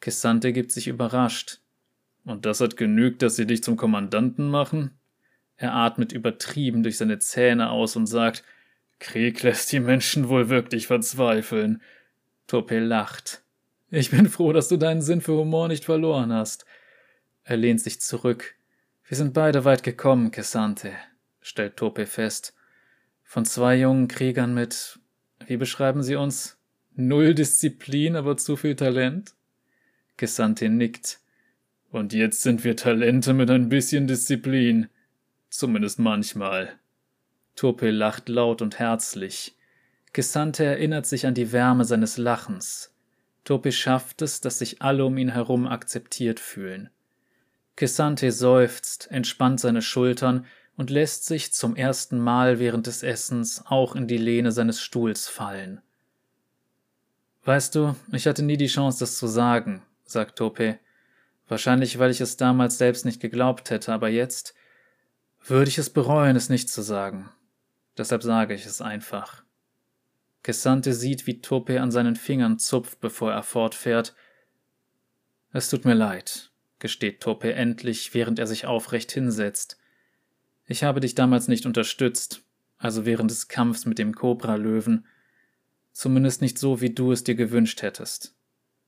Kissante 0.00 0.52
gibt 0.52 0.72
sich 0.72 0.88
überrascht. 0.88 1.60
Und 2.24 2.46
das 2.46 2.60
hat 2.60 2.76
genügt, 2.76 3.22
dass 3.22 3.36
sie 3.36 3.46
dich 3.46 3.62
zum 3.62 3.76
Kommandanten 3.76 4.48
machen? 4.48 4.92
Er 5.56 5.74
atmet 5.74 6.12
übertrieben 6.12 6.82
durch 6.82 6.98
seine 6.98 7.18
Zähne 7.18 7.70
aus 7.70 7.96
und 7.96 8.06
sagt, 8.06 8.42
Krieg 8.98 9.42
lässt 9.42 9.70
die 9.72 9.80
Menschen 9.80 10.28
wohl 10.28 10.48
wirklich 10.48 10.86
verzweifeln. 10.86 11.82
Tope 12.46 12.78
lacht. 12.78 13.42
Ich 13.90 14.10
bin 14.10 14.28
froh, 14.28 14.52
dass 14.52 14.68
du 14.68 14.76
deinen 14.76 15.02
Sinn 15.02 15.20
für 15.20 15.32
Humor 15.32 15.68
nicht 15.68 15.84
verloren 15.84 16.32
hast. 16.32 16.64
Er 17.44 17.56
lehnt 17.56 17.80
sich 17.80 18.00
zurück. 18.00 18.54
Wir 19.04 19.16
sind 19.16 19.34
beide 19.34 19.64
weit 19.64 19.82
gekommen, 19.82 20.30
Kessante, 20.30 20.92
stellt 21.42 21.76
Tope 21.76 22.06
fest. 22.06 22.54
Von 23.22 23.44
zwei 23.44 23.76
jungen 23.76 24.08
Kriegern 24.08 24.54
mit, 24.54 24.98
wie 25.46 25.56
beschreiben 25.56 26.02
sie 26.02 26.16
uns? 26.16 26.58
Null 26.94 27.34
Disziplin, 27.34 28.16
aber 28.16 28.36
zu 28.36 28.56
viel 28.56 28.76
Talent? 28.76 29.34
Kessante 30.16 30.68
nickt. 30.68 31.20
Und 31.90 32.12
jetzt 32.12 32.42
sind 32.42 32.64
wir 32.64 32.76
Talente 32.76 33.34
mit 33.34 33.50
ein 33.50 33.68
bisschen 33.68 34.06
Disziplin. 34.06 34.88
Zumindest 35.50 35.98
manchmal. 35.98 36.78
Tope 37.56 37.90
lacht 37.90 38.28
laut 38.28 38.62
und 38.62 38.78
herzlich. 38.78 39.56
Kessante 40.12 40.64
erinnert 40.64 41.06
sich 41.06 41.26
an 41.26 41.34
die 41.34 41.52
Wärme 41.52 41.84
seines 41.84 42.16
Lachens. 42.18 42.94
Tope 43.44 43.72
schafft 43.72 44.22
es, 44.22 44.40
dass 44.40 44.58
sich 44.58 44.80
alle 44.82 45.04
um 45.04 45.18
ihn 45.18 45.30
herum 45.30 45.66
akzeptiert 45.66 46.38
fühlen. 46.40 46.90
Kessante 47.76 48.30
seufzt, 48.30 49.10
entspannt 49.10 49.60
seine 49.60 49.82
Schultern 49.82 50.46
und 50.76 50.90
lässt 50.90 51.26
sich 51.26 51.52
zum 51.52 51.76
ersten 51.76 52.18
Mal 52.18 52.58
während 52.58 52.86
des 52.86 53.02
Essens 53.02 53.64
auch 53.66 53.94
in 53.94 54.08
die 54.08 54.18
Lehne 54.18 54.52
seines 54.52 54.80
Stuhls 54.80 55.28
fallen. 55.28 55.80
Weißt 57.44 57.74
du, 57.74 57.96
ich 58.12 58.26
hatte 58.26 58.42
nie 58.42 58.56
die 58.56 58.68
Chance, 58.68 59.00
das 59.00 59.18
zu 59.18 59.26
sagen, 59.26 59.82
sagt 60.04 60.38
Tope. 60.38 60.78
Wahrscheinlich, 61.48 61.98
weil 61.98 62.10
ich 62.10 62.20
es 62.20 62.36
damals 62.36 62.78
selbst 62.78 63.04
nicht 63.04 63.20
geglaubt 63.20 63.70
hätte, 63.70 63.92
aber 63.92 64.08
jetzt 64.08 64.54
würde 65.44 65.68
ich 65.68 65.78
es 65.78 65.90
bereuen, 65.90 66.36
es 66.36 66.48
nicht 66.48 66.70
zu 66.70 66.82
sagen. 66.82 67.30
Deshalb 67.98 68.22
sage 68.22 68.54
ich 68.54 68.64
es 68.64 68.80
einfach. 68.80 69.42
Kessante 70.42 70.94
sieht, 70.94 71.26
wie 71.26 71.40
Tope 71.40 71.80
an 71.80 71.90
seinen 71.90 72.16
Fingern 72.16 72.58
zupft, 72.58 73.00
bevor 73.00 73.32
er 73.32 73.42
fortfährt. 73.42 74.14
Es 75.52 75.68
tut 75.68 75.84
mir 75.84 75.94
leid, 75.94 76.50
gesteht 76.78 77.20
Tope 77.20 77.52
endlich, 77.52 78.14
während 78.14 78.38
er 78.38 78.46
sich 78.46 78.66
aufrecht 78.66 79.12
hinsetzt. 79.12 79.78
Ich 80.72 80.84
habe 80.84 81.00
dich 81.00 81.14
damals 81.14 81.48
nicht 81.48 81.66
unterstützt, 81.66 82.40
also 82.78 83.04
während 83.04 83.30
des 83.30 83.48
Kampfs 83.48 83.84
mit 83.84 83.98
dem 83.98 84.14
Kobra-Löwen. 84.14 85.04
Zumindest 85.92 86.40
nicht 86.40 86.56
so, 86.56 86.80
wie 86.80 86.88
du 86.88 87.12
es 87.12 87.24
dir 87.24 87.34
gewünscht 87.34 87.82
hättest. 87.82 88.34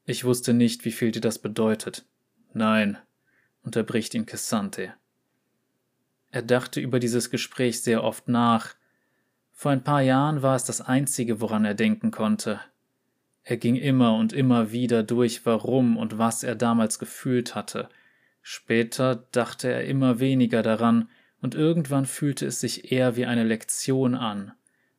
Ich 0.06 0.24
wusste 0.24 0.54
nicht, 0.54 0.86
wie 0.86 0.92
viel 0.92 1.10
dir 1.10 1.20
das 1.20 1.38
bedeutet. 1.38 2.06
Nein, 2.54 2.96
unterbricht 3.62 4.14
ihn 4.14 4.24
Cassante. 4.24 4.94
Er 6.30 6.40
dachte 6.40 6.80
über 6.80 7.00
dieses 7.00 7.28
Gespräch 7.28 7.82
sehr 7.82 8.02
oft 8.02 8.28
nach, 8.28 8.76
vor 9.52 9.70
ein 9.70 9.84
paar 9.84 10.00
Jahren 10.00 10.40
war 10.40 10.56
es 10.56 10.64
das 10.64 10.80
Einzige, 10.80 11.42
woran 11.42 11.66
er 11.66 11.74
denken 11.74 12.10
konnte. 12.10 12.62
Er 13.42 13.58
ging 13.58 13.76
immer 13.76 14.16
und 14.16 14.32
immer 14.32 14.72
wieder 14.72 15.02
durch, 15.02 15.44
warum 15.44 15.98
und 15.98 16.16
was 16.16 16.44
er 16.44 16.54
damals 16.54 16.98
gefühlt 16.98 17.54
hatte. 17.54 17.90
Später 18.40 19.26
dachte 19.32 19.70
er 19.70 19.84
immer 19.84 20.18
weniger 20.18 20.62
daran, 20.62 21.10
und 21.44 21.54
irgendwann 21.54 22.06
fühlte 22.06 22.46
es 22.46 22.58
sich 22.58 22.90
eher 22.90 23.16
wie 23.16 23.26
eine 23.26 23.44
Lektion 23.44 24.14
an, 24.14 24.52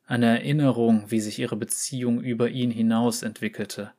eine 0.06 0.28
Erinnerung, 0.28 1.10
wie 1.10 1.20
sich 1.20 1.40
ihre 1.40 1.56
Beziehung 1.56 2.22
über 2.22 2.50
ihn 2.50 2.70
hinaus 2.70 3.24
entwickelte. 3.24 3.94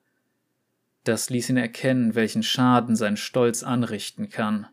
Das 1.02 1.28
ließ 1.28 1.50
ihn 1.50 1.56
erkennen, 1.56 2.14
welchen 2.14 2.44
Schaden 2.44 2.94
sein 2.94 3.16
Stolz 3.16 3.64
anrichten 3.64 4.28
kann. 4.28 4.68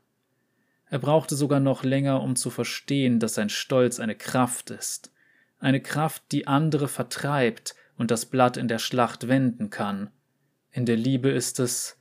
Er 0.92 1.00
brauchte 1.00 1.36
sogar 1.36 1.60
noch 1.60 1.84
länger, 1.84 2.22
um 2.22 2.36
zu 2.36 2.52
verstehen, 2.52 3.20
dass 3.20 3.34
sein 3.34 3.50
Stolz 3.50 4.00
eine 4.00 4.14
Kraft 4.14 4.70
ist, 4.70 5.12
eine 5.58 5.82
Kraft, 5.82 6.26
die 6.32 6.46
andere 6.46 6.88
vertreibt 6.88 7.74
und 7.98 8.12
das 8.12 8.28
Blatt 8.28 8.56
in 8.56 8.68
der 8.68 8.78
Schlacht 8.78 9.28
wenden 9.28 9.72
kann. 9.72 10.12
In 10.70 10.86
der 10.86 10.98
Liebe 10.98 11.32
ist 11.32 11.60
es 11.60 11.98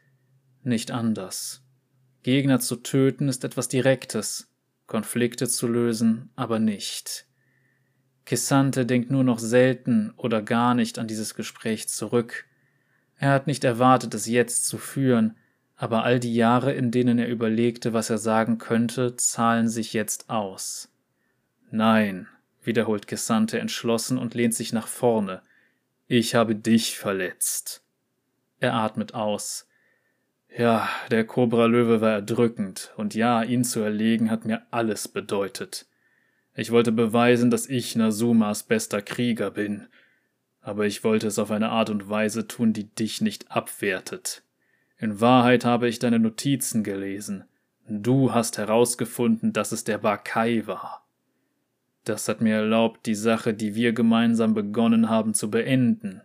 nicht 0.65 0.91
anders. 0.91 1.65
Gegner 2.23 2.61
zu 2.61 2.77
töten 2.77 3.31
ist 3.31 3.43
etwas 3.43 3.69
Direktes, 3.69 4.52
Konflikte 4.93 5.49
zu 5.49 5.69
lösen 5.69 6.29
aber 6.37 6.59
nicht. 6.59 7.25
Kissante 8.27 8.85
denkt 8.85 9.11
nur 9.11 9.25
noch 9.25 9.39
selten 9.39 10.13
oder 10.19 10.43
gar 10.43 10.75
nicht 10.75 10.99
an 10.99 11.07
dieses 11.09 11.35
Gespräch 11.35 11.89
zurück. 11.89 12.45
Er 13.17 13.31
hat 13.31 13.47
nicht 13.47 13.65
erwartet, 13.65 14.13
es 14.13 14.27
jetzt 14.27 14.67
zu 14.67 14.77
führen, 14.77 15.39
aber 15.77 16.05
all 16.05 16.21
die 16.21 16.35
Jahre, 16.35 16.75
in 16.75 16.91
denen 16.91 17.19
er 17.19 17.29
überlegte, 17.29 17.95
was 17.95 18.11
er 18.11 18.19
sagen 18.19 18.59
könnte, 18.59 19.17
zahlen 19.17 19.71
sich 19.71 19.95
jetzt 19.95 20.29
aus. 20.29 20.91
Nein, 21.71 22.29
wiederholt 22.63 23.07
Gesandte 23.07 23.61
entschlossen 23.61 24.19
und 24.19 24.35
lehnt 24.35 24.53
sich 24.53 24.75
nach 24.75 24.89
vorne. 24.89 25.41
Ich 26.07 26.35
habe 26.35 26.55
dich 26.55 26.99
verletzt. 26.99 27.83
Er 28.61 28.75
atmet 28.75 29.15
aus. 29.15 29.67
Ja, 30.57 30.89
der 31.11 31.25
Kobra-Löwe 31.25 32.03
war 32.03 32.13
erdrückend, 32.13 32.93
und 32.97 33.15
ja, 33.15 33.43
ihn 33.43 33.65
zu 33.65 33.81
erlegen 33.81 34.31
hat 34.31 34.45
mir 34.45 34.63
alles 34.71 35.09
bedeutet. 35.09 35.87
Ich 36.55 36.71
wollte 36.71 36.93
beweisen, 36.93 37.51
dass 37.51 37.67
ich 37.67 37.97
Nasumas 37.97 38.63
bester 38.63 39.01
Krieger 39.01 39.51
bin, 39.51 39.87
aber 40.61 40.85
ich 40.85 41.05
wollte 41.05 41.27
es 41.27 41.39
auf 41.39 41.51
eine 41.51 41.71
Art 41.71 41.89
und 41.89 42.11
Weise 42.11 42.47
tun, 42.47 42.75
die 42.75 42.85
dich 42.95 43.23
nicht 43.23 43.51
abwertet. 43.51 44.43
In 44.99 45.21
Wahrheit 45.21 45.65
habe 45.65 45.89
ich 45.89 45.99
deine 45.99 46.19
Notizen 46.19 46.85
gelesen. 46.85 47.45
Du 47.89 48.35
hast 48.35 48.59
herausgefunden, 48.59 49.55
dass 49.55 49.73
es 49.73 49.85
der 49.85 49.99
Bakai 49.99 50.67
war. 50.67 51.07
Das 52.05 52.29
hat 52.29 52.43
mir 52.43 52.57
erlaubt, 52.57 53.07
die 53.07 53.15
Sache, 53.15 53.55
die 53.55 53.75
wir 53.75 53.93
gemeinsam 53.93 54.55
begonnen 54.55 55.09
haben, 55.09 55.35
zu 55.35 55.51
beenden. 55.51 56.21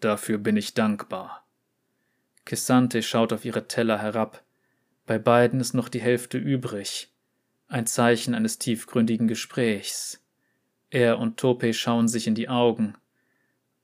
Dafür 0.00 0.38
bin 0.38 0.56
ich 0.56 0.74
dankbar. 0.74 1.47
Kissante 2.48 3.02
schaut 3.02 3.34
auf 3.34 3.44
ihre 3.44 3.68
Teller 3.68 3.98
herab. 3.98 4.42
Bei 5.04 5.18
beiden 5.18 5.60
ist 5.60 5.74
noch 5.74 5.90
die 5.90 6.00
Hälfte 6.00 6.38
übrig. 6.38 7.12
Ein 7.68 7.86
Zeichen 7.86 8.34
eines 8.34 8.58
tiefgründigen 8.58 9.28
Gesprächs. 9.28 10.24
Er 10.88 11.18
und 11.18 11.36
Tope 11.36 11.74
schauen 11.74 12.08
sich 12.08 12.26
in 12.26 12.34
die 12.34 12.48
Augen. 12.48 12.94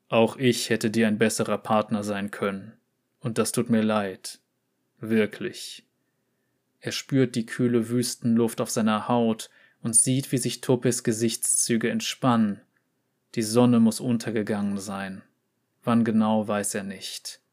Auch 0.09 0.39
ich 0.39 0.71
hätte 0.71 0.91
dir 0.91 1.09
ein 1.09 1.19
besserer 1.19 1.59
Partner 1.59 2.03
sein 2.03 2.31
können. 2.31 2.73
Und 3.21 3.37
das 3.37 3.53
tut 3.53 3.69
mir 3.69 3.83
leid. 3.83 4.41
Wirklich. 4.99 5.85
Er 6.81 6.93
spürt 6.93 7.35
die 7.35 7.45
kühle 7.45 7.91
Wüstenluft 7.91 8.62
auf 8.62 8.71
seiner 8.71 9.09
Haut 9.09 9.51
und 9.83 9.95
sieht, 9.95 10.33
wie 10.33 10.39
sich 10.39 10.62
Topes 10.62 11.05
Gesichtszüge 11.05 11.91
entspannen. 11.91 12.62
Die 13.35 13.43
Sonne 13.43 13.79
muss 13.79 14.01
untergegangen 14.01 14.79
sein. 14.79 15.21
Wann 15.83 16.03
genau 16.03 16.49
weiß 16.49 16.77
er 16.77 16.85
nicht. 16.85 17.44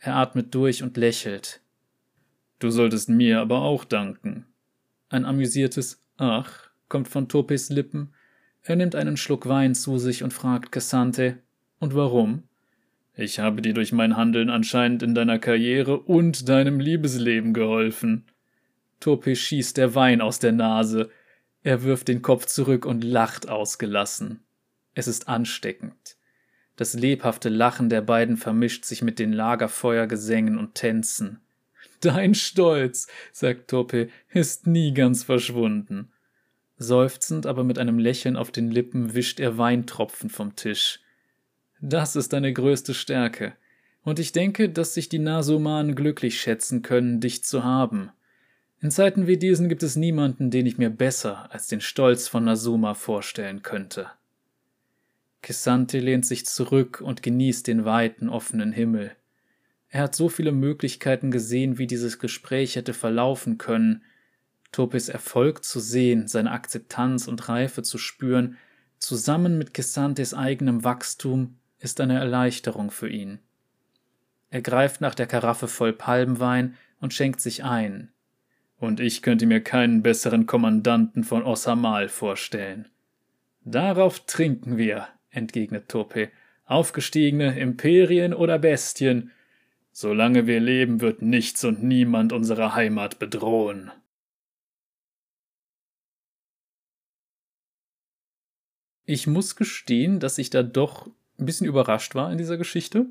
Er 0.00 0.16
atmet 0.16 0.54
durch 0.54 0.82
und 0.82 0.96
lächelt. 0.96 1.60
Du 2.58 2.70
solltest 2.70 3.08
mir 3.08 3.40
aber 3.40 3.62
auch 3.62 3.84
danken. 3.84 4.46
Ein 5.08 5.24
amüsiertes 5.24 6.02
Ach 6.16 6.70
kommt 6.88 7.08
von 7.08 7.28
Topes 7.28 7.70
Lippen. 7.70 8.14
Er 8.62 8.76
nimmt 8.76 8.94
einen 8.94 9.16
Schluck 9.16 9.48
Wein 9.48 9.74
zu 9.74 9.98
sich 9.98 10.22
und 10.22 10.32
fragt 10.32 10.72
Cassante, 10.72 11.38
und 11.80 11.94
warum? 11.94 12.42
Ich 13.14 13.38
habe 13.38 13.62
dir 13.62 13.72
durch 13.72 13.92
mein 13.92 14.16
Handeln 14.16 14.50
anscheinend 14.50 15.02
in 15.02 15.14
deiner 15.14 15.38
Karriere 15.38 15.98
und 15.98 16.48
deinem 16.48 16.80
Liebesleben 16.80 17.54
geholfen. 17.54 18.24
Tope 19.00 19.36
schießt 19.36 19.76
der 19.76 19.94
Wein 19.94 20.20
aus 20.20 20.38
der 20.38 20.52
Nase. 20.52 21.10
Er 21.62 21.82
wirft 21.82 22.08
den 22.08 22.22
Kopf 22.22 22.46
zurück 22.46 22.84
und 22.84 23.04
lacht 23.04 23.48
ausgelassen. 23.48 24.40
Es 24.94 25.06
ist 25.06 25.28
ansteckend. 25.28 26.17
Das 26.78 26.94
lebhafte 26.94 27.48
Lachen 27.48 27.88
der 27.88 28.02
beiden 28.02 28.36
vermischt 28.36 28.84
sich 28.84 29.02
mit 29.02 29.18
den 29.18 29.32
Lagerfeuergesängen 29.32 30.56
und 30.56 30.76
Tänzen. 30.76 31.40
Dein 32.00 32.36
Stolz, 32.36 33.08
sagt 33.32 33.68
Toppe, 33.68 34.10
ist 34.30 34.68
nie 34.68 34.94
ganz 34.94 35.24
verschwunden. 35.24 36.12
Seufzend, 36.76 37.46
aber 37.46 37.64
mit 37.64 37.80
einem 37.80 37.98
Lächeln 37.98 38.36
auf 38.36 38.52
den 38.52 38.70
Lippen 38.70 39.14
wischt 39.14 39.40
er 39.40 39.58
Weintropfen 39.58 40.30
vom 40.30 40.54
Tisch. 40.54 41.00
Das 41.80 42.14
ist 42.14 42.32
deine 42.32 42.52
größte 42.52 42.94
Stärke. 42.94 43.54
Und 44.04 44.20
ich 44.20 44.30
denke, 44.30 44.68
dass 44.68 44.94
sich 44.94 45.08
die 45.08 45.18
Nasumanen 45.18 45.96
glücklich 45.96 46.40
schätzen 46.40 46.82
können, 46.82 47.18
dich 47.18 47.42
zu 47.42 47.64
haben. 47.64 48.12
In 48.80 48.92
Zeiten 48.92 49.26
wie 49.26 49.36
diesen 49.36 49.68
gibt 49.68 49.82
es 49.82 49.96
niemanden, 49.96 50.52
den 50.52 50.64
ich 50.64 50.78
mir 50.78 50.90
besser 50.90 51.52
als 51.52 51.66
den 51.66 51.80
Stolz 51.80 52.28
von 52.28 52.44
Nasuma 52.44 52.94
vorstellen 52.94 53.62
könnte. 53.62 54.06
Kisante 55.42 56.00
lehnt 56.00 56.26
sich 56.26 56.46
zurück 56.46 57.00
und 57.00 57.22
genießt 57.22 57.66
den 57.66 57.84
weiten, 57.84 58.28
offenen 58.28 58.72
Himmel. 58.72 59.12
Er 59.88 60.02
hat 60.02 60.14
so 60.14 60.28
viele 60.28 60.52
Möglichkeiten 60.52 61.30
gesehen, 61.30 61.78
wie 61.78 61.86
dieses 61.86 62.18
Gespräch 62.18 62.76
hätte 62.76 62.92
verlaufen 62.92 63.56
können. 63.56 64.02
Topis 64.70 65.08
Erfolg 65.08 65.64
zu 65.64 65.80
sehen, 65.80 66.28
seine 66.28 66.50
Akzeptanz 66.50 67.26
und 67.26 67.48
Reife 67.48 67.82
zu 67.82 67.96
spüren, 67.96 68.58
zusammen 68.98 69.56
mit 69.56 69.72
Kisantes 69.72 70.34
eigenem 70.34 70.84
Wachstum, 70.84 71.56
ist 71.78 72.00
eine 72.00 72.18
Erleichterung 72.18 72.90
für 72.90 73.08
ihn. 73.08 73.38
Er 74.50 74.62
greift 74.62 75.00
nach 75.00 75.14
der 75.14 75.26
Karaffe 75.26 75.68
voll 75.68 75.92
Palmwein 75.92 76.74
und 77.00 77.14
schenkt 77.14 77.40
sich 77.40 77.64
ein. 77.64 78.12
Und 78.76 79.00
ich 79.00 79.22
könnte 79.22 79.46
mir 79.46 79.62
keinen 79.62 80.02
besseren 80.02 80.46
Kommandanten 80.46 81.24
von 81.24 81.42
Osamal 81.42 82.08
vorstellen. 82.08 82.88
Darauf 83.64 84.20
trinken 84.20 84.76
wir, 84.76 85.08
entgegnet 85.30 85.88
Tope. 85.88 86.30
Aufgestiegene 86.64 87.58
Imperien 87.58 88.34
oder 88.34 88.58
Bestien. 88.58 89.30
Solange 89.92 90.46
wir 90.46 90.60
leben, 90.60 91.00
wird 91.00 91.22
nichts 91.22 91.64
und 91.64 91.82
niemand 91.82 92.32
unsere 92.32 92.74
Heimat 92.74 93.18
bedrohen. 93.18 93.90
Ich 99.04 99.26
muss 99.26 99.56
gestehen, 99.56 100.20
dass 100.20 100.36
ich 100.36 100.50
da 100.50 100.62
doch 100.62 101.06
ein 101.38 101.46
bisschen 101.46 101.66
überrascht 101.66 102.14
war 102.14 102.30
in 102.30 102.36
dieser 102.36 102.58
Geschichte. 102.58 103.06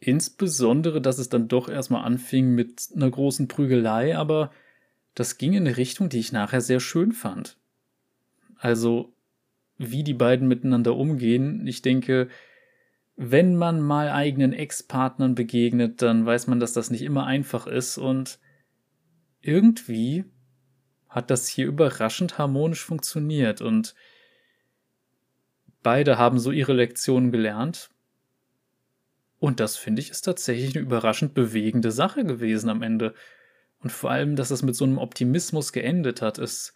Insbesondere, 0.00 1.00
dass 1.00 1.18
es 1.18 1.28
dann 1.28 1.48
doch 1.48 1.68
erstmal 1.68 2.04
anfing 2.04 2.54
mit 2.54 2.88
einer 2.94 3.10
großen 3.10 3.48
Prügelei, 3.48 4.16
aber 4.16 4.52
das 5.14 5.38
ging 5.38 5.54
in 5.54 5.66
eine 5.66 5.76
Richtung, 5.76 6.08
die 6.08 6.18
ich 6.18 6.32
nachher 6.32 6.60
sehr 6.60 6.80
schön 6.80 7.12
fand. 7.12 7.56
Also, 8.56 9.12
wie 9.80 10.04
die 10.04 10.14
beiden 10.14 10.46
miteinander 10.46 10.94
umgehen, 10.96 11.66
ich 11.66 11.82
denke, 11.82 12.28
wenn 13.16 13.56
man 13.56 13.80
mal 13.80 14.10
eigenen 14.10 14.52
Ex-Partnern 14.52 15.34
begegnet, 15.34 16.02
dann 16.02 16.24
weiß 16.24 16.46
man, 16.46 16.60
dass 16.60 16.72
das 16.72 16.90
nicht 16.90 17.02
immer 17.02 17.26
einfach 17.26 17.66
ist 17.66 17.98
und 17.98 18.38
irgendwie 19.40 20.24
hat 21.08 21.30
das 21.30 21.48
hier 21.48 21.66
überraschend 21.66 22.38
harmonisch 22.38 22.84
funktioniert 22.84 23.62
und 23.62 23.94
beide 25.82 26.18
haben 26.18 26.38
so 26.38 26.50
ihre 26.50 26.74
Lektionen 26.74 27.32
gelernt 27.32 27.90
und 29.40 29.58
das 29.58 29.76
finde 29.76 30.02
ich 30.02 30.10
ist 30.10 30.22
tatsächlich 30.22 30.76
eine 30.76 30.84
überraschend 30.84 31.32
bewegende 31.34 31.90
Sache 31.90 32.24
gewesen 32.24 32.68
am 32.68 32.82
Ende. 32.82 33.14
Und 33.80 33.90
vor 33.90 34.10
allem, 34.10 34.36
dass 34.36 34.50
es 34.50 34.62
mit 34.62 34.76
so 34.76 34.84
einem 34.84 34.98
Optimismus 34.98 35.72
geendet 35.72 36.20
hat, 36.20 36.38
ist 36.38 36.74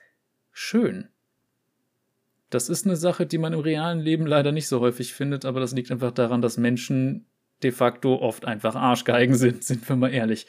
schön. 0.51 1.11
Das 2.55 2.69
ist 2.69 2.87
eine 2.87 2.95
Sache, 2.95 3.27
die 3.27 3.39
man 3.39 3.53
im 3.53 3.59
realen 3.59 3.99
Leben 3.99 4.27
leider 4.27 4.53
nicht 4.53 4.69
so 4.69 4.79
häufig 4.79 5.13
findet, 5.13 5.45
aber 5.45 5.59
das 5.59 5.73
liegt 5.73 5.91
einfach 5.91 6.13
daran, 6.13 6.41
dass 6.41 6.57
Menschen 6.57 7.27
de 7.65 7.73
facto 7.73 8.17
oft 8.21 8.45
einfach 8.45 8.77
Arschgeigen 8.77 9.35
sind, 9.35 9.65
sind 9.65 9.89
wir 9.89 9.97
mal 9.97 10.13
ehrlich. 10.13 10.47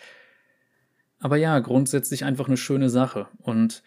Aber 1.19 1.37
ja, 1.37 1.57
grundsätzlich 1.59 2.23
einfach 2.23 2.47
eine 2.47 2.57
schöne 2.57 2.91
Sache. 2.91 3.27
Und 3.39 3.81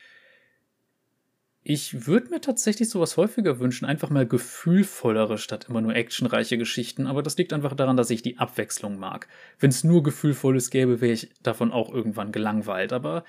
ich 1.62 2.08
würde 2.08 2.30
mir 2.30 2.40
tatsächlich 2.40 2.90
sowas 2.90 3.16
häufiger 3.16 3.60
wünschen, 3.60 3.84
einfach 3.84 4.10
mal 4.10 4.26
gefühlvollere 4.26 5.38
statt 5.38 5.66
immer 5.68 5.80
nur 5.80 5.94
actionreiche 5.94 6.58
Geschichten, 6.58 7.06
aber 7.06 7.22
das 7.22 7.36
liegt 7.36 7.52
einfach 7.52 7.74
daran, 7.74 7.96
dass 7.96 8.10
ich 8.10 8.22
die 8.22 8.38
Abwechslung 8.38 8.98
mag. 8.98 9.28
Wenn 9.60 9.70
es 9.70 9.84
nur 9.84 10.02
gefühlvolles 10.02 10.70
gäbe, 10.70 11.00
wäre 11.00 11.12
ich 11.12 11.30
davon 11.42 11.70
auch 11.70 11.92
irgendwann 11.92 12.32
gelangweilt, 12.32 12.92
aber 12.92 13.22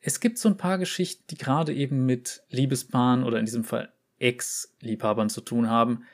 es 0.00 0.20
gibt 0.20 0.38
so 0.38 0.48
ein 0.48 0.56
paar 0.56 0.78
Geschichten, 0.78 1.24
die 1.30 1.38
gerade 1.38 1.72
eben 1.72 2.06
mit 2.06 2.42
Liebespaaren 2.50 3.24
oder 3.24 3.40
in 3.40 3.46
diesem 3.46 3.64
Fall 3.64 3.92
Ex-Liebhabern 4.22 5.28
zu 5.28 5.40
tun 5.40 5.68
haben, 5.68 6.04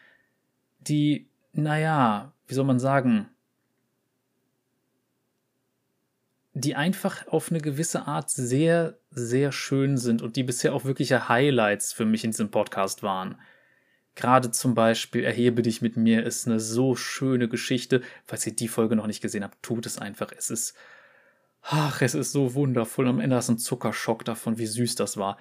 die, 0.80 1.28
naja, 1.52 2.32
wie 2.46 2.54
soll 2.54 2.64
man 2.64 2.78
sagen, 2.78 3.28
die 6.54 6.74
einfach 6.74 7.26
auf 7.28 7.50
eine 7.50 7.60
gewisse 7.60 8.06
Art 8.06 8.30
sehr, 8.30 8.98
sehr 9.10 9.52
schön 9.52 9.96
sind 9.96 10.22
und 10.22 10.36
die 10.36 10.42
bisher 10.42 10.74
auch 10.74 10.84
wirkliche 10.84 11.28
Highlights 11.28 11.92
für 11.92 12.04
mich 12.04 12.24
in 12.24 12.32
diesem 12.32 12.50
Podcast 12.50 13.02
waren. 13.02 13.38
Gerade 14.16 14.50
zum 14.50 14.74
Beispiel 14.74 15.22
Erhebe 15.22 15.62
dich 15.62 15.80
mit 15.82 15.96
mir 15.96 16.24
ist 16.24 16.48
eine 16.48 16.58
so 16.58 16.96
schöne 16.96 17.48
Geschichte. 17.48 18.02
Falls 18.24 18.44
ihr 18.46 18.56
die 18.56 18.66
Folge 18.66 18.96
noch 18.96 19.06
nicht 19.06 19.20
gesehen 19.20 19.44
habt, 19.44 19.62
tut 19.62 19.86
es 19.86 19.98
einfach. 19.98 20.32
Es 20.36 20.50
ist, 20.50 20.74
ach, 21.62 22.02
es 22.02 22.14
ist 22.14 22.32
so 22.32 22.54
wundervoll. 22.54 23.06
Am 23.06 23.20
Ende 23.20 23.36
hast 23.36 23.48
du 23.48 23.52
einen 23.52 23.58
Zuckerschock 23.58 24.24
davon, 24.24 24.58
wie 24.58 24.66
süß 24.66 24.96
das 24.96 25.16
war. 25.16 25.38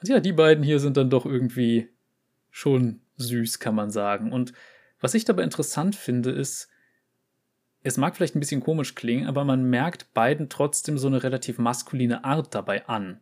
Und 0.00 0.08
ja, 0.10 0.20
die 0.20 0.32
beiden 0.32 0.62
hier 0.62 0.80
sind 0.80 0.98
dann 0.98 1.08
doch 1.08 1.24
irgendwie 1.24 1.88
schon 2.50 3.00
süß, 3.16 3.58
kann 3.58 3.74
man 3.74 3.90
sagen. 3.90 4.32
Und 4.32 4.52
was 5.00 5.14
ich 5.14 5.24
dabei 5.24 5.42
interessant 5.42 5.94
finde, 5.94 6.30
ist, 6.30 6.68
es 7.82 7.96
mag 7.96 8.16
vielleicht 8.16 8.34
ein 8.34 8.40
bisschen 8.40 8.60
komisch 8.60 8.94
klingen, 8.94 9.26
aber 9.26 9.44
man 9.44 9.64
merkt 9.64 10.12
beiden 10.14 10.48
trotzdem 10.48 10.98
so 10.98 11.06
eine 11.06 11.22
relativ 11.22 11.58
maskuline 11.58 12.24
Art 12.24 12.54
dabei 12.54 12.86
an. 12.86 13.20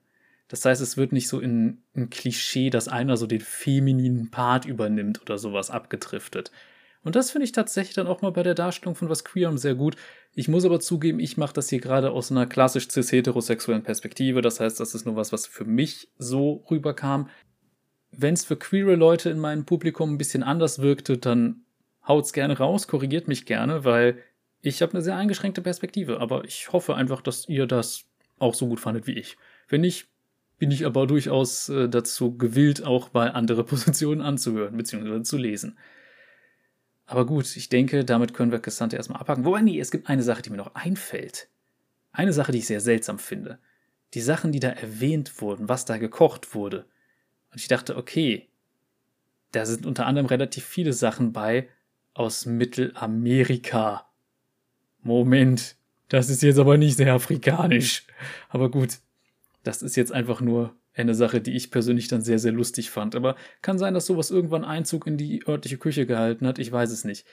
Das 0.48 0.64
heißt, 0.64 0.80
es 0.80 0.96
wird 0.96 1.12
nicht 1.12 1.28
so 1.28 1.40
in 1.40 1.82
ein 1.94 2.08
Klischee, 2.08 2.70
dass 2.70 2.88
einer 2.88 3.16
so 3.16 3.26
den 3.26 3.40
femininen 3.40 4.30
Part 4.30 4.64
übernimmt 4.64 5.20
oder 5.20 5.38
sowas 5.38 5.70
abgedriftet. 5.70 6.52
Und 7.02 7.14
das 7.14 7.30
finde 7.30 7.44
ich 7.44 7.52
tatsächlich 7.52 7.94
dann 7.94 8.08
auch 8.08 8.22
mal 8.22 8.32
bei 8.32 8.42
der 8.42 8.54
Darstellung 8.54 8.96
von 8.96 9.08
was 9.08 9.24
Queerem 9.24 9.58
sehr 9.58 9.76
gut. 9.76 9.96
Ich 10.34 10.48
muss 10.48 10.64
aber 10.64 10.80
zugeben, 10.80 11.20
ich 11.20 11.36
mache 11.36 11.52
das 11.52 11.68
hier 11.68 11.80
gerade 11.80 12.10
aus 12.10 12.32
einer 12.32 12.46
klassisch 12.46 12.88
cis-heterosexuellen 12.88 13.84
Perspektive. 13.84 14.40
Das 14.40 14.58
heißt, 14.58 14.80
das 14.80 14.94
ist 14.94 15.04
nur 15.06 15.14
was, 15.14 15.32
was 15.32 15.46
für 15.46 15.64
mich 15.64 16.08
so 16.18 16.64
rüberkam. 16.68 17.28
Wenn 18.10 18.34
es 18.34 18.44
für 18.44 18.56
queere 18.56 18.94
Leute 18.94 19.30
in 19.30 19.38
meinem 19.38 19.64
Publikum 19.64 20.14
ein 20.14 20.18
bisschen 20.18 20.42
anders 20.42 20.78
wirkte, 20.80 21.18
dann 21.18 21.62
haut's 22.06 22.32
gerne 22.32 22.58
raus, 22.58 22.88
korrigiert 22.88 23.28
mich 23.28 23.46
gerne, 23.46 23.84
weil 23.84 24.22
ich 24.62 24.82
habe 24.82 24.92
eine 24.92 25.02
sehr 25.02 25.16
eingeschränkte 25.16 25.62
Perspektive, 25.62 26.20
aber 26.20 26.44
ich 26.44 26.72
hoffe 26.72 26.94
einfach, 26.94 27.20
dass 27.20 27.48
ihr 27.48 27.66
das 27.66 28.04
auch 28.38 28.54
so 28.54 28.66
gut 28.66 28.80
fandet 28.80 29.06
wie 29.06 29.18
ich. 29.18 29.36
Wenn 29.68 29.80
nicht, 29.82 30.08
bin 30.58 30.70
ich 30.70 30.86
aber 30.86 31.06
durchaus 31.06 31.68
äh, 31.68 31.88
dazu 31.88 32.36
gewillt, 32.36 32.84
auch 32.84 33.12
mal 33.12 33.30
andere 33.30 33.64
Positionen 33.64 34.20
anzuhören 34.20 34.76
bzw. 34.76 35.22
zu 35.22 35.36
lesen. 35.36 35.78
Aber 37.06 37.24
gut, 37.24 37.56
ich 37.56 37.68
denke, 37.68 38.04
damit 38.04 38.34
können 38.34 38.50
wir 38.50 38.58
Cassante 38.58 38.96
erstmal 38.96 39.20
abhaken. 39.20 39.44
Wobei, 39.44 39.62
nee, 39.62 39.78
es 39.78 39.90
gibt 39.90 40.08
eine 40.08 40.22
Sache, 40.22 40.42
die 40.42 40.50
mir 40.50 40.56
noch 40.56 40.74
einfällt. 40.74 41.48
Eine 42.10 42.32
Sache, 42.32 42.50
die 42.50 42.58
ich 42.58 42.66
sehr 42.66 42.80
seltsam 42.80 43.18
finde. 43.18 43.58
Die 44.14 44.20
Sachen, 44.20 44.50
die 44.50 44.60
da 44.60 44.70
erwähnt 44.70 45.40
wurden, 45.40 45.68
was 45.68 45.84
da 45.84 45.98
gekocht 45.98 46.54
wurde. 46.54 46.86
Und 47.56 47.60
ich 47.62 47.68
dachte, 47.68 47.96
okay, 47.96 48.50
da 49.52 49.64
sind 49.64 49.86
unter 49.86 50.04
anderem 50.04 50.26
relativ 50.26 50.62
viele 50.62 50.92
Sachen 50.92 51.32
bei 51.32 51.70
aus 52.12 52.44
Mittelamerika. 52.44 54.06
Moment, 55.00 55.76
das 56.10 56.28
ist 56.28 56.42
jetzt 56.42 56.58
aber 56.58 56.76
nicht 56.76 56.98
sehr 56.98 57.14
afrikanisch. 57.14 58.06
Aber 58.50 58.70
gut, 58.70 58.98
das 59.62 59.80
ist 59.80 59.96
jetzt 59.96 60.12
einfach 60.12 60.42
nur 60.42 60.74
eine 60.92 61.14
Sache, 61.14 61.40
die 61.40 61.56
ich 61.56 61.70
persönlich 61.70 62.08
dann 62.08 62.20
sehr, 62.20 62.38
sehr 62.38 62.52
lustig 62.52 62.90
fand. 62.90 63.14
Aber 63.14 63.36
kann 63.62 63.78
sein, 63.78 63.94
dass 63.94 64.04
sowas 64.04 64.30
irgendwann 64.30 64.66
Einzug 64.66 65.06
in 65.06 65.16
die 65.16 65.42
örtliche 65.48 65.78
Küche 65.78 66.04
gehalten 66.04 66.46
hat. 66.46 66.58
Ich 66.58 66.70
weiß 66.70 66.90
es 66.90 67.04
nicht. 67.04 67.24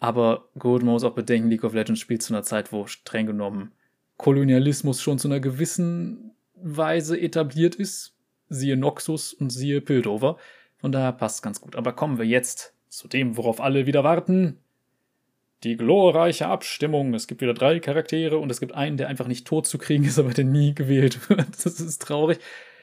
Aber 0.00 0.48
gut, 0.58 0.82
man 0.82 0.94
muss 0.94 1.04
auch 1.04 1.14
bedenken, 1.14 1.50
League 1.50 1.62
of 1.62 1.72
Legends 1.72 2.00
spielt 2.00 2.24
zu 2.24 2.34
einer 2.34 2.42
Zeit, 2.42 2.72
wo 2.72 2.88
streng 2.88 3.26
genommen 3.26 3.70
Kolonialismus 4.16 5.00
schon 5.00 5.20
zu 5.20 5.28
einer 5.28 5.38
gewissen 5.38 6.32
Weise 6.56 7.16
etabliert 7.20 7.76
ist. 7.76 8.15
Siehe 8.48 8.76
Noxus 8.76 9.32
und 9.32 9.50
siehe 9.50 9.80
Piltover. 9.80 10.36
Von 10.78 10.92
daher 10.92 11.12
passt 11.12 11.42
ganz 11.42 11.60
gut. 11.60 11.76
Aber 11.76 11.92
kommen 11.92 12.18
wir 12.18 12.26
jetzt 12.26 12.74
zu 12.88 13.08
dem, 13.08 13.36
worauf 13.36 13.60
alle 13.60 13.86
wieder 13.86 14.04
warten. 14.04 14.58
Die 15.64 15.76
glorreiche 15.76 16.46
Abstimmung. 16.46 17.14
Es 17.14 17.26
gibt 17.26 17.40
wieder 17.40 17.54
drei 17.54 17.80
Charaktere 17.80 18.38
und 18.38 18.50
es 18.50 18.60
gibt 18.60 18.74
einen, 18.74 18.96
der 18.96 19.08
einfach 19.08 19.26
nicht 19.26 19.46
tot 19.46 19.66
zu 19.66 19.78
kriegen 19.78 20.04
ist, 20.04 20.18
aber 20.20 20.32
der 20.32 20.44
nie 20.44 20.74
gewählt 20.74 21.28
wird. 21.28 21.64
Das 21.64 21.80
ist 21.80 22.02
traurig. 22.02 22.38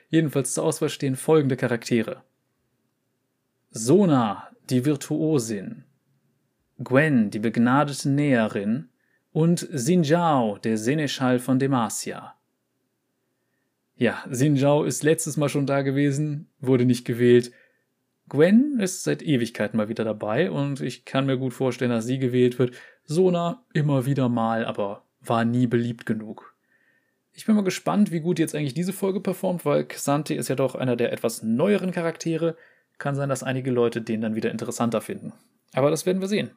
Jedenfalls 0.10 0.54
zur 0.54 0.66
Auswahl 0.66 0.90
stehen 0.90 1.16
folgende 1.16 1.56
Charaktere. 1.58 2.24
Sona, 3.72 4.50
die 4.70 4.86
Virtuosin. 4.86 5.84
Gwen, 6.84 7.32
die 7.32 7.40
begnadete 7.40 8.10
Näherin. 8.10 8.90
Und 9.32 9.68
Sinjao, 9.72 10.60
der 10.60 10.78
Seneschall 10.78 11.40
von 11.40 11.58
Demacia. 11.58 12.36
Ja, 14.04 14.22
Sinjao 14.30 14.84
ist 14.84 15.02
letztes 15.04 15.38
Mal 15.38 15.48
schon 15.48 15.66
da 15.66 15.82
gewesen, 15.82 16.50
wurde 16.60 16.84
nicht 16.84 17.06
gewählt. 17.06 17.54
Gwen 18.28 18.78
ist 18.82 19.06
seit 19.06 19.22
Ewigkeiten 19.22 19.78
mal 19.78 19.88
wieder 19.88 20.04
dabei 20.04 20.52
und 20.52 20.82
ich 20.82 21.06
kann 21.06 21.26
mir 21.26 21.38
gut 21.38 21.54
vorstellen, 21.54 21.92
dass 21.92 22.06
sie 22.06 22.20
gewählt 22.20 22.60
wird. 22.60 22.76
Sona 23.06 23.64
immer 23.72 24.06
wieder 24.06 24.28
mal, 24.28 24.66
aber 24.66 25.06
war 25.22 25.46
nie 25.46 25.68
beliebt 25.68 26.06
genug. 26.06 26.54
Ich 27.32 27.46
bin 27.46 27.56
mal 27.56 27.64
gespannt, 27.64 28.12
wie 28.12 28.20
gut 28.20 28.40
jetzt 28.40 28.54
eigentlich 28.54 28.74
diese 28.74 28.92
Folge 28.92 29.22
performt, 29.22 29.64
weil 29.64 29.86
Xante 29.86 30.34
ist 30.34 30.50
ja 30.50 30.56
doch 30.56 30.76
einer 30.76 30.98
der 30.98 31.14
etwas 31.14 31.42
neueren 31.42 31.94
Charaktere. 31.94 32.58
Kann 32.98 33.16
sein, 33.16 33.30
dass 33.30 33.42
einige 33.42 33.72
Leute 33.72 34.02
den 34.02 34.20
dann 34.20 34.36
wieder 34.36 34.52
interessanter 34.52 35.00
finden. 35.00 35.32
Aber 35.72 35.92
das 35.92 36.06
werden 36.06 36.20
wir 36.20 36.28
sehen. 36.28 36.52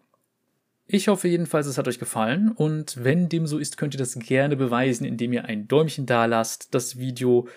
Ich 0.88 1.08
hoffe 1.08 1.26
jedenfalls, 1.26 1.66
es 1.66 1.78
hat 1.78 1.88
euch 1.88 1.98
gefallen 1.98 2.52
und 2.52 3.02
wenn 3.02 3.28
dem 3.28 3.48
so 3.48 3.58
ist, 3.58 3.76
könnt 3.76 3.94
ihr 3.94 3.98
das 3.98 4.16
gerne 4.18 4.56
beweisen, 4.56 5.04
indem 5.04 5.32
ihr 5.32 5.44
ein 5.46 5.66
Däumchen 5.66 6.06
da 6.06 6.26
lasst, 6.26 6.74
das 6.74 6.96
Video 6.96 7.48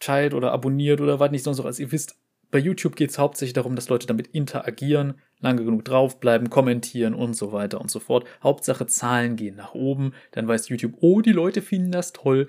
teilt 0.00 0.34
oder 0.34 0.50
abonniert 0.50 1.00
oder 1.00 1.20
was 1.20 1.30
nicht 1.30 1.44
sonst 1.44 1.58
noch. 1.58 1.66
Also 1.66 1.82
ihr 1.82 1.92
wisst, 1.92 2.16
bei 2.50 2.58
YouTube 2.58 2.96
geht 2.96 3.10
es 3.10 3.18
hauptsächlich 3.18 3.52
darum, 3.52 3.76
dass 3.76 3.88
Leute 3.88 4.08
damit 4.08 4.28
interagieren, 4.28 5.14
lange 5.40 5.64
genug 5.64 5.84
draufbleiben, 5.84 6.50
kommentieren 6.50 7.14
und 7.14 7.34
so 7.34 7.52
weiter 7.52 7.80
und 7.80 7.92
so 7.92 8.00
fort. 8.00 8.26
Hauptsache 8.42 8.86
Zahlen 8.86 9.36
gehen 9.36 9.54
nach 9.54 9.74
oben, 9.74 10.12
dann 10.32 10.48
weiß 10.48 10.68
YouTube, 10.68 10.94
oh, 11.00 11.20
die 11.20 11.32
Leute 11.32 11.62
finden 11.62 11.92
das 11.92 12.12
toll. 12.12 12.48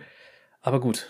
Aber 0.62 0.80
gut, 0.80 1.10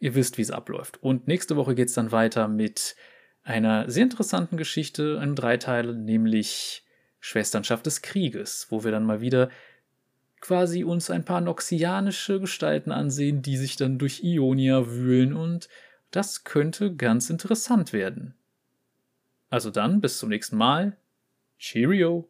ihr 0.00 0.16
wisst, 0.16 0.36
wie 0.36 0.42
es 0.42 0.50
abläuft. 0.50 1.00
Und 1.00 1.28
nächste 1.28 1.54
Woche 1.54 1.76
geht 1.76 1.88
es 1.88 1.94
dann 1.94 2.10
weiter 2.10 2.48
mit 2.48 2.96
einer 3.44 3.88
sehr 3.88 4.02
interessanten 4.02 4.56
Geschichte, 4.56 5.20
einem 5.20 5.36
Dreiteil, 5.36 5.94
nämlich 5.94 6.85
Schwesternschaft 7.20 7.86
des 7.86 8.02
Krieges, 8.02 8.66
wo 8.70 8.84
wir 8.84 8.90
dann 8.90 9.04
mal 9.04 9.20
wieder 9.20 9.50
quasi 10.40 10.84
uns 10.84 11.10
ein 11.10 11.24
paar 11.24 11.40
noxianische 11.40 12.40
Gestalten 12.40 12.92
ansehen, 12.92 13.42
die 13.42 13.56
sich 13.56 13.76
dann 13.76 13.98
durch 13.98 14.22
Ionia 14.22 14.88
wühlen 14.88 15.32
und 15.32 15.68
das 16.10 16.44
könnte 16.44 16.94
ganz 16.94 17.30
interessant 17.30 17.92
werden. 17.92 18.34
Also 19.48 19.70
dann, 19.70 20.00
bis 20.00 20.18
zum 20.18 20.28
nächsten 20.28 20.56
Mal. 20.56 20.96
Cheerio! 21.58 22.28